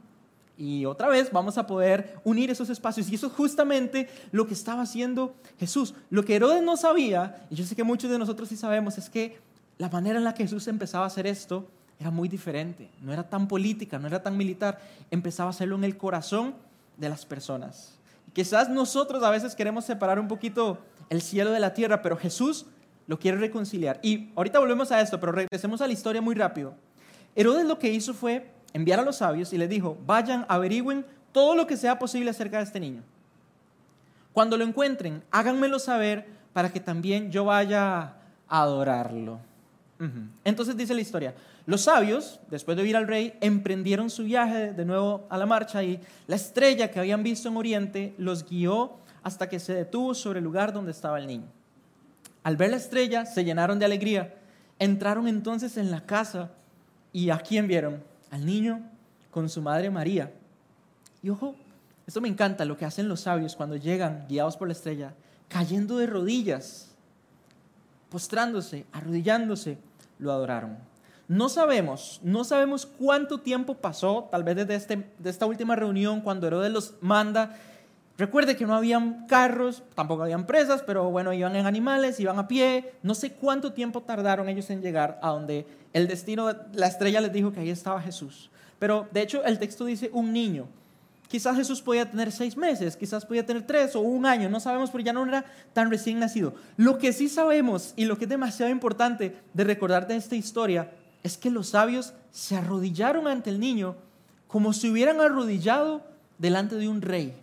Y 0.56 0.86
otra 0.86 1.06
vez 1.08 1.30
vamos 1.30 1.58
a 1.58 1.66
poder 1.66 2.18
unir 2.24 2.50
esos 2.50 2.70
espacios. 2.70 3.10
Y 3.10 3.16
eso 3.16 3.26
es 3.26 3.32
justamente 3.34 4.08
lo 4.32 4.46
que 4.46 4.54
estaba 4.54 4.82
haciendo 4.82 5.34
Jesús. 5.60 5.94
Lo 6.08 6.24
que 6.24 6.36
Herodes 6.36 6.62
no 6.62 6.78
sabía, 6.78 7.46
y 7.50 7.56
yo 7.56 7.66
sé 7.66 7.76
que 7.76 7.84
muchos 7.84 8.10
de 8.10 8.18
nosotros 8.18 8.48
sí 8.48 8.56
sabemos, 8.56 8.96
es 8.96 9.10
que 9.10 9.38
la 9.76 9.90
manera 9.90 10.18
en 10.18 10.24
la 10.24 10.32
que 10.32 10.44
Jesús 10.44 10.66
empezaba 10.66 11.04
a 11.04 11.08
hacer 11.08 11.26
esto 11.26 11.68
era 12.00 12.10
muy 12.10 12.26
diferente. 12.26 12.88
No 13.02 13.12
era 13.12 13.28
tan 13.28 13.46
política, 13.46 13.98
no 13.98 14.06
era 14.06 14.22
tan 14.22 14.36
militar. 14.36 14.80
Empezaba 15.10 15.48
a 15.48 15.50
hacerlo 15.50 15.76
en 15.76 15.84
el 15.84 15.98
corazón 15.98 16.54
de 16.96 17.10
las 17.10 17.26
personas. 17.26 17.98
Quizás 18.32 18.70
nosotros 18.70 19.22
a 19.22 19.30
veces 19.30 19.54
queremos 19.54 19.84
separar 19.84 20.18
un 20.18 20.26
poquito 20.26 20.78
el 21.10 21.20
cielo 21.20 21.50
de 21.50 21.60
la 21.60 21.74
tierra, 21.74 22.00
pero 22.00 22.16
Jesús 22.16 22.64
lo 23.06 23.18
quiere 23.18 23.36
reconciliar. 23.36 24.00
Y 24.02 24.30
ahorita 24.36 24.58
volvemos 24.58 24.90
a 24.90 25.02
esto, 25.02 25.20
pero 25.20 25.32
regresemos 25.32 25.82
a 25.82 25.86
la 25.86 25.92
historia 25.92 26.22
muy 26.22 26.34
rápido. 26.34 26.74
Herodes 27.38 27.66
lo 27.66 27.78
que 27.78 27.92
hizo 27.92 28.14
fue 28.14 28.50
enviar 28.72 28.98
a 28.98 29.04
los 29.04 29.18
sabios 29.18 29.52
y 29.52 29.58
les 29.58 29.68
dijo, 29.68 29.96
vayan, 30.04 30.44
averigüen 30.48 31.06
todo 31.30 31.54
lo 31.54 31.68
que 31.68 31.76
sea 31.76 31.96
posible 31.96 32.30
acerca 32.30 32.58
de 32.58 32.64
este 32.64 32.80
niño. 32.80 33.04
Cuando 34.32 34.56
lo 34.56 34.64
encuentren, 34.64 35.22
háganmelo 35.30 35.78
saber 35.78 36.26
para 36.52 36.72
que 36.72 36.80
también 36.80 37.30
yo 37.30 37.44
vaya 37.44 38.00
a 38.48 38.62
adorarlo. 38.62 39.38
Entonces 40.42 40.76
dice 40.76 40.94
la 40.94 41.00
historia, 41.00 41.32
los 41.64 41.82
sabios, 41.82 42.40
después 42.50 42.76
de 42.76 42.88
ir 42.88 42.96
al 42.96 43.06
rey, 43.06 43.32
emprendieron 43.40 44.10
su 44.10 44.24
viaje 44.24 44.72
de 44.72 44.84
nuevo 44.84 45.24
a 45.30 45.38
la 45.38 45.46
marcha 45.46 45.80
y 45.84 46.00
la 46.26 46.34
estrella 46.34 46.90
que 46.90 46.98
habían 46.98 47.22
visto 47.22 47.48
en 47.48 47.56
Oriente 47.56 48.14
los 48.18 48.44
guió 48.44 48.96
hasta 49.22 49.48
que 49.48 49.60
se 49.60 49.74
detuvo 49.74 50.12
sobre 50.12 50.40
el 50.40 50.44
lugar 50.44 50.72
donde 50.72 50.90
estaba 50.90 51.20
el 51.20 51.28
niño. 51.28 51.46
Al 52.42 52.56
ver 52.56 52.70
la 52.70 52.78
estrella, 52.78 53.26
se 53.26 53.44
llenaron 53.44 53.78
de 53.78 53.84
alegría. 53.84 54.34
Entraron 54.80 55.28
entonces 55.28 55.76
en 55.76 55.92
la 55.92 56.04
casa 56.04 56.50
¿Y 57.12 57.30
a 57.30 57.38
quién 57.38 57.66
vieron? 57.68 58.02
Al 58.30 58.44
niño 58.44 58.82
con 59.30 59.48
su 59.48 59.62
madre 59.62 59.90
María. 59.90 60.32
Y 61.22 61.30
ojo, 61.30 61.54
esto 62.06 62.20
me 62.20 62.28
encanta 62.28 62.64
lo 62.64 62.76
que 62.76 62.84
hacen 62.84 63.08
los 63.08 63.20
sabios 63.20 63.56
cuando 63.56 63.76
llegan 63.76 64.26
guiados 64.28 64.56
por 64.56 64.68
la 64.68 64.72
estrella, 64.72 65.14
cayendo 65.48 65.98
de 65.98 66.06
rodillas, 66.06 66.94
postrándose, 68.10 68.86
arrodillándose, 68.92 69.78
lo 70.18 70.32
adoraron. 70.32 70.78
No 71.28 71.50
sabemos, 71.50 72.20
no 72.22 72.44
sabemos 72.44 72.86
cuánto 72.86 73.40
tiempo 73.40 73.74
pasó, 73.74 74.28
tal 74.30 74.44
vez 74.44 74.56
desde 74.56 74.74
este, 74.74 75.12
de 75.18 75.28
esta 75.28 75.44
última 75.44 75.76
reunión, 75.76 76.22
cuando 76.22 76.46
Herodes 76.46 76.72
los 76.72 76.94
manda 77.02 77.58
Recuerde 78.18 78.56
que 78.56 78.66
no 78.66 78.74
habían 78.74 79.28
carros, 79.28 79.84
tampoco 79.94 80.24
habían 80.24 80.44
presas, 80.44 80.82
pero 80.82 81.08
bueno, 81.08 81.32
iban 81.32 81.54
en 81.54 81.66
animales, 81.66 82.18
iban 82.18 82.36
a 82.40 82.48
pie. 82.48 82.94
No 83.04 83.14
sé 83.14 83.30
cuánto 83.30 83.72
tiempo 83.72 84.02
tardaron 84.02 84.48
ellos 84.48 84.68
en 84.70 84.82
llegar 84.82 85.20
a 85.22 85.30
donde 85.30 85.64
el 85.92 86.08
destino, 86.08 86.50
la 86.72 86.88
estrella 86.88 87.20
les 87.20 87.32
dijo 87.32 87.52
que 87.52 87.60
ahí 87.60 87.70
estaba 87.70 88.02
Jesús. 88.02 88.50
Pero 88.80 89.06
de 89.12 89.22
hecho 89.22 89.44
el 89.44 89.60
texto 89.60 89.84
dice 89.84 90.10
un 90.12 90.32
niño. 90.32 90.66
Quizás 91.28 91.56
Jesús 91.56 91.80
podía 91.80 92.10
tener 92.10 92.32
seis 92.32 92.56
meses, 92.56 92.96
quizás 92.96 93.24
podía 93.24 93.46
tener 93.46 93.64
tres 93.64 93.94
o 93.94 94.00
un 94.00 94.26
año, 94.26 94.48
no 94.48 94.58
sabemos, 94.58 94.90
pero 94.90 95.04
ya 95.04 95.12
no 95.12 95.24
era 95.24 95.44
tan 95.72 95.88
recién 95.88 96.18
nacido. 96.18 96.54
Lo 96.76 96.98
que 96.98 97.12
sí 97.12 97.28
sabemos 97.28 97.92
y 97.94 98.06
lo 98.06 98.18
que 98.18 98.24
es 98.24 98.30
demasiado 98.30 98.72
importante 98.72 99.36
de 99.52 99.64
recordar 99.64 100.08
de 100.08 100.16
esta 100.16 100.34
historia 100.34 100.90
es 101.22 101.36
que 101.36 101.50
los 101.50 101.68
sabios 101.68 102.14
se 102.32 102.56
arrodillaron 102.56 103.28
ante 103.28 103.50
el 103.50 103.60
niño 103.60 103.94
como 104.48 104.72
si 104.72 104.90
hubieran 104.90 105.20
arrodillado 105.20 106.02
delante 106.38 106.74
de 106.74 106.88
un 106.88 107.00
rey. 107.00 107.34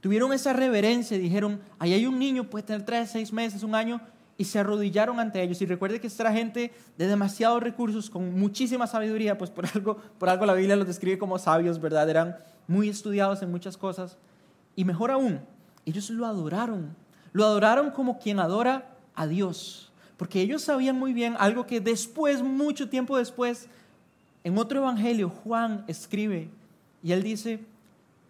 Tuvieron 0.00 0.32
esa 0.32 0.52
reverencia 0.52 1.16
y 1.16 1.20
dijeron, 1.20 1.60
ahí 1.78 1.92
hay 1.92 2.06
un 2.06 2.18
niño, 2.18 2.44
puede 2.44 2.64
tener 2.64 2.84
tres, 2.84 3.10
seis 3.10 3.32
meses, 3.32 3.62
un 3.62 3.74
año, 3.74 4.00
y 4.38 4.44
se 4.44 4.58
arrodillaron 4.58 5.20
ante 5.20 5.42
ellos. 5.42 5.60
Y 5.60 5.66
recuerde 5.66 6.00
que 6.00 6.06
esta 6.06 6.22
era 6.22 6.32
gente 6.32 6.72
de 6.96 7.06
demasiados 7.06 7.62
recursos, 7.62 8.08
con 8.08 8.38
muchísima 8.38 8.86
sabiduría, 8.86 9.36
pues 9.36 9.50
por 9.50 9.66
algo, 9.66 9.98
por 10.18 10.30
algo 10.30 10.46
la 10.46 10.54
Biblia 10.54 10.76
los 10.76 10.86
describe 10.86 11.18
como 11.18 11.38
sabios, 11.38 11.78
¿verdad? 11.78 12.08
Eran 12.08 12.36
muy 12.66 12.88
estudiados 12.88 13.42
en 13.42 13.50
muchas 13.50 13.76
cosas. 13.76 14.16
Y 14.74 14.86
mejor 14.86 15.10
aún, 15.10 15.40
ellos 15.84 16.08
lo 16.08 16.24
adoraron. 16.24 16.96
Lo 17.32 17.44
adoraron 17.44 17.90
como 17.90 18.18
quien 18.18 18.40
adora 18.40 18.88
a 19.14 19.26
Dios. 19.26 19.92
Porque 20.16 20.40
ellos 20.40 20.62
sabían 20.62 20.98
muy 20.98 21.12
bien 21.12 21.36
algo 21.38 21.66
que 21.66 21.80
después, 21.80 22.42
mucho 22.42 22.88
tiempo 22.88 23.18
después, 23.18 23.68
en 24.44 24.56
otro 24.56 24.78
evangelio, 24.78 25.28
Juan 25.28 25.84
escribe, 25.86 26.48
y 27.02 27.12
él 27.12 27.22
dice, 27.22 27.60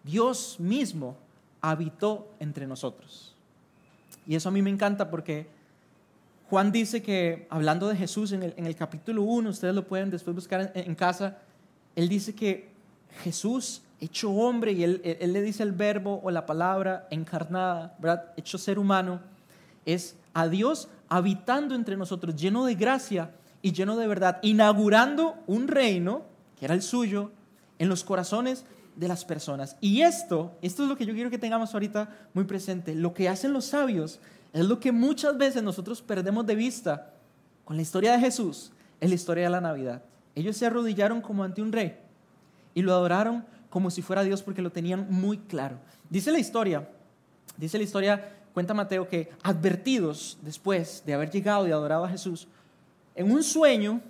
Dios 0.03 0.57
mismo 0.59 1.17
habitó 1.61 2.33
entre 2.39 2.67
nosotros. 2.67 3.35
Y 4.27 4.35
eso 4.35 4.49
a 4.49 4.53
mí 4.53 4.63
me 4.63 4.71
encanta 4.71 5.11
porque 5.11 5.49
Juan 6.49 6.73
dice 6.73 7.03
que, 7.03 7.47
hablando 7.49 7.89
de 7.89 7.97
Jesús 7.97 8.33
en 8.33 8.43
el, 8.43 8.77
capítulo 8.77 9.23
1, 9.23 9.51
ustedes 9.51 9.75
lo 9.75 9.87
pueden 9.87 10.11
después 10.11 10.35
buscar 10.35 10.73
en, 10.75 10.95
casa, 10.95 11.39
él 11.95 12.09
dice 12.09 12.35
que 12.35 12.71
Jesús, 13.23 13.83
hecho 14.01 14.33
hombre, 14.33 14.73
y 14.73 14.83
él, 14.83 15.01
él, 15.05 15.33
le 15.33 15.43
dice 15.43 15.63
el 15.63 15.73
verbo 15.73 16.21
o 16.25 16.31
la 16.31 16.47
palabra 16.47 17.07
encarnada, 17.11 17.95
¿verdad? 18.01 18.33
hecho 18.37 18.59
ser 18.59 18.81
humano, 18.81 19.21
es 19.87 20.17
a 20.35 20.49
Dios 20.49 20.89
habitando 21.09 21.75
entre 21.75 21.97
nosotros, 21.97 22.35
lleno 22.35 22.65
de 22.65 22.75
gracia 22.75 23.31
y 23.63 23.73
lleno 23.73 23.97
de 23.97 24.09
verdad, 24.09 24.39
inaugurando 24.43 25.37
un 25.47 25.69
reino, 25.69 26.23
que 26.59 26.65
era 26.65 26.75
el 26.75 26.83
suyo, 26.83 27.31
en 27.79 27.89
los 27.89 28.05
corazones 28.05 28.65
de 28.97 29.09
las 29.09 29.25
personas. 29.25 29.77
Y 29.81 30.03
esto, 30.03 30.53
esto 30.63 30.83
es 30.83 30.89
lo 30.89 30.97
que 30.97 31.07
yo 31.07 31.15
quiero 31.15 31.31
que 31.31 31.39
tengamos 31.39 31.73
ahorita 31.73 32.09
muy 32.35 32.45
presente. 32.45 32.95
Lo 32.95 33.15
que 33.15 33.29
hacen 33.29 33.53
los 33.53 33.67
sabios 33.67 34.21
es 34.53 34.65
lo 34.65 34.81
que 34.81 34.93
muchas 34.93 35.37
veces 35.39 35.63
nosotros 35.63 36.03
perdemos 36.03 36.47
de 36.47 36.55
vista 36.55 37.15
con 37.65 37.77
la 37.77 37.83
historia 37.83 38.13
de 38.13 38.19
Jesús, 38.19 38.73
es 39.01 39.09
la 39.09 39.15
historia 39.15 39.45
de 39.45 39.51
la 39.51 39.61
Navidad. 39.61 40.03
Ellos 40.35 40.57
se 40.57 40.67
arrodillaron 40.67 41.21
como 41.21 41.45
ante 41.45 41.63
un 41.63 41.73
rey 41.73 41.97
y 42.75 42.83
lo 42.83 42.93
adoraron 42.93 43.45
como 43.69 43.91
si 43.91 44.03
fuera 44.03 44.25
Dios 44.25 44.43
porque 44.43 44.63
lo 44.63 44.71
tenían 44.71 45.07
muy 45.11 45.39
claro. 45.39 45.79
Dice 46.09 46.33
la 46.33 46.39
historia, 46.39 46.89
dice 47.57 47.79
la 47.79 47.85
historia, 47.85 48.37
cuenta 48.53 48.75
Mateo 48.75 49.09
que 49.09 49.31
advertidos 49.43 50.39
después 50.43 51.05
de 51.07 51.15
haber 51.15 51.31
llegado 51.31 51.69
y 51.69 51.71
adorado 51.71 52.05
a 52.05 52.09
Jesús, 52.09 52.49
en 53.15 53.31
un 53.31 53.43
sueño, 53.43 54.01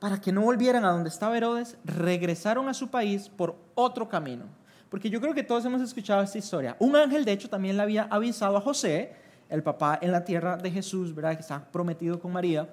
para 0.00 0.20
que 0.20 0.32
no 0.32 0.40
volvieran 0.40 0.84
a 0.84 0.90
donde 0.90 1.10
estaba 1.10 1.36
Herodes, 1.36 1.76
regresaron 1.84 2.68
a 2.68 2.74
su 2.74 2.88
país 2.88 3.28
por 3.28 3.54
otro 3.74 4.08
camino. 4.08 4.46
Porque 4.88 5.10
yo 5.10 5.20
creo 5.20 5.34
que 5.34 5.44
todos 5.44 5.64
hemos 5.66 5.82
escuchado 5.82 6.22
esta 6.22 6.38
historia. 6.38 6.74
Un 6.80 6.96
ángel, 6.96 7.24
de 7.24 7.32
hecho, 7.32 7.48
también 7.48 7.76
le 7.76 7.82
había 7.82 8.04
avisado 8.04 8.56
a 8.56 8.60
José, 8.60 9.12
el 9.50 9.62
papá 9.62 9.98
en 10.00 10.10
la 10.10 10.24
tierra 10.24 10.56
de 10.56 10.70
Jesús, 10.70 11.14
¿verdad? 11.14 11.34
que 11.34 11.42
está 11.42 11.64
prometido 11.70 12.18
con 12.18 12.32
María, 12.32 12.68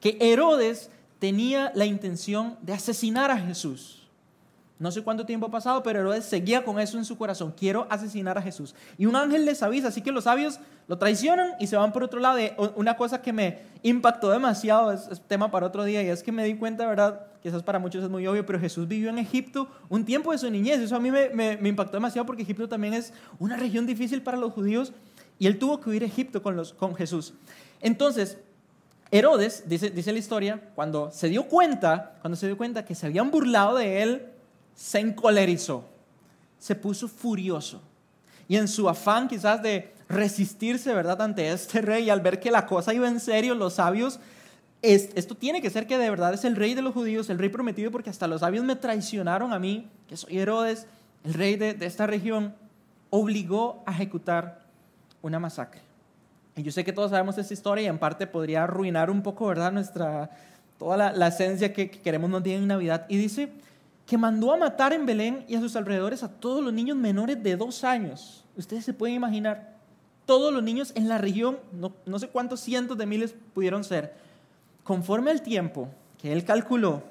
que 0.00 0.18
Herodes 0.20 0.90
tenía 1.18 1.70
la 1.74 1.86
intención 1.86 2.58
de 2.62 2.72
asesinar 2.72 3.30
a 3.30 3.38
Jesús. 3.38 4.01
No 4.82 4.90
sé 4.90 5.04
cuánto 5.04 5.24
tiempo 5.24 5.46
ha 5.46 5.50
pasado, 5.50 5.80
pero 5.84 6.00
Herodes 6.00 6.24
seguía 6.24 6.64
con 6.64 6.80
eso 6.80 6.98
en 6.98 7.04
su 7.04 7.16
corazón. 7.16 7.54
Quiero 7.56 7.86
asesinar 7.88 8.36
a 8.36 8.42
Jesús. 8.42 8.74
Y 8.98 9.06
un 9.06 9.14
ángel 9.14 9.44
les 9.44 9.62
avisa, 9.62 9.88
así 9.88 10.02
que 10.02 10.10
los 10.10 10.24
sabios 10.24 10.58
lo 10.88 10.98
traicionan 10.98 11.50
y 11.60 11.68
se 11.68 11.76
van 11.76 11.92
por 11.92 12.02
otro 12.02 12.18
lado. 12.18 12.40
Una 12.74 12.96
cosa 12.96 13.22
que 13.22 13.32
me 13.32 13.60
impactó 13.84 14.28
demasiado, 14.30 14.90
es, 14.90 15.08
tema 15.28 15.52
para 15.52 15.66
otro 15.66 15.84
día, 15.84 16.02
y 16.02 16.08
es 16.08 16.24
que 16.24 16.32
me 16.32 16.42
di 16.42 16.56
cuenta, 16.56 16.84
¿verdad? 16.84 17.26
Quizás 17.44 17.62
para 17.62 17.78
muchos 17.78 18.02
es 18.02 18.10
muy 18.10 18.26
obvio, 18.26 18.44
pero 18.44 18.58
Jesús 18.58 18.88
vivió 18.88 19.08
en 19.08 19.18
Egipto 19.18 19.68
un 19.88 20.04
tiempo 20.04 20.32
de 20.32 20.38
su 20.38 20.50
niñez. 20.50 20.80
Eso 20.80 20.96
a 20.96 20.98
mí 20.98 21.12
me, 21.12 21.28
me 21.30 21.68
impactó 21.68 21.98
demasiado 21.98 22.26
porque 22.26 22.42
Egipto 22.42 22.68
también 22.68 22.94
es 22.94 23.12
una 23.38 23.56
región 23.56 23.86
difícil 23.86 24.20
para 24.20 24.36
los 24.36 24.52
judíos 24.52 24.92
y 25.38 25.46
él 25.46 25.60
tuvo 25.60 25.80
que 25.80 25.90
huir 25.90 26.02
a 26.02 26.06
Egipto 26.06 26.42
con, 26.42 26.56
los, 26.56 26.72
con 26.72 26.96
Jesús. 26.96 27.34
Entonces, 27.80 28.36
Herodes, 29.12 29.62
dice, 29.68 29.90
dice 29.90 30.10
la 30.10 30.18
historia, 30.18 30.60
cuando 30.74 31.12
se 31.12 31.28
dio 31.28 31.44
cuenta, 31.44 32.16
cuando 32.20 32.34
se 32.34 32.46
dio 32.46 32.56
cuenta 32.56 32.84
que 32.84 32.96
se 32.96 33.06
habían 33.06 33.30
burlado 33.30 33.76
de 33.76 34.02
él, 34.02 34.31
se 34.74 35.00
encolerizó, 35.00 35.84
se 36.58 36.74
puso 36.74 37.08
furioso. 37.08 37.80
Y 38.48 38.56
en 38.56 38.68
su 38.68 38.88
afán 38.88 39.28
quizás 39.28 39.62
de 39.62 39.92
resistirse, 40.08 40.92
¿verdad?, 40.94 41.20
ante 41.22 41.50
este 41.50 41.80
rey, 41.80 42.10
al 42.10 42.20
ver 42.20 42.38
que 42.38 42.50
la 42.50 42.66
cosa 42.66 42.92
iba 42.92 43.08
en 43.08 43.20
serio, 43.20 43.54
los 43.54 43.74
sabios, 43.74 44.20
esto 44.82 45.36
tiene 45.36 45.62
que 45.62 45.70
ser 45.70 45.86
que 45.86 45.96
de 45.96 46.10
verdad 46.10 46.34
es 46.34 46.44
el 46.44 46.56
rey 46.56 46.74
de 46.74 46.82
los 46.82 46.92
judíos, 46.92 47.30
el 47.30 47.38
rey 47.38 47.48
prometido, 47.48 47.90
porque 47.90 48.10
hasta 48.10 48.26
los 48.26 48.40
sabios 48.40 48.64
me 48.64 48.76
traicionaron 48.76 49.52
a 49.52 49.58
mí, 49.58 49.88
que 50.08 50.16
soy 50.16 50.38
Herodes, 50.38 50.86
el 51.24 51.34
rey 51.34 51.56
de, 51.56 51.76
esta 51.80 52.06
región, 52.06 52.54
obligó 53.10 53.82
a 53.86 53.92
ejecutar 53.92 54.62
una 55.22 55.38
masacre. 55.38 55.80
Y 56.56 56.62
yo 56.62 56.72
sé 56.72 56.84
que 56.84 56.92
todos 56.92 57.10
sabemos 57.10 57.38
esta 57.38 57.54
historia 57.54 57.84
y 57.84 57.86
en 57.86 57.98
parte 57.98 58.26
podría 58.26 58.64
arruinar 58.64 59.08
un 59.08 59.22
poco, 59.22 59.46
¿verdad?, 59.46 59.70
nuestra, 59.72 60.30
toda 60.78 61.12
la, 61.12 61.28
esencia 61.28 61.72
que, 61.72 61.88
que 61.88 62.00
queremos 62.00 62.28
nos 62.28 62.42
día 62.42 62.56
en 62.56 62.66
Navidad. 62.66 63.06
Y 63.08 63.16
dice, 63.16 63.50
que 64.06 64.18
mandó 64.18 64.52
a 64.52 64.56
matar 64.56 64.92
en 64.92 65.06
Belén 65.06 65.44
y 65.48 65.54
a 65.54 65.60
sus 65.60 65.76
alrededores 65.76 66.22
a 66.22 66.28
todos 66.28 66.62
los 66.62 66.72
niños 66.72 66.96
menores 66.96 67.42
de 67.42 67.56
dos 67.56 67.84
años. 67.84 68.44
Ustedes 68.56 68.84
se 68.84 68.92
pueden 68.92 69.16
imaginar, 69.16 69.76
todos 70.26 70.52
los 70.52 70.62
niños 70.62 70.92
en 70.94 71.08
la 71.08 71.18
región, 71.18 71.58
no, 71.72 71.92
no 72.06 72.18
sé 72.18 72.28
cuántos 72.28 72.60
cientos 72.60 72.98
de 72.98 73.06
miles 73.06 73.34
pudieron 73.54 73.84
ser, 73.84 74.14
conforme 74.84 75.30
al 75.30 75.42
tiempo 75.42 75.88
que 76.18 76.32
él 76.32 76.44
calculó 76.44 77.02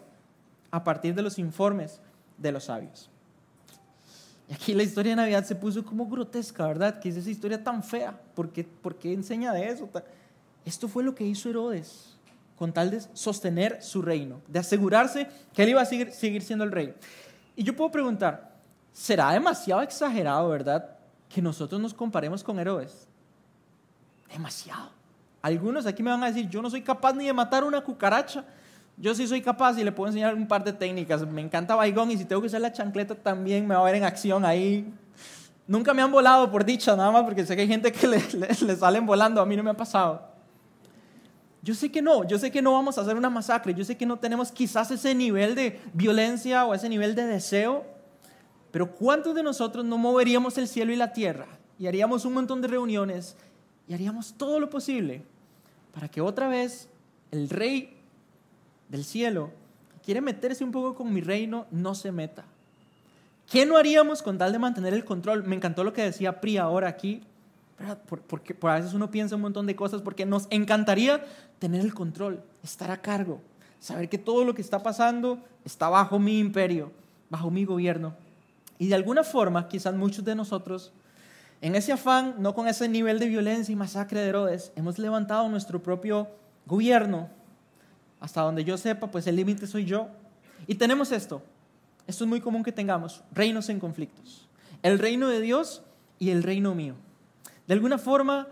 a 0.69 0.83
partir 0.83 1.15
de 1.15 1.21
los 1.21 1.37
informes 1.39 1.99
de 2.37 2.51
los 2.51 2.65
sabios. 2.65 3.09
Y 4.49 4.53
aquí 4.53 4.73
la 4.73 4.83
historia 4.83 5.11
de 5.11 5.15
Navidad 5.17 5.45
se 5.45 5.55
puso 5.55 5.83
como 5.85 6.07
grotesca, 6.07 6.67
¿verdad? 6.67 6.99
Que 6.99 7.09
es 7.09 7.15
esa 7.15 7.29
historia 7.29 7.63
tan 7.63 7.83
fea. 7.83 8.19
¿Por 8.35 8.49
qué, 8.51 8.63
por 8.63 8.95
qué 8.95 9.13
enseña 9.13 9.53
de 9.53 9.69
eso? 9.69 9.89
Esto 10.65 10.87
fue 10.89 11.03
lo 11.03 11.15
que 11.15 11.25
hizo 11.25 11.49
Herodes 11.49 12.17
con 12.55 12.71
tal 12.71 12.91
de 12.91 13.01
sostener 13.13 13.81
su 13.81 14.01
reino, 14.01 14.41
de 14.47 14.59
asegurarse 14.59 15.27
que 15.53 15.63
él 15.63 15.69
iba 15.69 15.81
a 15.81 15.85
seguir, 15.85 16.41
siendo 16.41 16.63
el 16.63 16.71
rey. 16.71 16.93
Y 17.55 17.63
yo 17.63 17.75
puedo 17.75 17.91
preguntar, 17.91 18.51
¿será 18.93 19.31
demasiado 19.31 19.81
exagerado, 19.81 20.47
verdad, 20.49 20.97
que 21.27 21.41
nosotros 21.41 21.81
nos 21.81 21.93
comparemos 21.93 22.43
con 22.43 22.59
Herodes? 22.59 23.07
Demasiado. 24.31 24.89
Algunos 25.41 25.85
aquí 25.85 26.03
me 26.03 26.11
van 26.11 26.23
a 26.23 26.27
decir, 26.27 26.47
yo 26.49 26.61
no 26.61 26.69
soy 26.69 26.81
capaz 26.81 27.13
ni 27.13 27.25
de 27.25 27.33
matar 27.33 27.63
una 27.63 27.81
cucaracha. 27.81 28.45
Yo 28.95 29.15
sí 29.15 29.27
soy 29.27 29.41
capaz 29.41 29.77
y 29.79 29.83
le 29.83 29.91
puedo 29.91 30.09
enseñar 30.09 30.35
un 30.35 30.47
par 30.47 30.63
de 30.63 30.71
técnicas. 30.71 31.25
Me 31.25 31.41
encanta 31.41 31.75
Baigón 31.75 32.11
y 32.11 32.17
si 32.17 32.25
tengo 32.25 32.41
que 32.41 32.47
usar 32.47 32.61
la 32.61 32.71
chancleta 32.71 33.15
también 33.15 33.65
me 33.65 33.73
va 33.73 33.81
a 33.81 33.85
ver 33.85 33.95
en 33.95 34.03
acción 34.03 34.45
ahí. 34.45 34.93
Nunca 35.65 35.93
me 35.93 36.01
han 36.01 36.11
volado 36.11 36.51
por 36.51 36.63
dicha, 36.63 36.95
nada 36.95 37.11
más 37.11 37.23
porque 37.23 37.45
sé 37.45 37.55
que 37.55 37.63
hay 37.63 37.67
gente 37.67 37.91
que 37.91 38.07
le 38.07 38.75
salen 38.75 39.05
volando. 39.05 39.41
A 39.41 39.45
mí 39.45 39.55
no 39.55 39.63
me 39.63 39.71
ha 39.71 39.77
pasado. 39.77 40.30
Yo 41.63 41.75
sé 41.75 41.91
que 41.91 42.01
no, 42.01 42.27
yo 42.27 42.39
sé 42.39 42.51
que 42.51 42.61
no 42.61 42.73
vamos 42.73 42.97
a 42.97 43.01
hacer 43.01 43.15
una 43.15 43.29
masacre, 43.29 43.73
yo 43.75 43.85
sé 43.85 43.95
que 43.95 44.05
no 44.05 44.17
tenemos 44.17 44.51
quizás 44.51 44.89
ese 44.89 45.13
nivel 45.13 45.53
de 45.53 45.79
violencia 45.93 46.65
o 46.65 46.73
ese 46.73 46.89
nivel 46.89 47.13
de 47.13 47.25
deseo, 47.25 47.85
pero 48.71 48.95
¿cuántos 48.95 49.35
de 49.35 49.43
nosotros 49.43 49.85
no 49.85 49.97
moveríamos 49.97 50.57
el 50.57 50.67
cielo 50.67 50.91
y 50.91 50.95
la 50.95 51.13
tierra 51.13 51.47
y 51.77 51.85
haríamos 51.85 52.25
un 52.25 52.33
montón 52.33 52.61
de 52.61 52.67
reuniones 52.67 53.35
y 53.87 53.93
haríamos 53.93 54.33
todo 54.33 54.59
lo 54.59 54.69
posible 54.69 55.23
para 55.93 56.07
que 56.07 56.21
otra 56.21 56.47
vez 56.47 56.89
el 57.29 57.49
rey 57.49 57.97
del 58.89 59.03
cielo, 59.05 59.51
que 59.93 59.99
quiere 59.99 60.21
meterse 60.21 60.63
un 60.63 60.71
poco 60.71 60.95
con 60.95 61.13
mi 61.13 61.21
reino, 61.21 61.67
no 61.69 61.93
se 61.93 62.11
meta? 62.11 62.45
¿Qué 63.51 63.65
no 63.65 63.77
haríamos 63.77 64.23
con 64.23 64.37
tal 64.37 64.51
de 64.51 64.59
mantener 64.59 64.93
el 64.93 65.05
control? 65.05 65.43
Me 65.43 65.57
encantó 65.57 65.83
lo 65.83 65.93
que 65.93 66.03
decía 66.03 66.39
Pri 66.39 66.57
ahora 66.57 66.87
aquí, 66.87 67.21
porque 68.27 68.53
por 68.53 68.69
a 68.69 68.75
veces 68.75 68.93
uno 68.93 69.11
piensa 69.11 69.35
un 69.35 69.41
montón 69.41 69.65
de 69.67 69.75
cosas 69.75 70.01
porque 70.01 70.25
nos 70.25 70.47
encantaría 70.49 71.25
tener 71.59 71.81
el 71.81 71.93
control, 71.93 72.43
estar 72.63 72.91
a 72.91 73.01
cargo, 73.01 73.41
saber 73.79 74.09
que 74.09 74.17
todo 74.17 74.45
lo 74.45 74.53
que 74.53 74.61
está 74.61 74.83
pasando 74.83 75.39
está 75.65 75.89
bajo 75.89 76.19
mi 76.19 76.39
imperio, 76.39 76.91
bajo 77.29 77.51
mi 77.51 77.65
gobierno. 77.65 78.15
Y 78.77 78.87
de 78.87 78.95
alguna 78.95 79.23
forma, 79.23 79.67
quizás 79.67 79.93
muchos 79.93 80.25
de 80.25 80.35
nosotros, 80.35 80.91
en 81.61 81.75
ese 81.75 81.91
afán, 81.91 82.35
no 82.39 82.55
con 82.55 82.67
ese 82.67 82.89
nivel 82.89 83.19
de 83.19 83.27
violencia 83.27 83.71
y 83.71 83.75
masacre 83.75 84.19
de 84.19 84.29
Herodes, 84.29 84.71
hemos 84.75 84.97
levantado 84.97 85.47
nuestro 85.47 85.83
propio 85.83 86.27
gobierno. 86.65 87.29
Hasta 88.19 88.41
donde 88.41 88.63
yo 88.63 88.77
sepa, 88.77 89.11
pues 89.11 89.27
el 89.27 89.35
límite 89.35 89.67
soy 89.67 89.85
yo. 89.85 90.07
Y 90.65 90.75
tenemos 90.75 91.11
esto. 91.11 91.43
Esto 92.07 92.23
es 92.23 92.29
muy 92.29 92.41
común 92.41 92.63
que 92.63 92.71
tengamos, 92.71 93.23
reinos 93.31 93.69
en 93.69 93.79
conflictos. 93.79 94.47
El 94.81 94.97
reino 94.97 95.27
de 95.27 95.39
Dios 95.39 95.83
y 96.17 96.31
el 96.31 96.41
reino 96.41 96.73
mío. 96.73 96.95
De 97.67 97.73
alguna 97.73 97.97
forma, 97.97 98.47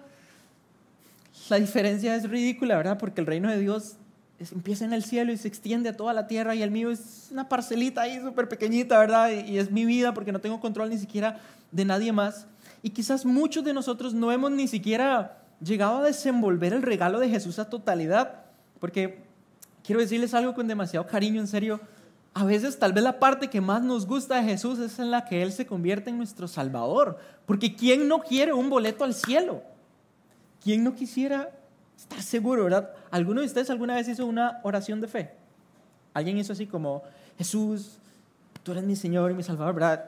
la 1.49 1.60
diferencia 1.60 2.16
es 2.16 2.30
ridícula, 2.30 2.78
¿verdad? 2.78 2.97
Porque 2.97 3.22
el 3.22 3.28
reino 3.28 3.49
de 3.49 3.60
Dios 3.60 3.95
empieza 4.39 4.86
en 4.86 4.93
el 4.93 5.03
cielo 5.03 5.32
y 5.32 5.38
se 5.38 5.47
extiende 5.47 5.89
a 5.89 5.97
toda 5.97 6.14
la 6.14 6.28
tierra 6.28 6.55
y 6.55 6.64
el 6.64 6.72
mío 6.72 6.91
es 6.91 7.28
una 7.32 7.49
parcelita 7.49 8.01
ahí 8.01 8.22
súper 8.22 8.47
pequeñita, 8.47 8.97
¿verdad? 8.97 9.32
Y, 9.32 9.57
es 9.57 9.70
mi 9.72 9.86
vida 9.86 10.14
porque 10.14 10.32
no 10.32 10.39
tengo 10.39 10.60
control 10.60 10.89
ni 10.89 10.97
siquiera 10.97 11.39
de 11.72 11.86
nadie 11.86 12.12
más. 12.12 12.47
Y 12.82 12.91
quizás 12.91 13.26
muchos 13.26 13.64
de 13.64 13.74
nosotros 13.74 14.14
no 14.14 14.32
hemos 14.32 14.51
ni 14.51 14.68
siquiera 14.68 15.38
llegado 15.62 15.97
a 15.97 16.03
desenvolver 16.03 16.74
el 16.74 16.82
regalo 16.82 17.20
de 17.20 17.30
Jesús 17.30 17.60
a 17.60 17.70
totalidad, 17.70 18.45
porque 18.80 19.20
quiero 19.84 19.99
decirles 19.99 20.34
algo 20.34 20.53
con 20.53 20.68
demasiado 20.68 21.05
cariño, 21.05 21.41
en 21.41 21.47
serio, 21.47 21.82
a 22.34 22.43
veces 22.45 22.77
tal 22.77 22.93
vez 22.93 23.03
la 23.03 23.19
parte 23.19 23.49
que 23.49 23.61
más 23.61 23.82
nos 23.82 24.05
gusta 24.05 24.36
de 24.36 24.43
Jesús 24.43 24.80
es 24.80 24.99
en 24.99 25.11
la 25.11 25.25
que 25.25 25.41
Él 25.41 25.51
se 25.51 25.65
convierte 25.65 26.09
en 26.09 26.17
nuestro 26.17 26.47
Salvador. 26.47 27.17
Porque 27.45 27.75
¿quién 27.75 28.07
no 28.07 28.19
quiere 28.19 28.53
un 28.53 28.69
boleto 28.69 29.03
al 29.03 29.13
cielo? 29.13 29.63
¿Quién 30.63 30.84
no 30.84 30.93
quisiera 30.93 31.49
estar 31.97 32.21
seguro, 32.21 32.65
verdad? 32.65 32.91
¿Alguno 33.11 33.41
de 33.41 33.47
ustedes 33.47 33.69
alguna 33.69 33.95
vez 33.95 34.07
hizo 34.07 34.25
una 34.25 34.59
oración 34.63 35.01
de 35.01 35.07
fe? 35.07 35.32
Alguien 36.13 36.38
hizo 36.38 36.53
así 36.53 36.67
como, 36.67 37.03
Jesús, 37.38 37.97
tú 38.63 38.71
eres 38.71 38.84
mi 38.84 38.95
Señor 38.95 39.32
y 39.32 39.34
mi 39.34 39.43
Salvador, 39.43 39.73
¿verdad? 39.73 40.05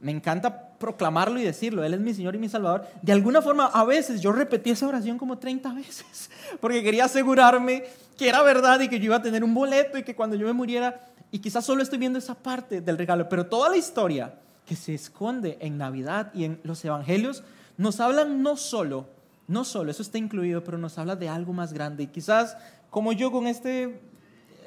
Me 0.00 0.12
encanta 0.12 0.68
proclamarlo 0.78 1.40
y 1.40 1.44
decirlo, 1.44 1.82
Él 1.82 1.94
es 1.94 2.00
mi 2.00 2.14
Señor 2.14 2.34
y 2.36 2.38
mi 2.38 2.48
Salvador. 2.48 2.86
De 3.02 3.12
alguna 3.12 3.42
forma, 3.42 3.66
a 3.66 3.84
veces 3.84 4.20
yo 4.20 4.30
repetí 4.30 4.70
esa 4.70 4.86
oración 4.86 5.18
como 5.18 5.38
30 5.38 5.72
veces, 5.74 6.30
porque 6.60 6.82
quería 6.82 7.06
asegurarme 7.06 7.84
que 8.16 8.28
era 8.28 8.42
verdad 8.42 8.80
y 8.80 8.88
que 8.88 8.98
yo 8.98 9.06
iba 9.06 9.16
a 9.16 9.22
tener 9.22 9.42
un 9.42 9.54
boleto 9.54 9.98
y 9.98 10.02
que 10.02 10.14
cuando 10.14 10.36
yo 10.36 10.46
me 10.46 10.52
muriera 10.52 11.08
y 11.30 11.38
quizás 11.38 11.64
solo 11.64 11.82
estoy 11.82 11.98
viendo 11.98 12.18
esa 12.18 12.34
parte 12.34 12.80
del 12.80 12.98
regalo, 12.98 13.28
pero 13.28 13.46
toda 13.46 13.68
la 13.68 13.76
historia 13.76 14.34
que 14.66 14.76
se 14.76 14.94
esconde 14.94 15.58
en 15.60 15.78
Navidad 15.78 16.32
y 16.34 16.44
en 16.44 16.60
los 16.62 16.84
Evangelios 16.84 17.42
nos 17.76 18.00
hablan 18.00 18.42
no 18.42 18.56
solo 18.56 19.06
no 19.48 19.64
solo, 19.64 19.90
eso 19.90 20.02
está 20.02 20.18
incluido, 20.18 20.62
pero 20.62 20.78
nos 20.78 20.98
habla 20.98 21.16
de 21.16 21.28
algo 21.28 21.54
más 21.54 21.72
grande. 21.72 22.04
Y 22.04 22.06
quizás, 22.06 22.56
como 22.90 23.12
yo 23.12 23.32
con 23.32 23.46
este, 23.46 23.98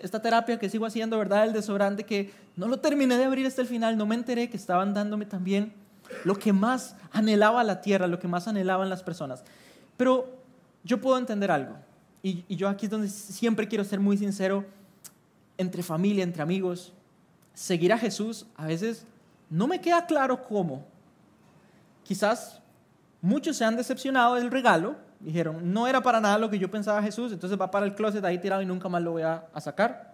esta 0.01 0.19
terapia 0.21 0.57
que 0.57 0.69
sigo 0.69 0.87
haciendo, 0.87 1.19
¿verdad? 1.19 1.45
El 1.45 1.53
desodorante, 1.53 2.03
que 2.03 2.33
no 2.55 2.67
lo 2.67 2.79
terminé 2.79 3.15
de 3.17 3.25
abrir 3.25 3.45
hasta 3.45 3.61
el 3.61 3.67
final, 3.67 3.95
no 3.95 4.07
me 4.07 4.15
enteré 4.15 4.49
que 4.49 4.57
estaban 4.57 4.95
dándome 4.95 5.27
también 5.27 5.73
lo 6.25 6.35
que 6.35 6.51
más 6.51 6.95
anhelaba 7.11 7.63
la 7.63 7.79
tierra, 7.79 8.07
lo 8.07 8.19
que 8.19 8.27
más 8.27 8.47
anhelaban 8.47 8.89
las 8.89 9.03
personas. 9.03 9.43
Pero 9.97 10.41
yo 10.83 10.99
puedo 10.99 11.19
entender 11.19 11.51
algo, 11.51 11.75
y, 12.23 12.43
y 12.47 12.55
yo 12.55 12.67
aquí 12.67 12.87
es 12.87 12.91
donde 12.91 13.07
siempre 13.07 13.67
quiero 13.67 13.83
ser 13.83 13.99
muy 13.99 14.17
sincero, 14.17 14.65
entre 15.61 15.83
familia, 15.83 16.23
entre 16.23 16.41
amigos, 16.41 16.93
seguir 17.53 17.93
a 17.93 17.97
Jesús 17.97 18.45
a 18.55 18.67
veces 18.67 19.05
no 19.49 19.67
me 19.67 19.81
queda 19.81 20.05
claro 20.05 20.43
cómo. 20.43 20.85
Quizás 22.03 22.61
muchos 23.21 23.57
se 23.57 23.65
han 23.65 23.75
decepcionado 23.75 24.35
del 24.35 24.49
regalo, 24.49 24.95
dijeron, 25.19 25.73
no 25.73 25.87
era 25.87 26.01
para 26.01 26.19
nada 26.19 26.37
lo 26.37 26.49
que 26.49 26.59
yo 26.59 26.71
pensaba 26.71 27.01
Jesús, 27.03 27.31
entonces 27.31 27.59
va 27.59 27.69
para 27.69 27.85
el 27.85 27.95
closet 27.95 28.23
ahí 28.23 28.39
tirado 28.39 28.61
y 28.61 28.65
nunca 28.65 28.89
más 28.89 29.01
lo 29.03 29.11
voy 29.11 29.23
a, 29.23 29.45
a 29.53 29.61
sacar. 29.61 30.11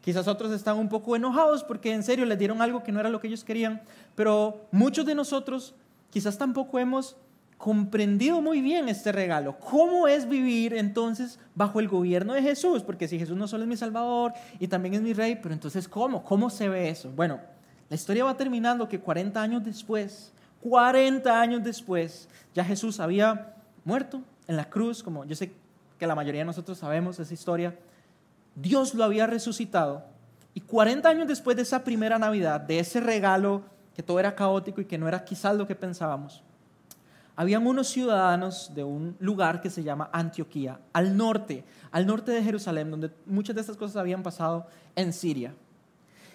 Quizás 0.00 0.26
otros 0.26 0.52
están 0.52 0.76
un 0.78 0.88
poco 0.88 1.16
enojados 1.16 1.62
porque 1.62 1.92
en 1.92 2.02
serio 2.02 2.24
les 2.24 2.38
dieron 2.38 2.62
algo 2.62 2.82
que 2.82 2.92
no 2.92 3.00
era 3.00 3.10
lo 3.10 3.20
que 3.20 3.28
ellos 3.28 3.44
querían, 3.44 3.82
pero 4.14 4.66
muchos 4.70 5.04
de 5.04 5.14
nosotros 5.14 5.74
quizás 6.10 6.38
tampoco 6.38 6.78
hemos 6.78 7.16
comprendido 7.58 8.40
muy 8.40 8.60
bien 8.60 8.88
este 8.88 9.12
regalo. 9.12 9.58
¿Cómo 9.58 10.08
es 10.08 10.28
vivir 10.28 10.74
entonces 10.74 11.38
bajo 11.54 11.80
el 11.80 11.88
gobierno 11.88 12.32
de 12.32 12.40
Jesús? 12.40 12.82
Porque 12.82 13.08
si 13.08 13.18
Jesús 13.18 13.36
no 13.36 13.48
solo 13.48 13.64
es 13.64 13.68
mi 13.68 13.76
Salvador 13.76 14.32
y 14.58 14.68
también 14.68 14.94
es 14.94 15.02
mi 15.02 15.12
Rey, 15.12 15.38
pero 15.42 15.52
entonces 15.52 15.88
¿cómo? 15.88 16.24
¿Cómo 16.24 16.48
se 16.48 16.68
ve 16.68 16.88
eso? 16.88 17.10
Bueno, 17.10 17.40
la 17.90 17.96
historia 17.96 18.24
va 18.24 18.36
terminando 18.36 18.88
que 18.88 19.00
40 19.00 19.42
años 19.42 19.64
después, 19.64 20.32
40 20.62 21.40
años 21.40 21.64
después, 21.64 22.28
ya 22.54 22.64
Jesús 22.64 23.00
había 23.00 23.54
muerto 23.84 24.22
en 24.46 24.56
la 24.56 24.70
cruz, 24.70 25.02
como 25.02 25.24
yo 25.24 25.34
sé 25.34 25.52
que 25.98 26.06
la 26.06 26.14
mayoría 26.14 26.42
de 26.42 26.46
nosotros 26.46 26.78
sabemos 26.78 27.18
esa 27.18 27.34
historia. 27.34 27.74
Dios 28.54 28.94
lo 28.94 29.02
había 29.04 29.26
resucitado 29.26 30.04
y 30.54 30.60
40 30.60 31.08
años 31.08 31.28
después 31.28 31.56
de 31.56 31.62
esa 31.62 31.82
primera 31.82 32.18
Navidad, 32.18 32.60
de 32.60 32.78
ese 32.78 33.00
regalo 33.00 33.62
que 33.94 34.02
todo 34.02 34.20
era 34.20 34.36
caótico 34.36 34.80
y 34.80 34.84
que 34.84 34.96
no 34.96 35.08
era 35.08 35.24
quizás 35.24 35.56
lo 35.56 35.66
que 35.66 35.74
pensábamos, 35.74 36.42
habían 37.38 37.64
unos 37.68 37.86
ciudadanos 37.86 38.72
de 38.74 38.82
un 38.82 39.16
lugar 39.20 39.60
que 39.60 39.70
se 39.70 39.84
llama 39.84 40.10
Antioquía, 40.12 40.80
al 40.92 41.16
norte, 41.16 41.62
al 41.92 42.04
norte 42.04 42.32
de 42.32 42.42
Jerusalén, 42.42 42.90
donde 42.90 43.12
muchas 43.26 43.54
de 43.54 43.60
estas 43.60 43.76
cosas 43.76 43.94
habían 43.94 44.24
pasado 44.24 44.66
en 44.96 45.12
Siria. 45.12 45.54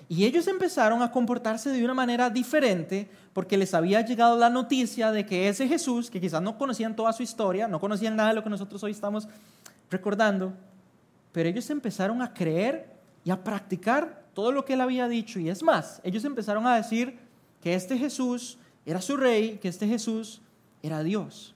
Y 0.08 0.24
ellos 0.24 0.48
empezaron 0.48 1.02
a 1.02 1.12
comportarse 1.12 1.72
de 1.72 1.84
una 1.84 1.94
manera 1.94 2.30
diferente 2.30 3.12
porque 3.34 3.58
les 3.58 3.74
había 3.74 4.00
llegado 4.00 4.38
la 4.38 4.50
noticia 4.50 5.12
de 5.12 5.26
que 5.26 5.50
ese 5.50 5.68
Jesús, 5.68 6.10
que 6.10 6.22
quizás 6.22 6.42
no 6.42 6.58
conocían 6.58 6.96
toda 6.96 7.12
su 7.12 7.22
historia, 7.22 7.68
no 7.68 7.82
conocían 7.82 8.16
nada 8.16 8.30
de 8.30 8.36
lo 8.36 8.44
que 8.44 8.50
nosotros 8.50 8.82
hoy 8.82 8.92
estamos 8.92 9.28
recordando, 9.92 10.54
pero 11.34 11.50
ellos 11.50 11.70
empezaron 11.70 12.22
a 12.22 12.34
creer 12.34 12.96
y 13.26 13.32
a 13.32 13.44
practicar 13.44 14.24
todo 14.34 14.54
lo 14.54 14.64
que 14.64 14.76
él 14.76 14.80
había 14.80 15.10
dicho. 15.10 15.38
Y 15.38 15.50
es 15.50 15.62
más, 15.64 16.00
ellos 16.06 16.24
empezaron 16.24 16.66
a 16.66 16.78
decir 16.78 17.20
que 17.62 17.74
este 17.74 17.98
Jesús 17.98 18.58
era 18.86 19.02
su 19.02 19.18
rey, 19.18 19.58
que 19.62 19.68
este 19.68 19.86
Jesús 19.86 20.40
era 20.84 21.02
Dios. 21.02 21.56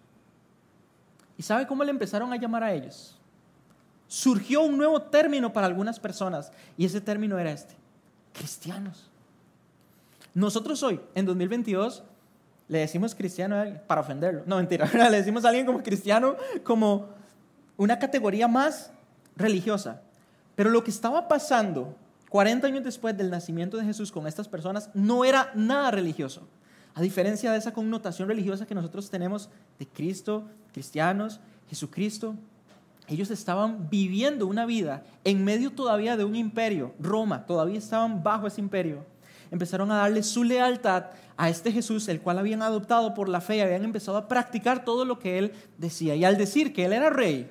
¿Y 1.37 1.43
sabe 1.43 1.67
cómo 1.67 1.83
le 1.83 1.91
empezaron 1.91 2.33
a 2.33 2.37
llamar 2.37 2.63
a 2.63 2.73
ellos? 2.73 3.15
Surgió 4.07 4.61
un 4.61 4.77
nuevo 4.77 5.01
término 5.01 5.53
para 5.53 5.67
algunas 5.67 5.99
personas 5.99 6.51
y 6.77 6.85
ese 6.85 7.01
término 7.01 7.37
era 7.37 7.51
este, 7.51 7.75
cristianos. 8.33 9.11
Nosotros 10.33 10.81
hoy, 10.81 10.99
en 11.13 11.25
2022, 11.25 12.03
le 12.69 12.79
decimos 12.79 13.13
cristiano 13.13 13.55
a 13.55 13.61
alguien 13.61 13.81
para 13.85 14.01
ofenderlo. 14.01 14.43
No, 14.45 14.57
mentira, 14.57 14.89
le 15.11 15.17
decimos 15.17 15.45
a 15.45 15.49
alguien 15.49 15.65
como 15.65 15.83
cristiano 15.83 16.35
como 16.63 17.09
una 17.75 17.99
categoría 17.99 18.47
más 18.47 18.91
religiosa. 19.35 20.01
Pero 20.55 20.69
lo 20.69 20.83
que 20.83 20.89
estaba 20.89 21.27
pasando 21.27 21.95
40 22.29 22.67
años 22.67 22.83
después 22.83 23.15
del 23.15 23.29
nacimiento 23.29 23.77
de 23.77 23.85
Jesús 23.85 24.11
con 24.11 24.25
estas 24.25 24.47
personas 24.47 24.89
no 24.93 25.23
era 25.23 25.51
nada 25.53 25.91
religioso. 25.91 26.47
A 26.97 27.01
diferencia 27.01 27.51
de 27.51 27.59
esa 27.59 27.73
connotación 27.73 28.27
religiosa 28.27 28.65
que 28.65 28.73
nosotros 28.73 29.11
tenemos 29.11 29.51
de 29.77 29.85
Cristo, 29.85 30.45
cristianos, 30.73 31.39
Jesucristo, 31.69 32.33
ellos 33.07 33.29
estaban 33.29 33.87
viviendo 33.87 34.47
una 34.47 34.65
vida 34.65 35.03
en 35.23 35.43
medio 35.43 35.69
todavía 35.69 36.17
de 36.17 36.23
un 36.23 36.35
imperio, 36.35 36.95
Roma, 36.99 37.45
todavía 37.45 37.77
estaban 37.77 38.23
bajo 38.23 38.47
ese 38.47 38.61
imperio. 38.61 39.05
Empezaron 39.51 39.91
a 39.91 39.97
darle 39.97 40.23
su 40.23 40.43
lealtad 40.43 41.11
a 41.37 41.49
este 41.49 41.71
Jesús, 41.71 42.07
el 42.07 42.19
cual 42.19 42.39
habían 42.39 42.63
adoptado 42.63 43.13
por 43.13 43.29
la 43.29 43.41
fe 43.41 43.57
y 43.57 43.61
habían 43.61 43.83
empezado 43.83 44.17
a 44.17 44.27
practicar 44.27 44.83
todo 44.83 45.05
lo 45.05 45.19
que 45.19 45.37
él 45.37 45.51
decía. 45.77 46.15
Y 46.15 46.25
al 46.25 46.35
decir 46.35 46.73
que 46.73 46.85
él 46.85 46.93
era 46.93 47.11
rey 47.11 47.47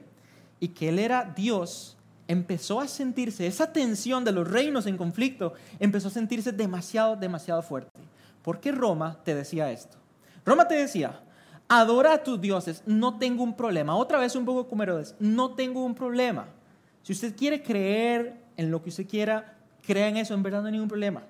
y 0.59 0.69
que 0.71 0.89
él 0.89 0.99
era 0.99 1.33
Dios, 1.37 1.97
empezó 2.27 2.81
a 2.81 2.89
sentirse, 2.89 3.47
esa 3.47 3.73
tensión 3.73 4.25
de 4.25 4.33
los 4.33 4.51
reinos 4.51 4.87
en 4.87 4.97
conflicto, 4.97 5.53
empezó 5.79 6.09
a 6.09 6.11
sentirse 6.11 6.51
demasiado, 6.51 7.15
demasiado 7.15 7.63
fuerte. 7.63 7.93
¿Por 8.47 8.61
qué 8.61 8.71
Roma 8.71 9.19
te 9.25 9.35
decía 9.35 9.73
esto? 9.73 9.99
Roma 10.45 10.69
te 10.69 10.77
decía, 10.77 11.21
adora 11.67 12.13
a 12.13 12.23
tus 12.23 12.41
dioses, 12.41 12.81
no 12.87 13.19
tengo 13.19 13.43
un 13.43 13.57
problema. 13.57 13.97
Otra 13.97 14.21
vez 14.21 14.37
un 14.37 14.45
poco 14.45 14.69
como 14.69 14.85
Herodes, 14.85 15.17
no 15.19 15.57
tengo 15.57 15.85
un 15.85 15.97
problema. 15.97 16.47
Si 17.03 17.13
usted 17.13 17.35
quiere 17.35 17.61
creer 17.61 18.41
en 18.57 18.71
lo 18.71 18.81
que 18.85 18.91
usted 18.91 19.09
quiera, 19.09 19.57
crea 19.85 20.07
en 20.07 20.17
eso, 20.17 20.33
en 20.33 20.45
verdad 20.45 20.61
no 20.61 20.67
hay 20.67 20.75
ningún 20.75 20.89
problema. 20.89 21.25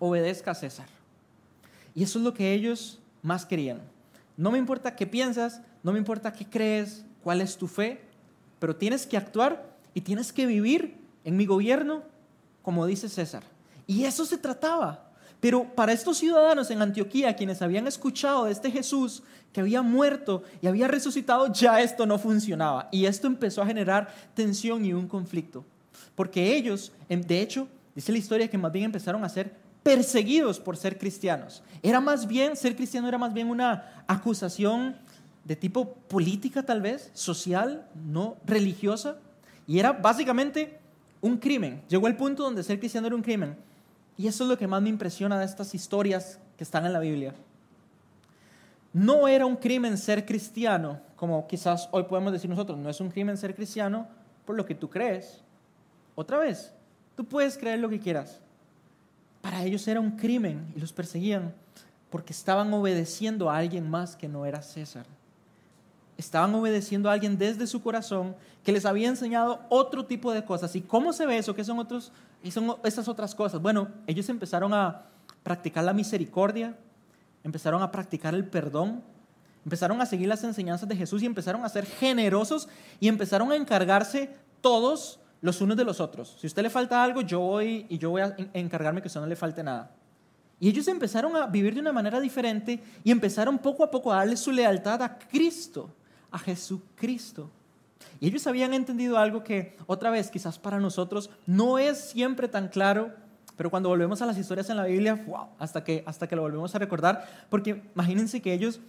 Obedezca 0.00 0.50
a 0.50 0.54
César. 0.56 0.88
Y 1.94 2.02
eso 2.02 2.18
es 2.18 2.24
lo 2.24 2.34
que 2.34 2.52
ellos 2.52 2.98
más 3.22 3.46
querían. 3.46 3.80
No 4.36 4.50
me 4.50 4.58
importa 4.58 4.96
qué 4.96 5.06
piensas, 5.06 5.60
no 5.84 5.92
me 5.92 6.00
importa 6.00 6.32
qué 6.32 6.46
crees, 6.46 7.04
cuál 7.22 7.40
es 7.40 7.56
tu 7.56 7.68
fe, 7.68 8.00
pero 8.58 8.74
tienes 8.74 9.06
que 9.06 9.16
actuar 9.16 9.70
y 9.94 10.00
tienes 10.00 10.32
que 10.32 10.46
vivir 10.46 10.96
en 11.22 11.36
mi 11.36 11.46
gobierno 11.46 12.02
como 12.62 12.86
dice 12.86 13.08
César. 13.08 13.44
Y 13.86 14.02
eso 14.02 14.24
se 14.24 14.36
trataba. 14.36 15.11
Pero 15.42 15.64
para 15.64 15.92
estos 15.92 16.18
ciudadanos 16.18 16.70
en 16.70 16.80
Antioquía, 16.80 17.34
quienes 17.34 17.62
habían 17.62 17.88
escuchado 17.88 18.44
de 18.44 18.52
este 18.52 18.70
Jesús 18.70 19.24
que 19.52 19.60
había 19.60 19.82
muerto 19.82 20.44
y 20.60 20.68
había 20.68 20.86
resucitado, 20.86 21.52
ya 21.52 21.80
esto 21.80 22.06
no 22.06 22.16
funcionaba. 22.16 22.88
Y 22.92 23.06
esto 23.06 23.26
empezó 23.26 23.60
a 23.60 23.66
generar 23.66 24.14
tensión 24.34 24.84
y 24.84 24.92
un 24.92 25.08
conflicto. 25.08 25.64
Porque 26.14 26.54
ellos, 26.54 26.92
de 27.08 27.40
hecho, 27.40 27.66
dice 27.92 28.12
la 28.12 28.18
historia 28.18 28.48
que 28.48 28.56
más 28.56 28.70
bien 28.70 28.84
empezaron 28.84 29.24
a 29.24 29.28
ser 29.28 29.52
perseguidos 29.82 30.60
por 30.60 30.76
ser 30.76 30.96
cristianos. 30.96 31.64
Era 31.82 32.00
más 32.00 32.28
bien, 32.28 32.54
ser 32.54 32.76
cristiano 32.76 33.08
era 33.08 33.18
más 33.18 33.34
bien 33.34 33.50
una 33.50 34.04
acusación 34.06 34.94
de 35.42 35.56
tipo 35.56 35.92
política 35.92 36.62
tal 36.62 36.80
vez, 36.80 37.10
social, 37.14 37.84
no 38.06 38.36
religiosa. 38.44 39.16
Y 39.66 39.80
era 39.80 39.90
básicamente 39.90 40.78
un 41.20 41.36
crimen. 41.36 41.82
Llegó 41.88 42.06
el 42.06 42.14
punto 42.14 42.44
donde 42.44 42.62
ser 42.62 42.78
cristiano 42.78 43.08
era 43.08 43.16
un 43.16 43.22
crimen. 43.22 43.56
Y 44.16 44.26
eso 44.26 44.44
es 44.44 44.50
lo 44.50 44.58
que 44.58 44.66
más 44.66 44.82
me 44.82 44.88
impresiona 44.88 45.38
de 45.38 45.44
estas 45.44 45.74
historias 45.74 46.38
que 46.56 46.64
están 46.64 46.86
en 46.86 46.92
la 46.92 47.00
Biblia. 47.00 47.34
No 48.92 49.26
era 49.26 49.46
un 49.46 49.56
crimen 49.56 49.96
ser 49.96 50.26
cristiano, 50.26 51.00
como 51.16 51.46
quizás 51.46 51.88
hoy 51.92 52.04
podemos 52.04 52.32
decir 52.32 52.50
nosotros, 52.50 52.78
no 52.78 52.90
es 52.90 53.00
un 53.00 53.10
crimen 53.10 53.36
ser 53.36 53.54
cristiano 53.54 54.06
por 54.44 54.54
lo 54.54 54.66
que 54.66 54.74
tú 54.74 54.90
crees. 54.90 55.40
Otra 56.14 56.38
vez, 56.38 56.72
tú 57.16 57.24
puedes 57.24 57.56
creer 57.56 57.78
lo 57.78 57.88
que 57.88 58.00
quieras. 58.00 58.40
Para 59.40 59.64
ellos 59.64 59.88
era 59.88 60.00
un 60.00 60.12
crimen 60.12 60.72
y 60.76 60.80
los 60.80 60.92
perseguían 60.92 61.54
porque 62.10 62.34
estaban 62.34 62.72
obedeciendo 62.74 63.50
a 63.50 63.56
alguien 63.56 63.88
más 63.88 64.14
que 64.14 64.28
no 64.28 64.44
era 64.44 64.60
César. 64.60 65.06
Estaban 66.22 66.54
obedeciendo 66.54 67.10
a 67.10 67.14
alguien 67.14 67.36
desde 67.36 67.66
su 67.66 67.82
corazón 67.82 68.36
que 68.62 68.70
les 68.70 68.86
había 68.86 69.08
enseñado 69.08 69.66
otro 69.68 70.06
tipo 70.06 70.32
de 70.32 70.44
cosas. 70.44 70.76
¿Y 70.76 70.80
cómo 70.80 71.12
se 71.12 71.26
ve 71.26 71.36
eso? 71.36 71.52
¿Qué 71.52 71.64
son, 71.64 71.80
otros, 71.80 72.12
y 72.44 72.52
son 72.52 72.76
esas 72.84 73.08
otras 73.08 73.34
cosas? 73.34 73.60
Bueno, 73.60 73.88
ellos 74.06 74.28
empezaron 74.28 74.72
a 74.72 75.02
practicar 75.42 75.82
la 75.82 75.92
misericordia, 75.92 76.76
empezaron 77.42 77.82
a 77.82 77.90
practicar 77.90 78.36
el 78.36 78.44
perdón, 78.44 79.02
empezaron 79.64 80.00
a 80.00 80.06
seguir 80.06 80.28
las 80.28 80.44
enseñanzas 80.44 80.88
de 80.88 80.94
Jesús 80.94 81.24
y 81.24 81.26
empezaron 81.26 81.64
a 81.64 81.68
ser 81.68 81.86
generosos 81.86 82.68
y 83.00 83.08
empezaron 83.08 83.50
a 83.50 83.56
encargarse 83.56 84.30
todos 84.60 85.18
los 85.40 85.60
unos 85.60 85.76
de 85.76 85.84
los 85.84 85.98
otros. 85.98 86.36
Si 86.38 86.46
a 86.46 86.48
usted 86.48 86.62
le 86.62 86.70
falta 86.70 87.02
algo, 87.02 87.22
yo 87.22 87.40
voy 87.40 87.84
y 87.88 87.98
yo 87.98 88.10
voy 88.10 88.22
a 88.22 88.36
encargarme 88.54 89.02
que 89.02 89.08
a 89.08 89.10
usted 89.10 89.20
no 89.20 89.26
le 89.26 89.34
falte 89.34 89.64
nada. 89.64 89.90
Y 90.60 90.68
ellos 90.68 90.86
empezaron 90.86 91.34
a 91.34 91.46
vivir 91.46 91.74
de 91.74 91.80
una 91.80 91.92
manera 91.92 92.20
diferente 92.20 92.80
y 93.02 93.10
empezaron 93.10 93.58
poco 93.58 93.82
a 93.82 93.90
poco 93.90 94.12
a 94.12 94.18
darle 94.18 94.36
su 94.36 94.52
lealtad 94.52 95.02
a 95.02 95.18
Cristo 95.18 95.90
a 96.32 96.38
Jesucristo. 96.38 97.50
Y 98.18 98.28
ellos 98.28 98.46
habían 98.46 98.74
entendido 98.74 99.18
algo 99.18 99.44
que 99.44 99.76
otra 99.86 100.10
vez 100.10 100.30
quizás 100.30 100.58
para 100.58 100.80
nosotros 100.80 101.30
no 101.46 101.78
es 101.78 101.98
siempre 101.98 102.48
tan 102.48 102.68
claro, 102.68 103.12
pero 103.56 103.70
cuando 103.70 103.88
volvemos 103.88 104.22
a 104.22 104.26
las 104.26 104.38
historias 104.38 104.70
en 104.70 104.76
la 104.76 104.84
Biblia, 104.84 105.22
wow, 105.26 105.48
hasta 105.58 105.84
que, 105.84 106.02
hasta 106.06 106.26
que 106.26 106.34
lo 106.34 106.42
volvemos 106.42 106.74
a 106.74 106.78
recordar, 106.78 107.46
porque 107.48 107.82
imagínense 107.94 108.42
que 108.42 108.52
ellos 108.52 108.80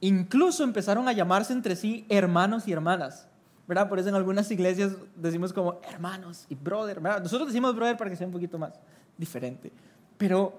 incluso 0.00 0.62
empezaron 0.62 1.08
a 1.08 1.12
llamarse 1.12 1.52
entre 1.52 1.74
sí 1.74 2.04
hermanos 2.08 2.68
y 2.68 2.72
hermanas. 2.72 3.26
¿verdad? 3.66 3.88
Por 3.88 3.98
eso 3.98 4.08
en 4.08 4.14
algunas 4.14 4.50
iglesias 4.50 4.92
decimos 5.16 5.52
como 5.52 5.80
hermanos 5.88 6.46
y 6.48 6.54
brother. 6.54 7.00
Nosotros 7.00 7.48
decimos 7.48 7.74
brother 7.74 7.96
para 7.96 8.10
que 8.10 8.16
sea 8.16 8.26
un 8.26 8.32
poquito 8.32 8.58
más 8.58 8.72
diferente. 9.16 9.72
Pero 10.18 10.58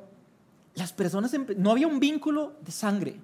las 0.75 0.93
personas, 0.93 1.31
no 1.57 1.71
había 1.71 1.87
un 1.87 1.99
vínculo 1.99 2.53
de 2.61 2.71
sangre, 2.71 3.19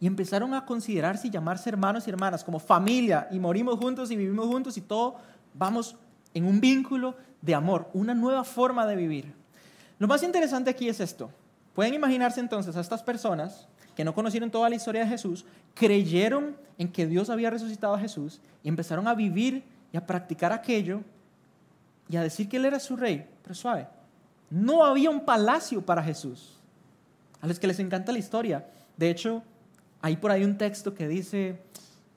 y 0.00 0.06
empezaron 0.06 0.54
a 0.54 0.64
considerarse 0.64 1.28
y 1.28 1.30
llamarse 1.30 1.70
hermanos 1.70 2.06
y 2.06 2.10
hermanas, 2.10 2.44
como 2.44 2.58
familia, 2.58 3.28
y 3.30 3.38
morimos 3.38 3.78
juntos 3.78 4.10
y 4.10 4.16
vivimos 4.16 4.46
juntos 4.46 4.76
y 4.76 4.82
todo, 4.82 5.16
vamos 5.54 5.96
en 6.34 6.44
un 6.44 6.60
vínculo 6.60 7.16
de 7.40 7.54
amor, 7.54 7.88
una 7.94 8.14
nueva 8.14 8.44
forma 8.44 8.86
de 8.86 8.96
vivir. 8.96 9.32
Lo 9.98 10.06
más 10.06 10.22
interesante 10.22 10.70
aquí 10.70 10.88
es 10.88 11.00
esto. 11.00 11.30
Pueden 11.74 11.94
imaginarse 11.94 12.40
entonces 12.40 12.76
a 12.76 12.80
estas 12.80 13.02
personas 13.02 13.68
que 13.94 14.04
no 14.04 14.14
conocieron 14.14 14.50
toda 14.50 14.68
la 14.68 14.76
historia 14.76 15.02
de 15.02 15.08
Jesús, 15.08 15.46
creyeron 15.74 16.56
en 16.76 16.92
que 16.92 17.06
Dios 17.06 17.30
había 17.30 17.48
resucitado 17.48 17.94
a 17.94 17.98
Jesús 17.98 18.40
y 18.62 18.68
empezaron 18.68 19.08
a 19.08 19.14
vivir 19.14 19.64
y 19.92 19.96
a 19.96 20.06
practicar 20.06 20.52
aquello 20.52 21.00
y 22.08 22.16
a 22.16 22.22
decir 22.22 22.48
que 22.48 22.58
Él 22.58 22.66
era 22.66 22.78
su 22.78 22.96
rey. 22.96 23.26
Pero 23.42 23.54
suave, 23.54 23.88
no 24.50 24.84
había 24.84 25.08
un 25.08 25.24
palacio 25.24 25.84
para 25.84 26.02
Jesús. 26.02 26.58
A 27.40 27.46
los 27.46 27.58
que 27.58 27.66
les 27.66 27.78
encanta 27.78 28.12
la 28.12 28.18
historia. 28.18 28.66
De 28.96 29.08
hecho, 29.08 29.42
hay 30.02 30.16
por 30.16 30.30
ahí 30.30 30.44
un 30.44 30.58
texto 30.58 30.94
que 30.94 31.08
dice, 31.08 31.58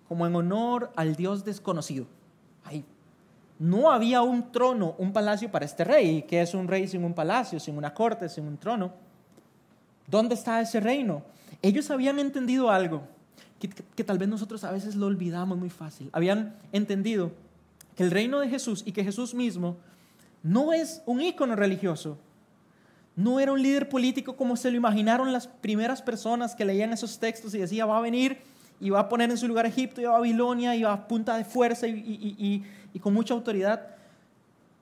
como 0.08 0.26
en 0.26 0.36
honor 0.36 0.92
al 0.96 1.16
Dios 1.16 1.46
desconocido. 1.46 2.06
Ahí. 2.66 2.84
No 3.60 3.92
había 3.92 4.22
un 4.22 4.52
trono, 4.52 4.96
un 4.98 5.12
palacio 5.14 5.52
para 5.52 5.66
este 5.66 5.84
rey. 5.84 6.24
¿Qué 6.24 6.42
es 6.42 6.54
un 6.54 6.68
rey 6.68 6.88
sin 6.88 7.04
un 7.04 7.14
palacio, 7.14 7.60
sin 7.60 7.78
una 7.78 7.94
corte, 7.94 8.30
sin 8.30 8.46
un 8.46 8.58
trono? 8.58 8.92
¿Dónde 10.08 10.36
está 10.36 10.62
ese 10.62 10.80
reino? 10.80 11.24
Ellos 11.62 11.92
habían 11.92 12.20
entendido 12.20 12.72
algo 12.72 13.04
que, 13.60 13.70
que, 13.70 14.04
tal 14.04 14.18
vez 14.18 14.30
nosotros 14.30 14.64
a 14.64 14.72
veces 14.72 14.96
lo 14.96 15.08
olvidamos 15.08 15.58
muy 15.58 15.70
fácil. 15.70 16.10
Habían 16.14 16.56
entendido 16.72 17.32
que 17.96 18.04
el 18.04 18.12
reino 18.12 18.40
de 18.40 18.50
Jesús 18.50 18.84
y 18.86 18.94
que 18.94 19.04
Jesús 19.04 19.34
mismo 19.34 19.76
no 20.42 20.72
es 20.72 21.02
un 21.06 21.22
ícono 21.22 21.56
religioso, 21.56 22.18
no 23.20 23.42
era 23.42 23.52
un 23.52 23.62
líder 23.62 23.90
político 23.90 24.38
como 24.38 24.56
se 24.56 24.72
lo 24.72 24.78
imaginaron 24.78 25.34
las 25.34 25.46
primeras 25.46 26.02
personas 26.02 26.56
que 26.56 26.64
leían 26.64 26.94
esos 26.94 27.20
textos 27.20 27.54
y 27.54 27.58
decía, 27.58 27.86
va 27.86 27.98
a 27.98 28.02
venir 28.02 28.38
y 28.80 28.92
va 28.92 29.02
a 29.02 29.10
poner 29.10 29.30
en 29.30 29.38
su 29.38 29.46
lugar 29.46 29.66
Egipto 29.66 30.00
y 30.00 30.06
a 30.06 30.12
Babilonia 30.12 30.74
y 30.74 30.84
va 30.84 30.94
a 30.94 31.06
punta 31.06 31.36
de 31.36 31.44
fuerza 31.44 31.86
y, 31.86 32.64
y 32.94 33.00
con 33.00 33.14
mucha 33.14 33.34
autoridad. 33.34 33.88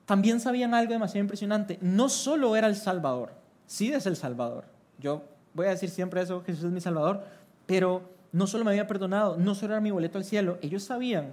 También 0.06 0.38
sabían 0.38 0.72
algo 0.72 0.92
demasiado 0.92 1.18
impresionante. 1.18 1.78
No 1.80 2.08
solo 2.08 2.54
era 2.54 2.68
el 2.68 2.76
Salvador, 2.76 3.32
sí 3.66 3.92
es 3.92 4.06
el 4.06 4.14
Salvador. 4.14 4.66
Yo 5.00 5.24
voy 5.52 5.66
a 5.66 5.70
decir 5.70 5.90
siempre 5.90 6.20
eso, 6.20 6.40
Jesús 6.46 6.66
es 6.66 6.70
mi 6.70 6.80
Salvador, 6.80 7.24
pero 7.66 8.08
no 8.30 8.46
solo 8.46 8.64
me 8.64 8.70
había 8.70 8.86
perdonado, 8.86 9.36
no 9.36 9.56
solo 9.56 9.72
era 9.72 9.80
mi 9.80 9.90
boleto 9.90 10.16
al 10.16 10.24
cielo, 10.24 10.58
ellos 10.62 10.84
sabían 10.84 11.32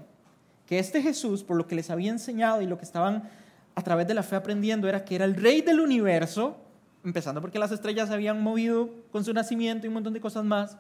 que 0.66 0.80
este 0.80 1.04
Jesús, 1.04 1.44
por 1.44 1.56
lo 1.56 1.68
que 1.68 1.76
les 1.76 1.92
había 1.92 2.10
enseñado 2.10 2.64
y 2.64 2.66
lo 2.66 2.80
que 2.80 2.86
estaban 2.86 3.30
a 3.76 3.82
través 3.84 4.08
de 4.08 4.16
la 4.16 4.24
fe 4.24 4.36
aprendiendo, 4.36 4.90
era 4.90 5.06
que 5.06 5.14
era 5.14 5.26
el 5.26 5.36
rey 5.36 5.62
del 5.62 5.82
universo 5.82 6.65
empezando 7.06 7.40
porque 7.40 7.60
las 7.60 7.72
estrellas 7.72 8.10
se 8.10 8.16
habían 8.16 8.42
movido 8.42 8.90
con 9.12 9.24
su 9.24 9.32
nacimiento 9.32 9.86
y 9.86 9.90
un 9.90 9.94
montón 9.94 10.14
de 10.14 10.20
cosas 10.20 10.44
más, 10.44 10.76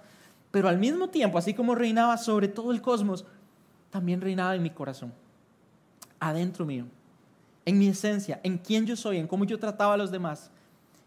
pero 0.51 0.67
al 0.67 0.79
mismo 0.79 1.09
tiempo, 1.09 1.37
así 1.37 1.53
como 1.53 1.75
reinaba 1.75 2.17
sobre 2.17 2.47
todo 2.47 2.71
el 2.71 2.81
cosmos, 2.81 3.25
también 3.91 4.19
reinaba 4.19 4.55
en 4.55 4.63
mi 4.63 4.71
corazón, 4.71 5.13
adentro 6.19 6.65
mío, 6.65 6.85
en 7.63 7.77
mi 7.77 7.87
esencia, 7.87 8.39
en 8.43 8.57
quién 8.57 8.85
yo 8.85 8.95
soy, 8.95 9.17
en 9.17 9.27
cómo 9.27 9.45
yo 9.45 9.59
trataba 9.59 9.93
a 9.93 9.97
los 9.97 10.11
demás. 10.11 10.49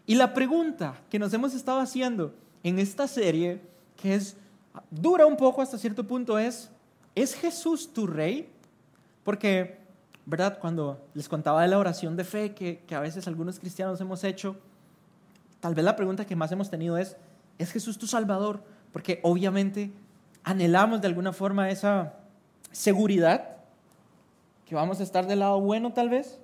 Y 0.05 0.15
la 0.15 0.33
pregunta 0.33 0.95
que 1.09 1.19
nos 1.19 1.33
hemos 1.33 1.53
estado 1.53 1.79
haciendo 1.79 2.33
en 2.63 2.79
esta 2.79 3.07
serie, 3.07 3.61
que 4.01 4.15
es 4.15 4.37
dura 4.89 5.25
un 5.25 5.35
poco 5.35 5.61
hasta 5.61 5.77
cierto 5.77 6.05
punto, 6.05 6.39
es, 6.39 6.71
¿es 7.13 7.35
Jesús 7.35 7.93
tu 7.93 8.07
rey? 8.07 8.49
Porque, 9.23 9.77
¿verdad? 10.25 10.57
Cuando 10.59 11.05
les 11.13 11.27
contaba 11.27 11.61
de 11.61 11.67
la 11.67 11.77
oración 11.77 12.15
de 12.15 12.23
fe 12.23 12.53
que, 12.53 12.83
que 12.87 12.95
a 12.95 12.99
veces 12.99 13.27
algunos 13.27 13.59
cristianos 13.59 14.01
hemos 14.01 14.23
hecho, 14.23 14.55
Tal 15.59 15.75
vez 15.75 15.83
la 15.83 15.95
pregunta 15.95 16.25
que 16.25 16.35
más 16.35 16.51
hemos 16.51 16.69
tenido 16.69 16.97
es, 16.97 17.17
¿es 17.57 17.71
Jesús 17.71 17.97
tu 17.97 18.07
Salvador? 18.07 18.63
Porque 18.91 19.19
obviamente 19.23 19.91
anhelamos 20.43 21.01
de 21.01 21.07
alguna 21.07 21.33
forma 21.33 21.69
esa 21.69 22.13
seguridad, 22.71 23.57
que 24.65 24.75
vamos 24.75 24.99
a 24.99 25.03
estar 25.03 25.27
del 25.27 25.39
lado 25.39 25.59
bueno 25.59 25.91
tal 25.91 26.09
vez, 26.09 26.39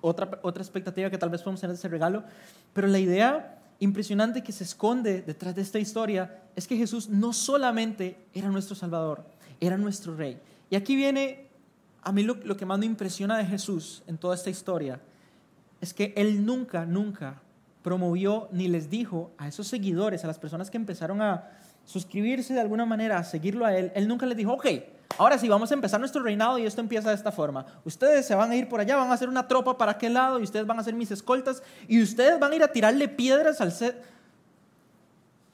otra, 0.00 0.38
otra 0.42 0.62
expectativa 0.62 1.10
que 1.10 1.18
tal 1.18 1.30
vez 1.30 1.42
podemos 1.42 1.60
tener 1.60 1.74
de 1.74 1.78
ese 1.78 1.88
regalo, 1.88 2.24
pero 2.72 2.86
la 2.88 2.98
idea 2.98 3.58
impresionante 3.80 4.42
que 4.42 4.52
se 4.52 4.64
esconde 4.64 5.22
detrás 5.22 5.54
de 5.54 5.62
esta 5.62 5.78
historia 5.78 6.42
es 6.56 6.66
que 6.66 6.76
Jesús 6.76 7.08
no 7.08 7.32
solamente 7.32 8.18
era 8.34 8.48
nuestro 8.48 8.74
Salvador, 8.74 9.24
era 9.60 9.78
nuestro 9.78 10.16
Rey. 10.16 10.38
Y 10.70 10.76
aquí 10.76 10.96
viene 10.96 11.46
a 12.02 12.12
mí 12.12 12.22
lo, 12.22 12.34
lo 12.34 12.56
que 12.56 12.66
más 12.66 12.78
me 12.78 12.86
impresiona 12.86 13.38
de 13.38 13.46
Jesús 13.46 14.02
en 14.06 14.18
toda 14.18 14.34
esta 14.34 14.50
historia, 14.50 15.00
es 15.80 15.94
que 15.94 16.12
Él 16.16 16.44
nunca, 16.44 16.84
nunca 16.84 17.40
promovió 17.88 18.50
ni 18.52 18.68
les 18.68 18.90
dijo 18.90 19.30
a 19.38 19.48
esos 19.48 19.66
seguidores, 19.66 20.22
a 20.22 20.26
las 20.26 20.38
personas 20.38 20.70
que 20.70 20.76
empezaron 20.76 21.22
a 21.22 21.48
suscribirse 21.86 22.52
de 22.52 22.60
alguna 22.60 22.84
manera, 22.84 23.16
a 23.16 23.24
seguirlo 23.24 23.64
a 23.64 23.74
él, 23.74 23.90
él 23.94 24.06
nunca 24.06 24.26
les 24.26 24.36
dijo, 24.36 24.52
ok, 24.52 24.66
ahora 25.16 25.38
sí, 25.38 25.48
vamos 25.48 25.70
a 25.70 25.74
empezar 25.74 25.98
nuestro 25.98 26.22
reinado 26.22 26.58
y 26.58 26.66
esto 26.66 26.82
empieza 26.82 27.08
de 27.08 27.14
esta 27.14 27.32
forma. 27.32 27.64
Ustedes 27.86 28.26
se 28.26 28.34
van 28.34 28.50
a 28.50 28.56
ir 28.56 28.68
por 28.68 28.80
allá, 28.80 28.96
van 28.96 29.10
a 29.10 29.14
hacer 29.14 29.30
una 29.30 29.48
tropa 29.48 29.78
para 29.78 29.92
aquel 29.92 30.12
lado 30.12 30.38
y 30.38 30.42
ustedes 30.42 30.66
van 30.66 30.78
a 30.78 30.84
ser 30.84 30.92
mis 30.92 31.10
escoltas 31.10 31.62
y 31.88 32.02
ustedes 32.02 32.38
van 32.38 32.52
a 32.52 32.56
ir 32.56 32.62
a 32.62 32.68
tirarle 32.68 33.08
piedras 33.08 33.62
al 33.62 33.72
ser... 33.72 34.02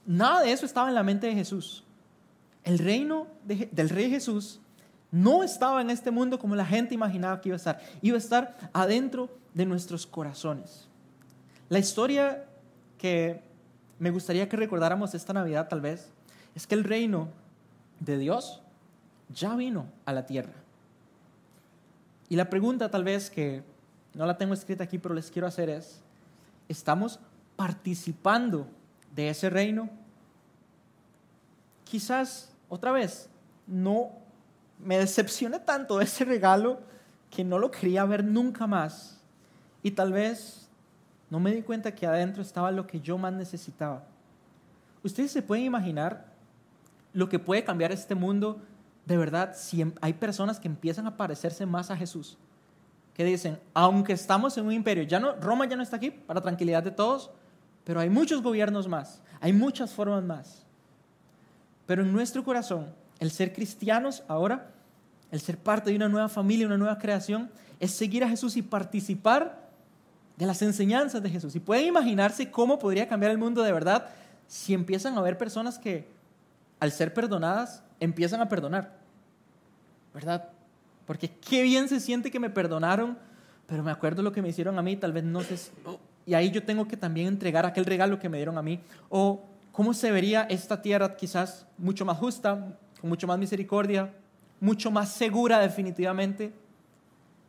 Nada 0.05 0.43
de 0.43 0.51
eso 0.51 0.67
estaba 0.67 0.89
en 0.89 0.97
la 0.97 1.05
mente 1.05 1.29
de 1.29 1.35
Jesús. 1.35 1.85
El 2.65 2.81
reino 2.81 3.29
del 3.45 3.91
rey 3.91 4.11
Jesús 4.11 4.61
no 5.13 5.45
estaba 5.45 5.81
en 5.81 5.91
este 5.91 6.11
mundo 6.11 6.41
como 6.41 6.57
la 6.57 6.67
gente 6.67 6.95
imaginaba 6.95 7.41
que 7.41 7.51
iba 7.51 7.55
a 7.55 7.59
estar. 7.59 7.81
Iba 8.03 8.17
a 8.17 8.19
estar 8.19 8.57
adentro 8.73 9.31
de 9.55 9.67
nuestros 9.67 10.05
corazones. 10.05 10.89
La 11.69 11.79
historia 11.79 12.45
que 12.99 13.41
me 13.99 14.11
gustaría 14.11 14.49
que 14.49 14.57
recordáramos 14.57 15.15
esta 15.15 15.33
Navidad 15.33 15.69
tal 15.69 15.81
vez 15.81 16.11
es 16.55 16.67
que 16.67 16.75
el 16.75 16.85
reino 16.85 17.29
de 18.01 18.19
Dios 18.19 18.63
ya 19.31 19.55
vino 19.57 19.87
a 20.05 20.13
la 20.13 20.27
tierra. 20.27 20.53
Y 22.29 22.37
la 22.37 22.51
pregunta 22.51 22.91
tal 22.91 23.05
vez 23.05 23.31
que 23.31 23.63
no 24.15 24.27
la 24.27 24.37
tengo 24.37 24.55
escrita 24.55 24.85
aquí, 24.85 24.99
pero 24.99 25.15
les 25.15 25.31
quiero 25.31 25.49
hacer 25.49 25.69
es, 25.71 26.01
¿estamos 26.69 27.19
participando 27.57 28.67
de 29.15 29.31
ese 29.31 29.51
reino? 29.51 29.89
Quizás, 31.85 32.53
otra 32.69 32.93
vez, 32.93 33.29
no 33.67 34.11
me 34.79 34.99
decepcione 34.99 35.59
tanto 35.61 36.01
ese 36.01 36.25
regalo 36.25 36.81
que 37.31 37.45
no 37.45 37.59
lo 37.59 37.71
quería 37.71 38.05
ver 38.05 38.25
nunca 38.25 38.67
más. 38.67 39.21
Y 39.83 39.93
tal 39.93 40.13
vez 40.13 40.64
no 41.31 41.41
me 41.41 41.53
di 41.53 41.63
cuenta 41.63 41.95
que 41.95 42.07
adentro 42.07 42.43
estaba 42.43 42.71
lo 42.71 42.87
que 42.87 43.01
yo 43.01 43.19
más 43.19 43.33
necesitaba. 43.33 44.05
Ustedes 45.03 45.33
se 45.33 45.43
pueden 45.43 45.65
imaginar 45.65 46.27
lo 47.13 47.29
que 47.29 47.39
puede 47.39 47.65
cambiar 47.65 47.93
este 47.93 48.15
mundo 48.15 48.61
de 49.07 49.17
verdad 49.17 49.55
si 49.55 49.83
em, 49.83 49.93
hay 50.01 50.15
personas 50.15 50.59
que 50.59 50.69
empiezan 50.69 51.07
a 51.07 51.17
parecerse 51.17 51.67
más 51.67 51.91
a 51.91 51.97
Jesús. 51.97 52.39
Que 53.15 53.25
dicen, 53.25 53.61
aunque 53.75 54.13
estamos 54.13 54.57
en 54.59 54.67
un 54.67 54.73
imperio, 54.73 55.05
ya 55.05 55.21
no, 55.21 55.35
Roma 55.37 55.67
ya 55.67 55.77
no 55.77 55.83
está 55.83 55.97
aquí 55.97 56.11
para 56.11 56.41
tranquilidad 56.41 56.83
de 56.83 56.91
todos, 56.91 57.31
pero 57.85 58.01
hay 58.01 58.11
muchos 58.11 58.43
gobiernos 58.43 58.89
más, 58.89 59.23
hay 59.41 59.53
muchas 59.53 59.93
formas 59.93 60.25
más. 60.25 60.65
Pero 61.87 62.03
en 62.03 62.13
nuestro 62.13 62.43
corazón, 62.43 62.93
el 63.21 63.31
ser 63.31 63.53
cristianos 63.53 64.25
ahora, 64.27 64.71
el 65.31 65.41
ser 65.41 65.59
parte 65.59 65.91
de 65.91 65.97
una 65.97 66.09
nueva 66.09 66.29
familia, 66.29 66.67
una 66.67 66.79
nueva 66.79 66.99
creación, 66.99 67.51
es 67.79 67.93
seguir 67.93 68.25
a 68.25 68.29
Jesús 68.29 68.57
y 68.57 68.63
participar 68.63 69.64
de 70.37 70.47
las 70.47 70.63
enseñanzas 70.63 71.23
de 71.23 71.31
Jesús. 71.31 71.55
Y 71.55 71.61
pueden 71.61 71.87
imaginarse 71.87 72.51
cómo 72.51 72.79
podría 72.79 73.09
cambiar 73.09 73.33
el 73.33 73.39
mundo 73.39 73.63
de 73.63 73.73
verdad 73.73 74.09
si 74.47 74.75
empiezan 74.75 75.17
a 75.17 75.23
ver 75.23 75.39
personas 75.39 75.79
que, 75.79 76.07
al 76.81 76.93
ser 76.93 77.15
perdonadas, 77.15 77.83
empiezan 78.01 78.41
a 78.41 78.49
perdonar. 78.49 78.97
¿Verdad? 80.13 80.49
Porque 81.07 81.29
qué 81.29 81.63
bien 81.63 81.89
se 81.89 82.01
siente 82.01 82.31
que 82.31 82.41
me 82.41 82.51
perdonaron, 82.51 83.19
pero 83.67 83.83
me 83.83 83.91
acuerdo 83.91 84.23
lo 84.23 84.33
que 84.33 84.43
me 84.43 84.49
hicieron 84.49 84.79
a 84.79 84.83
mí, 84.83 84.97
tal 84.97 85.13
vez 85.13 85.25
no 85.25 85.41
sé. 85.41 85.59
Y 86.27 86.35
ahí 86.35 86.51
yo 86.51 86.63
tengo 86.63 86.87
que 86.87 86.97
también 86.97 87.29
entregar 87.29 87.67
aquel 87.67 87.85
regalo 87.85 88.19
que 88.19 88.29
me 88.29 88.39
dieron 88.39 88.59
a 88.59 88.63
mí. 88.63 88.81
O 89.09 89.43
cómo 89.73 89.93
se 89.93 90.11
vería 90.11 90.43
esta 90.43 90.81
tierra 90.81 91.17
quizás 91.17 91.67
mucho 91.79 92.05
más 92.05 92.19
justa, 92.19 92.79
con 93.01 93.11
mucho 93.11 93.27
más 93.27 93.39
misericordia, 93.39 94.13
mucho 94.61 94.91
más 94.91 95.11
segura 95.13 95.59
definitivamente, 95.59 96.53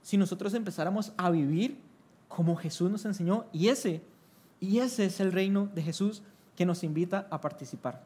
si 0.02 0.18
nosotros 0.18 0.54
empezáramos 0.54 1.14
a 1.18 1.30
vivir 1.30 1.85
como 2.28 2.56
Jesús 2.56 2.92
nos 2.92 3.06
enseñó 3.06 3.46
y 3.54 3.70
ese, 3.70 4.02
y 4.60 4.80
ese 4.80 5.06
es 5.06 5.20
el 5.20 5.32
reino 5.32 5.70
de 5.74 5.82
Jesús 5.82 6.24
que 6.56 6.66
nos 6.66 6.84
invita 6.84 7.28
a 7.30 7.42
participar. 7.42 8.02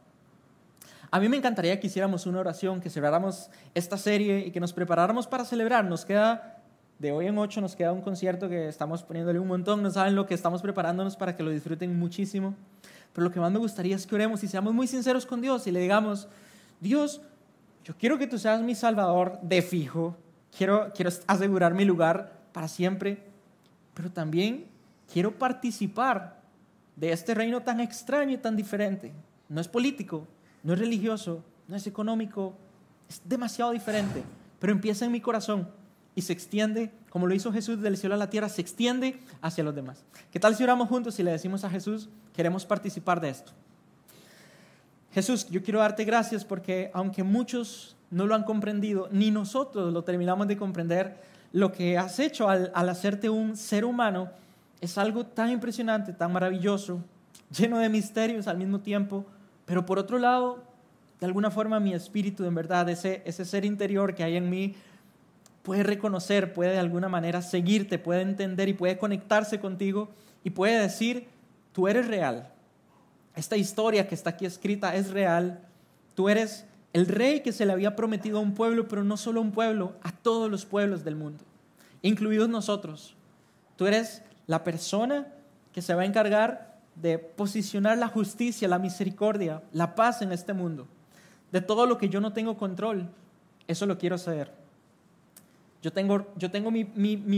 A 1.12 1.20
mí 1.20 1.28
me 1.28 1.38
encantaría 1.38 1.80
que 1.80 1.88
hiciéramos 1.88 2.28
una 2.28 2.40
oración, 2.40 2.82
que 2.82 2.90
cerráramos 2.90 3.50
esta 3.74 3.98
serie 3.98 4.46
y 4.46 4.52
que 4.52 4.60
nos 4.60 4.74
preparáramos 4.74 5.26
para 5.26 5.44
celebrar. 5.44 5.86
Nos 5.86 6.06
queda, 6.06 6.58
de 7.00 7.12
hoy 7.12 7.26
en 7.26 7.38
ocho, 7.38 7.62
nos 7.62 7.76
queda 7.76 7.92
un 7.94 8.02
concierto 8.02 8.48
que 8.48 8.68
estamos 8.68 9.02
poniéndole 9.02 9.40
un 9.40 9.48
montón. 9.48 9.82
No 9.82 9.90
saben 9.90 10.16
lo 10.16 10.28
que 10.28 10.36
estamos 10.36 10.62
preparándonos 10.62 11.16
para 11.16 11.36
que 11.36 11.42
lo 11.42 11.50
disfruten 11.50 11.98
muchísimo. 11.98 12.54
Pero 13.14 13.26
lo 13.26 13.34
que 13.34 13.40
más 13.40 13.52
me 13.52 13.58
gustaría 13.58 13.96
es 13.96 14.06
que 14.06 14.14
oremos 14.14 14.44
y 14.44 14.48
seamos 14.48 14.74
muy 14.74 14.86
sinceros 14.86 15.26
con 15.26 15.42
Dios 15.42 15.66
y 15.66 15.72
le 15.72 15.80
digamos, 15.80 16.28
Dios, 16.80 17.22
yo 17.84 17.96
quiero 17.98 18.20
que 18.20 18.28
tú 18.28 18.38
seas 18.38 18.62
mi 18.62 18.76
Salvador 18.76 19.40
de 19.42 19.64
fijo. 19.64 20.16
Quiero, 20.56 20.92
quiero 20.94 21.10
asegurar 21.26 21.74
mi 21.74 21.86
lugar 21.86 22.34
para 22.52 22.68
siempre 22.68 23.29
pero 24.00 24.10
también 24.10 24.66
quiero 25.12 25.38
participar 25.38 26.40
de 26.96 27.12
este 27.12 27.34
reino 27.34 27.64
tan 27.64 27.82
extraño 27.82 28.32
y 28.32 28.38
tan 28.38 28.56
diferente. 28.56 29.12
No 29.50 29.60
es 29.60 29.68
político, 29.68 30.26
no 30.64 30.72
es 30.72 30.80
religioso, 30.80 31.44
no 31.68 31.76
es 31.76 31.86
económico, 31.86 32.54
es 33.10 33.22
demasiado 33.26 33.74
diferente, 33.74 34.24
pero 34.58 34.72
empieza 34.72 35.04
en 35.04 35.12
mi 35.12 35.20
corazón 35.20 35.68
y 36.16 36.22
se 36.22 36.32
extiende, 36.32 36.94
como 37.10 37.28
lo 37.28 37.36
hizo 37.36 37.52
Jesús 37.52 37.82
del 37.82 37.98
cielo 37.98 38.16
a 38.16 38.18
la 38.18 38.30
tierra, 38.30 38.48
se 38.48 38.62
extiende 38.62 39.20
hacia 39.42 39.66
los 39.66 39.76
demás. 39.76 40.02
¿Qué 40.32 40.40
tal 40.40 40.56
si 40.56 40.64
oramos 40.64 40.88
juntos 40.88 41.20
y 41.20 41.24
le 41.24 41.32
decimos 41.32 41.66
a 41.66 41.70
Jesús, 41.70 42.08
queremos 42.34 42.66
participar 42.66 43.20
de 43.20 43.32
esto? 43.32 43.52
Jesús, 45.12 45.50
yo 45.50 45.62
quiero 45.62 45.80
darte 45.80 46.06
gracias 46.06 46.46
porque 46.46 46.90
aunque 46.94 47.24
muchos 47.24 47.98
no 48.12 48.26
lo 48.28 48.34
han 48.34 48.44
comprendido, 48.44 49.10
ni 49.12 49.30
nosotros 49.30 49.92
lo 49.92 50.06
terminamos 50.06 50.48
de 50.48 50.56
comprender, 50.56 51.18
lo 51.52 51.72
que 51.72 51.98
has 51.98 52.20
hecho 52.20 52.50
al, 52.50 52.72
hacerte 52.74 53.30
un 53.30 53.58
ser 53.58 53.86
humano 53.86 54.30
es 54.82 54.98
algo 54.98 55.26
tan 55.26 55.50
impresionante, 55.50 56.14
tan 56.14 56.32
maravilloso, 56.32 57.04
lleno 57.56 57.80
de 57.80 57.90
misterios 57.90 58.48
al 58.48 58.58
mismo 58.58 58.80
tiempo, 58.80 59.26
pero 59.66 59.86
por 59.86 60.00
otro 60.00 60.20
lado, 60.20 60.64
de 61.20 61.26
alguna 61.26 61.52
forma 61.52 61.80
mi 61.80 61.94
espíritu, 61.94 62.46
en 62.46 62.56
verdad, 62.56 62.88
ese, 62.90 63.22
ese 63.26 63.46
ser 63.46 63.66
interior 63.66 64.16
que 64.16 64.24
hay 64.24 64.38
en 64.38 64.50
mí, 64.50 64.76
puede 65.64 65.84
reconocer, 65.84 66.54
puede 66.54 66.72
de 66.72 66.80
alguna 66.80 67.10
manera 67.10 67.42
seguirte, 67.42 68.00
puede 68.00 68.22
entender 68.22 68.70
y 68.70 68.74
puede 68.74 68.98
conectarse 68.98 69.60
contigo 69.60 70.10
y 70.44 70.52
puede 70.52 70.80
decir, 70.80 71.28
tú 71.74 71.88
eres 71.88 72.08
real, 72.08 72.52
esta 73.40 73.56
historia 73.56 74.08
que 74.08 74.16
está 74.16 74.32
aquí 74.32 74.46
escrita 74.46 74.96
es 74.96 75.12
real. 75.12 75.62
Tú 76.14 76.28
eres 76.28 76.66
el 76.94 77.06
rey 77.08 77.42
que 77.42 77.52
se 77.52 77.66
le 77.66 77.74
había 77.74 77.96
prometido 77.96 78.40
a 78.40 78.42
un 78.42 78.54
pueblo, 78.54 78.88
pero 78.88 79.04
no 79.04 79.18
solo 79.18 79.40
a 79.40 79.44
un 79.44 79.52
pueblo, 79.52 79.94
a 80.02 80.12
todos 80.12 80.50
los 80.50 80.66
pueblos 80.66 81.04
del 81.04 81.16
mundo, 81.16 81.44
incluidos 82.02 82.50
nosotros. 82.50 83.16
Tú 83.76 83.88
eres 83.88 84.24
la 84.48 84.64
persona 84.64 85.28
que 85.72 85.82
se 85.82 85.94
va 85.94 86.02
a 86.02 86.06
encargar 86.06 86.80
de 86.96 87.18
posicionar 87.18 87.98
la 87.98 88.08
justicia, 88.08 88.68
la 88.68 88.80
misericordia, 88.80 89.62
la 89.72 89.96
paz 89.96 90.22
en 90.22 90.32
este 90.32 90.54
mundo. 90.54 90.88
De 91.52 91.62
todo 91.62 91.86
lo 91.86 91.98
que 91.98 92.10
yo 92.10 92.20
no 92.20 92.34
tengo 92.34 92.58
control, 92.58 93.10
eso 93.68 93.86
lo 93.86 93.98
quiero 93.98 94.18
saber. 94.18 94.52
Yo 95.82 95.94
tengo, 95.94 96.28
yo 96.36 96.52
tengo 96.52 96.72
mi, 96.72 96.84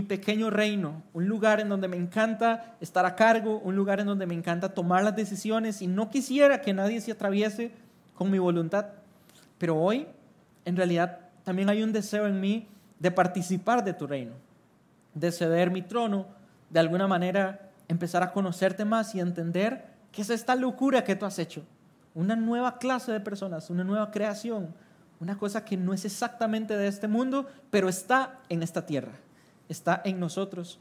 pequeño 0.02 0.50
reino, 0.50 1.04
un 1.14 1.28
lugar 1.28 1.60
en 1.60 1.70
donde 1.70 1.88
me 1.88 1.98
encanta 1.98 2.76
estar 2.82 3.06
a 3.06 3.16
cargo, 3.16 3.60
un 3.60 3.76
lugar 3.76 4.00
en 4.00 4.08
donde 4.08 4.26
me 4.26 4.34
encanta 4.34 4.74
tomar 4.74 5.04
las 5.04 5.16
decisiones 5.16 5.82
y 5.82 5.88
no 5.88 6.10
quisiera 6.10 6.62
que 6.62 6.74
nadie 6.74 7.02
se 7.02 7.12
atraviese 7.12 7.72
con 8.16 8.32
mi 8.32 8.40
voluntad. 8.40 8.88
Pero 9.62 9.78
hoy, 9.78 10.08
en 10.66 10.76
realidad, 10.76 11.20
también 11.44 11.70
hay 11.70 11.84
un 11.84 11.94
deseo 11.94 12.26
en 12.26 12.40
mí 12.40 12.68
de 12.98 13.12
participar 13.12 13.84
de 13.84 13.94
tu 13.94 14.08
reino, 14.08 14.32
de 15.14 15.32
ceder 15.32 15.70
mi 15.70 15.84
trono, 15.84 16.26
de 16.72 16.80
alguna 16.80 17.06
manera 17.06 17.70
empezar 17.88 18.24
a 18.24 18.32
conocerte 18.32 18.86
más 18.86 19.14
y 19.14 19.20
entender 19.20 19.86
qué 20.12 20.24
es 20.24 20.32
esta 20.32 20.56
locura 20.56 21.04
que 21.04 21.16
tú 21.16 21.28
has 21.28 21.38
hecho. 21.38 21.64
Una 22.16 22.36
nueva 22.36 22.80
clase 22.80 23.12
de 23.12 23.20
personas, 23.20 23.70
una 23.70 23.84
nueva 23.84 24.10
creación, 24.10 24.74
una 25.20 25.38
cosa 25.38 25.64
que 25.64 25.78
no 25.78 25.94
es 25.94 26.06
exactamente 26.06 26.76
de 26.76 26.88
este 26.88 27.08
mundo, 27.08 27.46
pero 27.70 27.88
está 27.88 28.40
en 28.50 28.64
esta 28.64 28.88
tierra, 28.88 29.12
está 29.70 30.02
en 30.04 30.20
nosotros. 30.20 30.80